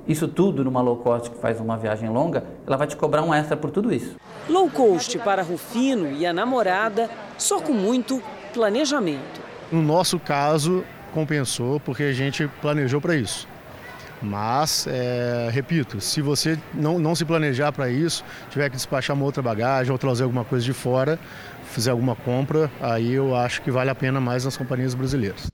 Isso 0.07 0.29
tudo 0.29 0.65
numa 0.65 0.81
low 0.81 0.97
cost 0.97 1.31
que 1.31 1.39
faz 1.39 1.61
uma 1.61 1.77
viagem 1.77 2.09
longa, 2.09 2.45
ela 2.67 2.77
vai 2.77 2.87
te 2.87 2.97
cobrar 2.97 3.23
um 3.23 3.33
extra 3.33 3.57
por 3.57 3.71
tudo 3.71 3.93
isso. 3.93 4.17
Low 4.49 4.71
cost 4.71 5.19
para 5.19 5.43
Rufino 5.43 6.11
e 6.13 6.27
a 6.27 6.33
namorada, 6.33 7.11
só 7.37 7.61
com 7.61 7.73
muito 7.73 8.23
planejamento. 8.55 9.41
No 9.71 9.83
nosso 9.83 10.19
caso, 10.19 10.83
compensou 11.13 11.79
porque 11.81 12.05
a 12.05 12.13
gente 12.13 12.49
planejou 12.61 13.03
para 13.03 13.17
isso. 13.17 13.47
Mas, 14.23 14.87
é, 14.89 15.49
repito, 15.53 16.01
se 16.01 16.21
você 16.21 16.59
não, 16.75 16.99
não 16.99 17.15
se 17.15 17.25
planejar 17.25 17.73
para 17.73 17.89
isso, 17.89 18.25
tiver 18.51 18.69
que 18.69 18.77
despachar 18.77 19.15
uma 19.15 19.25
outra 19.25 19.43
bagagem 19.43 19.93
ou 19.93 19.99
trazer 19.99 20.25
alguma 20.25 20.45
coisa 20.45 20.65
de 20.65 20.73
fora, 20.73 21.19
fizer 21.71 21.91
alguma 21.91 22.17
compra, 22.17 22.71
aí 22.81 23.13
eu 23.13 23.37
acho 23.37 23.63
que 23.63 23.71
vale 23.71 23.91
a 23.91 23.95
pena 23.95 24.21
mais 24.21 24.45
nas 24.45 24.57
companhias 24.57 24.95
brasileiras. 24.95 25.47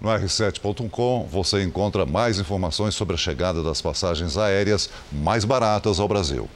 No 0.00 0.10
r7.com 0.10 1.26
você 1.28 1.62
encontra 1.62 2.06
mais 2.06 2.38
informações 2.38 2.94
sobre 2.94 3.14
a 3.14 3.18
chegada 3.18 3.62
das 3.64 3.82
passagens 3.82 4.38
aéreas 4.38 4.88
mais 5.10 5.44
baratas 5.44 5.98
ao 5.98 6.06
Brasil. 6.06 6.48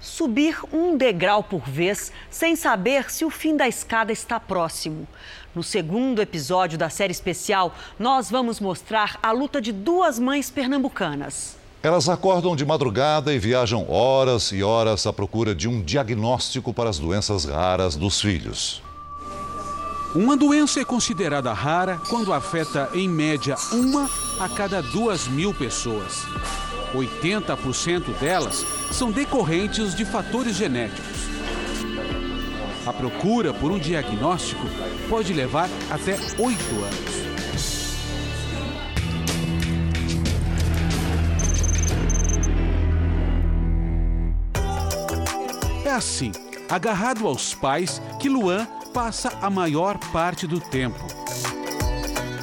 Subir 0.00 0.58
um 0.72 0.96
degrau 0.96 1.42
por 1.42 1.60
vez 1.68 2.10
sem 2.30 2.56
saber 2.56 3.10
se 3.10 3.24
o 3.24 3.30
fim 3.30 3.54
da 3.54 3.68
escada 3.68 4.10
está 4.10 4.40
próximo. 4.40 5.06
No 5.54 5.62
segundo 5.62 6.22
episódio 6.22 6.78
da 6.78 6.88
série 6.88 7.12
especial, 7.12 7.74
nós 7.98 8.30
vamos 8.30 8.60
mostrar 8.60 9.18
a 9.22 9.30
luta 9.30 9.60
de 9.60 9.72
duas 9.72 10.18
mães 10.18 10.48
pernambucanas. 10.48 11.56
Elas 11.82 12.08
acordam 12.08 12.56
de 12.56 12.64
madrugada 12.64 13.32
e 13.32 13.38
viajam 13.38 13.90
horas 13.90 14.52
e 14.52 14.62
horas 14.62 15.06
à 15.06 15.12
procura 15.12 15.54
de 15.54 15.68
um 15.68 15.82
diagnóstico 15.82 16.72
para 16.72 16.88
as 16.88 16.98
doenças 16.98 17.44
raras 17.44 17.96
dos 17.96 18.20
filhos. 18.20 18.82
Uma 20.12 20.36
doença 20.36 20.80
é 20.80 20.84
considerada 20.84 21.52
rara 21.52 22.00
quando 22.08 22.32
afeta, 22.32 22.90
em 22.92 23.08
média, 23.08 23.54
uma 23.72 24.10
a 24.40 24.48
cada 24.48 24.82
duas 24.82 25.28
mil 25.28 25.54
pessoas. 25.54 26.24
80% 26.92 28.18
delas 28.18 28.66
são 28.90 29.12
decorrentes 29.12 29.94
de 29.94 30.04
fatores 30.04 30.56
genéticos. 30.56 31.20
A 32.84 32.92
procura 32.92 33.54
por 33.54 33.70
um 33.70 33.78
diagnóstico 33.78 34.66
pode 35.08 35.32
levar 35.32 35.68
até 35.88 36.16
oito 36.40 36.74
anos. 36.74 37.20
É 45.84 45.92
assim, 45.92 46.32
agarrado 46.68 47.28
aos 47.28 47.54
pais, 47.54 48.02
que 48.18 48.28
Luan 48.28 48.66
passa 48.92 49.38
a 49.40 49.48
maior 49.48 49.98
parte 50.12 50.46
do 50.46 50.60
tempo. 50.60 51.04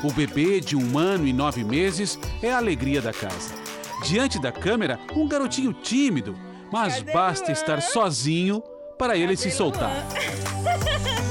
O 0.03 0.11
bebê 0.11 0.59
de 0.59 0.75
um 0.75 0.97
ano 0.97 1.27
e 1.27 1.33
nove 1.33 1.63
meses 1.63 2.17
é 2.41 2.51
a 2.51 2.57
alegria 2.57 3.01
da 3.01 3.11
casa. 3.11 3.55
Diante 4.03 4.39
da 4.39 4.51
câmera, 4.51 4.99
um 5.15 5.27
garotinho 5.27 5.73
tímido, 5.73 6.35
mas 6.71 7.01
basta 7.01 7.51
estar 7.51 7.81
sozinho 7.81 8.61
para 8.97 9.17
ele 9.17 9.35
se 9.35 9.51
soltar. 9.51 9.91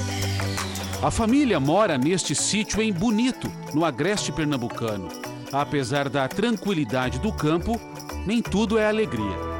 A 1.02 1.10
família 1.10 1.60
mora 1.60 1.98
neste 1.98 2.34
sítio 2.34 2.80
em 2.80 2.90
Bonito, 2.92 3.52
no 3.74 3.84
agreste 3.84 4.32
pernambucano. 4.32 5.08
Apesar 5.52 6.08
da 6.08 6.26
tranquilidade 6.26 7.18
do 7.18 7.30
campo, 7.32 7.78
nem 8.26 8.40
tudo 8.40 8.78
é 8.78 8.88
alegria. 8.88 9.55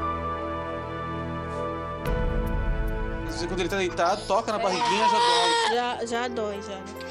Quando 3.47 3.59
ele 3.59 3.67
está 3.67 3.77
deitado, 3.77 4.21
toca 4.27 4.51
na 4.51 4.59
barriguinha, 4.59 5.07
já 5.07 5.17
dói. 5.17 5.75
Já, 5.75 6.05
já 6.05 6.27
dói, 6.27 6.59
já. 6.61 7.07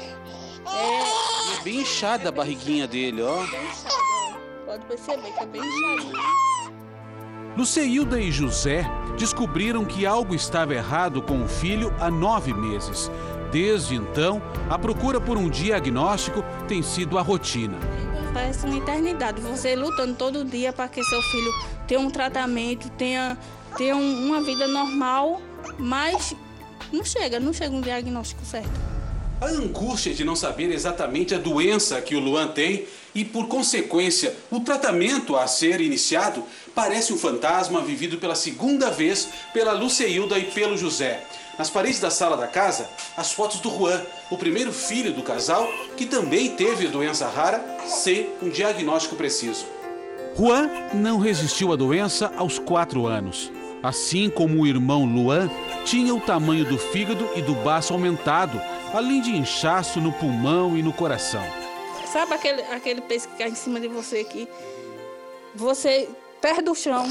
É... 0.71 1.57
é 1.59 1.63
bem 1.63 1.81
inchada 1.81 2.29
a 2.29 2.31
barriguinha 2.31 2.87
dele, 2.87 3.21
ó. 3.21 3.45
Pode 4.65 4.85
perceber 4.85 5.31
que 5.31 5.43
é 5.43 5.45
bem 5.45 5.61
inchadinho. 5.61 6.47
Luceilda 7.57 8.19
e 8.19 8.31
José 8.31 8.85
descobriram 9.17 9.83
que 9.83 10.05
algo 10.05 10.35
estava 10.35 10.75
errado 10.75 11.23
com 11.23 11.43
o 11.43 11.47
filho 11.47 11.91
há 11.99 12.11
nove 12.11 12.53
meses. 12.53 13.09
Desde 13.51 13.95
então, 13.95 14.41
a 14.69 14.77
procura 14.77 15.19
por 15.19 15.37
um 15.37 15.49
diagnóstico 15.49 16.43
tem 16.67 16.83
sido 16.83 17.17
a 17.17 17.21
rotina. 17.21 17.79
Parece 18.33 18.67
uma 18.67 18.77
eternidade. 18.77 19.41
Você 19.41 19.75
lutando 19.75 20.13
todo 20.13 20.45
dia 20.45 20.71
para 20.71 20.87
que 20.87 21.03
seu 21.03 21.21
filho 21.23 21.51
tenha 21.87 21.99
um 21.99 22.11
tratamento, 22.11 22.89
tenha, 22.91 23.37
tenha 23.75 23.95
uma 23.95 24.41
vida 24.41 24.67
normal, 24.67 25.41
mas 25.77 26.35
não 26.91 27.03
chega, 27.03 27.39
não 27.39 27.53
chega 27.53 27.75
um 27.75 27.81
diagnóstico 27.81 28.45
certo. 28.45 28.69
A 29.39 29.45
angústia 29.47 30.13
de 30.13 30.23
não 30.23 30.35
saber 30.35 30.71
exatamente 30.71 31.35
a 31.35 31.37
doença 31.37 32.01
que 32.01 32.15
o 32.15 32.19
Luan 32.19 32.47
tem 32.47 32.87
e, 33.13 33.23
por 33.23 33.47
consequência, 33.47 34.35
o 34.49 34.59
tratamento 34.61 35.35
a 35.35 35.45
ser 35.45 35.79
iniciado 35.79 36.43
parece 36.73 37.13
um 37.13 37.17
fantasma 37.17 37.81
vivido 37.81 38.17
pela 38.17 38.33
segunda 38.33 38.89
vez 38.89 39.29
pela 39.53 39.73
Luceilda 39.73 40.39
e 40.39 40.45
pelo 40.45 40.75
José. 40.75 41.23
Nas 41.57 41.69
paredes 41.69 41.99
da 41.99 42.09
sala 42.09 42.37
da 42.37 42.47
casa, 42.47 42.89
as 43.15 43.31
fotos 43.31 43.59
do 43.59 43.69
Juan, 43.69 44.01
o 44.29 44.37
primeiro 44.37 44.71
filho 44.71 45.13
do 45.13 45.23
casal, 45.23 45.67
que 45.95 46.05
também 46.05 46.55
teve 46.55 46.87
doença 46.87 47.27
rara 47.27 47.63
sem 47.87 48.29
um 48.41 48.49
diagnóstico 48.49 49.15
preciso. 49.15 49.65
Juan 50.35 50.69
não 50.93 51.17
resistiu 51.17 51.73
à 51.73 51.75
doença 51.75 52.31
aos 52.37 52.59
quatro 52.59 53.07
anos. 53.07 53.51
Assim 53.83 54.29
como 54.29 54.61
o 54.61 54.67
irmão 54.67 55.05
Luan, 55.05 55.49
tinha 55.85 56.13
o 56.13 56.19
tamanho 56.19 56.65
do 56.65 56.77
fígado 56.77 57.29
e 57.35 57.41
do 57.41 57.53
baço 57.55 57.93
aumentado 57.93 58.59
além 58.93 59.21
de 59.21 59.35
inchaço 59.35 59.99
no 59.99 60.11
pulmão 60.11 60.77
e 60.77 60.83
no 60.83 60.93
coração. 60.93 61.43
Sabe 62.05 62.33
aquele, 62.33 62.61
aquele 62.63 63.01
peixe 63.01 63.27
que 63.27 63.37
cai 63.37 63.49
em 63.49 63.55
cima 63.55 63.79
de 63.79 63.87
você 63.87 64.19
aqui? 64.19 64.47
Você 65.55 66.09
perde 66.41 66.69
o 66.69 66.75
chão. 66.75 67.07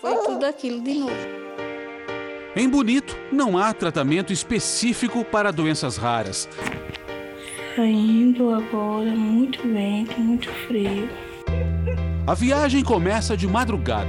Foi 0.00 0.16
tudo 0.24 0.44
aquilo 0.44 0.80
de 0.80 0.94
novo. 0.94 1.40
Em 2.56 2.68
Bonito, 2.68 3.16
não 3.30 3.56
há 3.56 3.72
tratamento 3.72 4.32
específico 4.32 5.24
para 5.24 5.52
doenças 5.52 5.96
raras. 5.96 6.48
Saindo 7.76 8.52
agora, 8.52 9.10
muito 9.10 9.62
vento, 9.62 10.18
muito 10.18 10.50
frio. 10.66 11.08
A 12.30 12.34
viagem 12.34 12.84
começa 12.84 13.36
de 13.36 13.44
madrugada. 13.44 14.08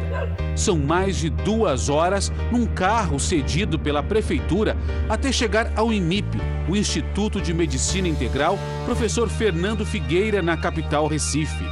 São 0.55 0.78
mais 0.78 1.15
de 1.15 1.28
duas 1.28 1.89
horas 1.89 2.32
num 2.51 2.67
carro 2.67 3.19
cedido 3.19 3.80
pela 3.80 4.03
prefeitura 4.03 4.78
até 5.09 5.32
chegar 5.32 5.74
ao 5.76 5.91
IMIP, 5.91 6.38
o 6.69 6.76
Instituto 6.76 7.41
de 7.41 7.51
Medicina 7.51 8.07
Integral, 8.07 8.59
professor 8.86 9.28
Fernando 9.28 9.84
Figueira, 9.84 10.39
na 10.39 10.55
capital 10.55 11.07
Recife. 11.07 11.65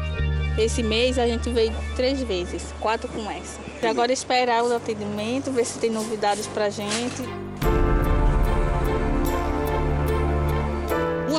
Esse 0.57 0.81
mês 0.81 1.19
a 1.19 1.27
gente 1.27 1.51
veio 1.51 1.71
três 1.95 2.23
vezes, 2.23 2.73
quatro 2.79 3.07
com 3.09 3.29
essa. 3.29 3.59
Agora 3.87 4.11
esperar 4.11 4.63
o 4.63 4.75
atendimento, 4.75 5.51
ver 5.51 5.65
se 5.65 5.77
tem 5.77 5.91
novidades 5.91 6.47
pra 6.47 6.71
gente. 6.71 7.21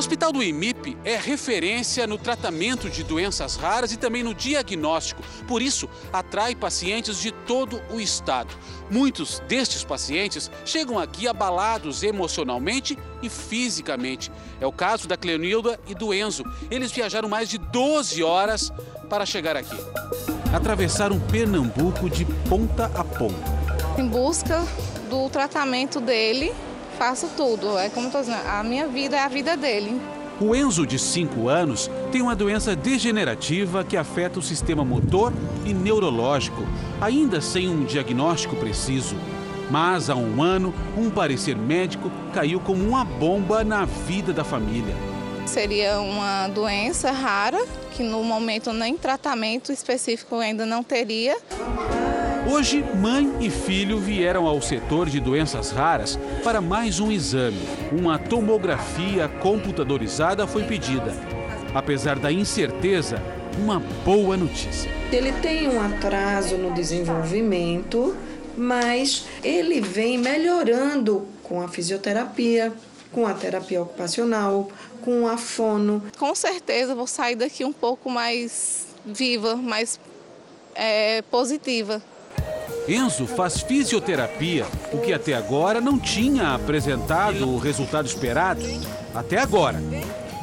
Hospital 0.01 0.31
do 0.31 0.41
IMIP 0.41 0.97
é 1.05 1.15
referência 1.15 2.07
no 2.07 2.17
tratamento 2.17 2.89
de 2.89 3.03
doenças 3.03 3.55
raras 3.55 3.91
e 3.91 3.97
também 3.97 4.23
no 4.23 4.33
diagnóstico. 4.33 5.21
Por 5.47 5.61
isso, 5.61 5.87
atrai 6.11 6.55
pacientes 6.55 7.21
de 7.21 7.31
todo 7.31 7.79
o 7.91 8.01
estado. 8.01 8.51
Muitos 8.89 9.43
destes 9.47 9.83
pacientes 9.83 10.49
chegam 10.65 10.97
aqui 10.97 11.27
abalados 11.27 12.01
emocionalmente 12.01 12.97
e 13.21 13.29
fisicamente. 13.29 14.31
É 14.59 14.65
o 14.65 14.71
caso 14.71 15.07
da 15.07 15.15
Cleonilda 15.15 15.79
e 15.87 15.93
do 15.93 16.11
Enzo. 16.11 16.43
Eles 16.71 16.91
viajaram 16.91 17.29
mais 17.29 17.47
de 17.47 17.59
12 17.59 18.23
horas 18.23 18.73
para 19.07 19.23
chegar 19.23 19.55
aqui. 19.55 19.77
Atravessaram 20.51 21.19
Pernambuco 21.19 22.09
de 22.09 22.25
ponta 22.49 22.85
a 22.95 23.03
ponta. 23.03 23.51
Em 23.99 24.07
busca 24.07 24.65
do 25.11 25.29
tratamento 25.29 26.01
dele 26.01 26.51
faço 27.01 27.29
tudo. 27.35 27.79
É 27.79 27.89
como 27.89 28.11
tô 28.11 28.19
dizendo, 28.19 28.47
a 28.47 28.61
minha 28.61 28.87
vida 28.87 29.17
é 29.17 29.21
a 29.21 29.27
vida 29.27 29.57
dele. 29.57 29.99
O 30.39 30.55
Enzo, 30.55 30.85
de 30.85 30.99
5 30.99 31.49
anos, 31.49 31.89
tem 32.11 32.21
uma 32.21 32.35
doença 32.35 32.75
degenerativa 32.75 33.83
que 33.83 33.97
afeta 33.97 34.37
o 34.37 34.41
sistema 34.41 34.85
motor 34.85 35.33
e 35.65 35.73
neurológico, 35.73 36.61
ainda 36.99 37.41
sem 37.41 37.67
um 37.67 37.83
diagnóstico 37.83 38.55
preciso. 38.55 39.15
Mas 39.71 40.11
há 40.11 40.15
um 40.15 40.43
ano, 40.43 40.71
um 40.95 41.09
parecer 41.09 41.57
médico 41.57 42.11
caiu 42.35 42.59
como 42.59 42.87
uma 42.87 43.03
bomba 43.03 43.63
na 43.63 43.83
vida 43.83 44.31
da 44.31 44.43
família. 44.43 44.95
Seria 45.47 45.99
uma 45.99 46.49
doença 46.49 47.09
rara, 47.11 47.65
que 47.93 48.03
no 48.03 48.23
momento 48.23 48.71
nem 48.73 48.95
tratamento 48.95 49.71
específico 49.71 50.35
ainda 50.35 50.67
não 50.67 50.83
teria. 50.83 51.35
Hoje, 52.49 52.83
mãe 52.95 53.31
e 53.39 53.51
filho 53.51 53.99
vieram 53.99 54.47
ao 54.47 54.59
setor 54.61 55.07
de 55.07 55.19
doenças 55.19 55.69
raras 55.69 56.17
para 56.43 56.59
mais 56.59 56.99
um 56.99 57.11
exame. 57.11 57.61
Uma 57.91 58.17
tomografia 58.17 59.27
computadorizada 59.27 60.47
foi 60.47 60.63
pedida. 60.63 61.13
Apesar 61.73 62.17
da 62.17 62.31
incerteza, 62.31 63.21
uma 63.59 63.79
boa 64.03 64.35
notícia. 64.35 64.91
Ele 65.11 65.31
tem 65.33 65.69
um 65.69 65.79
atraso 65.79 66.57
no 66.57 66.73
desenvolvimento, 66.73 68.15
mas 68.57 69.27
ele 69.43 69.79
vem 69.79 70.17
melhorando 70.17 71.27
com 71.43 71.61
a 71.61 71.67
fisioterapia, 71.67 72.73
com 73.11 73.27
a 73.27 73.35
terapia 73.35 73.83
ocupacional, 73.83 74.69
com 75.03 75.27
a 75.27 75.37
fono. 75.37 76.03
Com 76.17 76.33
certeza 76.33 76.95
vou 76.95 77.07
sair 77.07 77.35
daqui 77.35 77.63
um 77.63 77.73
pouco 77.73 78.09
mais 78.09 78.87
viva, 79.05 79.55
mais 79.55 79.99
é, 80.73 81.21
positiva. 81.23 82.01
Enzo 82.87 83.27
faz 83.27 83.61
fisioterapia, 83.61 84.65
o 84.91 84.97
que 84.97 85.13
até 85.13 85.33
agora 85.33 85.79
não 85.79 85.99
tinha 85.99 86.53
apresentado 86.53 87.47
o 87.47 87.57
resultado 87.57 88.05
esperado. 88.05 88.61
Até 89.13 89.39
agora. 89.39 89.81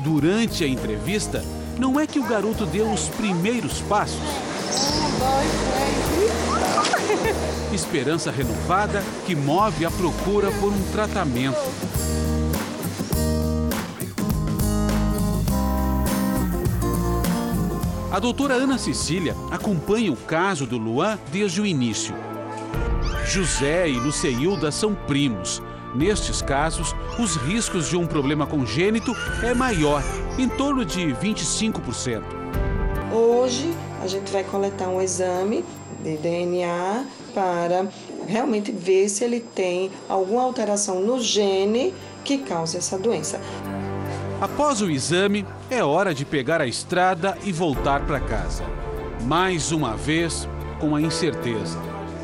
Durante 0.01 0.65
a 0.65 0.69
entrevista, 0.69 1.45
não 1.79 1.99
é 1.99 2.07
que 2.07 2.19
o 2.19 2.25
garoto 2.25 2.65
deu 2.67 2.91
os 2.91 3.09
primeiros 3.09 3.81
passos. 3.83 4.19
Esperança 7.73 8.31
renovada 8.31 9.03
que 9.27 9.35
move 9.35 9.85
a 9.85 9.91
procura 9.91 10.51
por 10.53 10.73
um 10.73 10.83
tratamento. 10.93 11.59
A 18.11 18.19
doutora 18.19 18.55
Ana 18.55 18.79
Cecília 18.79 19.37
acompanha 19.51 20.11
o 20.11 20.17
caso 20.17 20.67
do 20.67 20.79
Luan 20.79 21.19
desde 21.31 21.61
o 21.61 21.67
início. 21.67 22.15
José 23.27 23.87
e 23.87 24.01
Luceilda 24.01 24.73
são 24.73 24.95
primos. 24.95 25.63
Nestes 25.95 26.41
casos, 26.41 26.95
os 27.19 27.37
riscos 27.37 27.87
de 27.87 27.99
um 27.99 28.07
problema 28.07 28.47
congênito 28.47 29.15
é 29.43 29.53
maior, 29.53 30.03
em 30.39 30.49
torno 30.49 30.87
de 30.87 31.01
25%. 31.09 32.23
Hoje, 33.13 33.75
a 34.03 34.07
gente 34.07 34.33
vai 34.33 34.43
coletar 34.43 34.89
um 34.89 35.03
exame 35.03 35.63
de 36.03 36.17
DNA 36.17 37.05
para 37.35 37.89
realmente 38.27 38.73
ver 38.73 39.11
se 39.11 39.23
ele 39.23 39.41
tem 39.41 39.91
alguma 40.09 40.45
alteração 40.45 41.01
no 41.01 41.21
gene 41.21 41.93
que 42.25 42.39
causa 42.39 42.79
essa 42.79 42.99
doença. 42.99 43.39
Após 44.41 44.81
o 44.81 44.89
exame, 44.89 45.45
é 45.69 45.83
hora 45.83 46.15
de 46.15 46.25
pegar 46.25 46.61
a 46.61 46.67
estrada 46.67 47.37
e 47.43 47.51
voltar 47.51 48.07
para 48.07 48.21
casa. 48.21 48.63
Mais 49.25 49.73
uma 49.73 49.97
vez, 49.97 50.49
com 50.79 50.95
a 50.95 51.01
incerteza. 51.01 51.77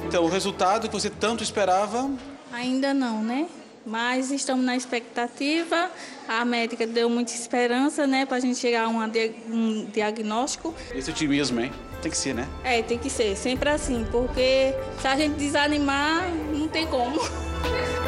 Então, 0.07 0.23
o 0.23 0.29
resultado 0.29 0.89
que 0.89 0.95
você 0.95 1.11
tanto 1.11 1.43
esperava? 1.43 2.09
Ainda 2.53 2.95
não, 2.95 3.21
né? 3.21 3.49
Mas 3.85 4.31
estamos 4.31 4.65
na 4.65 4.77
expectativa. 4.77 5.91
A 6.29 6.45
médica 6.45 6.87
deu 6.87 7.11
muita 7.11 7.33
esperança, 7.33 8.07
né, 8.07 8.25
para 8.25 8.37
a 8.37 8.41
gente 8.41 8.61
chegar 8.61 8.85
a 8.85 8.89
um 8.89 9.87
diagnóstico. 9.93 10.73
Esse 10.95 11.11
otimismo, 11.11 11.61
hein? 11.61 11.73
Tem 12.01 12.13
que 12.13 12.17
ser, 12.17 12.33
né? 12.33 12.47
É, 12.63 12.81
tem 12.81 12.97
que 12.97 13.11
ser, 13.11 13.37
sempre 13.37 13.69
assim, 13.71 14.07
porque 14.13 14.73
se 15.01 15.09
a 15.09 15.17
gente 15.17 15.35
desanimar, 15.35 16.31
não 16.53 16.69
tem 16.69 16.87
como. 16.87 17.19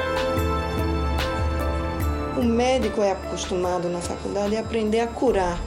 O 2.36 2.42
médico 2.42 3.00
é 3.00 3.12
acostumado 3.12 3.88
na 3.88 4.00
faculdade 4.00 4.56
a 4.56 4.60
aprender 4.60 5.00
a 5.00 5.06
curar. 5.06 5.58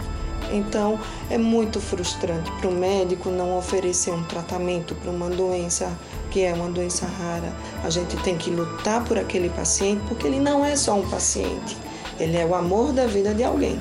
Então, 0.52 1.00
é 1.30 1.38
muito 1.38 1.82
frustrante 1.82 2.52
para 2.54 2.70
o 2.70 2.72
médico 2.72 3.30
não 3.30 3.58
oferecer 3.58 4.12
um 4.12 4.24
tratamento 4.24 4.94
para 4.96 5.10
uma 5.10 5.30
doença 5.30 5.92
que 6.30 6.44
é 6.44 6.54
uma 6.54 6.70
doença 6.70 7.08
rara. 7.08 7.52
A 7.84 7.90
gente 7.90 8.16
tem 8.18 8.38
que 8.38 8.52
lutar 8.52 9.04
por 9.04 9.18
aquele 9.18 9.50
paciente, 9.50 10.02
porque 10.08 10.28
ele 10.28 10.40
não 10.40 10.64
é 10.64 10.76
só 10.76 10.94
um 10.94 11.10
paciente, 11.10 11.76
ele 12.20 12.38
é 12.38 12.46
o 12.46 12.54
amor 12.54 12.94
da 12.94 13.08
vida 13.08 13.34
de 13.34 13.44
alguém. 13.44 13.80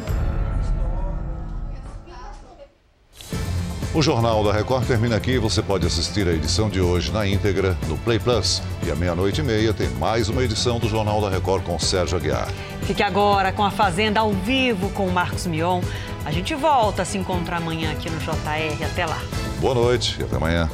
O 3.94 4.02
Jornal 4.02 4.44
da 4.44 4.52
Record 4.52 4.86
termina 4.86 5.16
aqui. 5.16 5.38
Você 5.38 5.62
pode 5.62 5.86
assistir 5.86 6.28
a 6.28 6.32
edição 6.32 6.68
de 6.68 6.78
hoje 6.78 7.10
na 7.10 7.26
íntegra 7.26 7.76
no 7.88 7.96
Play 7.96 8.18
Plus. 8.18 8.62
E 8.86 8.90
à 8.90 8.94
meia-noite 8.94 9.40
e 9.40 9.44
meia 9.44 9.72
tem 9.72 9.88
mais 9.92 10.28
uma 10.28 10.44
edição 10.44 10.78
do 10.78 10.86
Jornal 10.86 11.22
da 11.22 11.30
Record 11.30 11.64
com 11.64 11.78
Sérgio 11.78 12.18
Aguiar. 12.18 12.48
Fique 12.82 13.02
agora 13.02 13.50
com 13.50 13.64
a 13.64 13.70
Fazenda 13.70 14.20
ao 14.20 14.30
vivo 14.30 14.90
com 14.90 15.06
o 15.06 15.12
Marcos 15.12 15.46
Mion. 15.46 15.80
A 16.24 16.30
gente 16.30 16.54
volta 16.54 17.02
a 17.02 17.04
se 17.04 17.16
encontrar 17.16 17.56
amanhã 17.56 17.90
aqui 17.90 18.10
no 18.10 18.18
JR. 18.18 18.84
Até 18.84 19.06
lá. 19.06 19.20
Boa 19.58 19.74
noite 19.74 20.18
e 20.20 20.24
até 20.24 20.36
amanhã. 20.36 20.68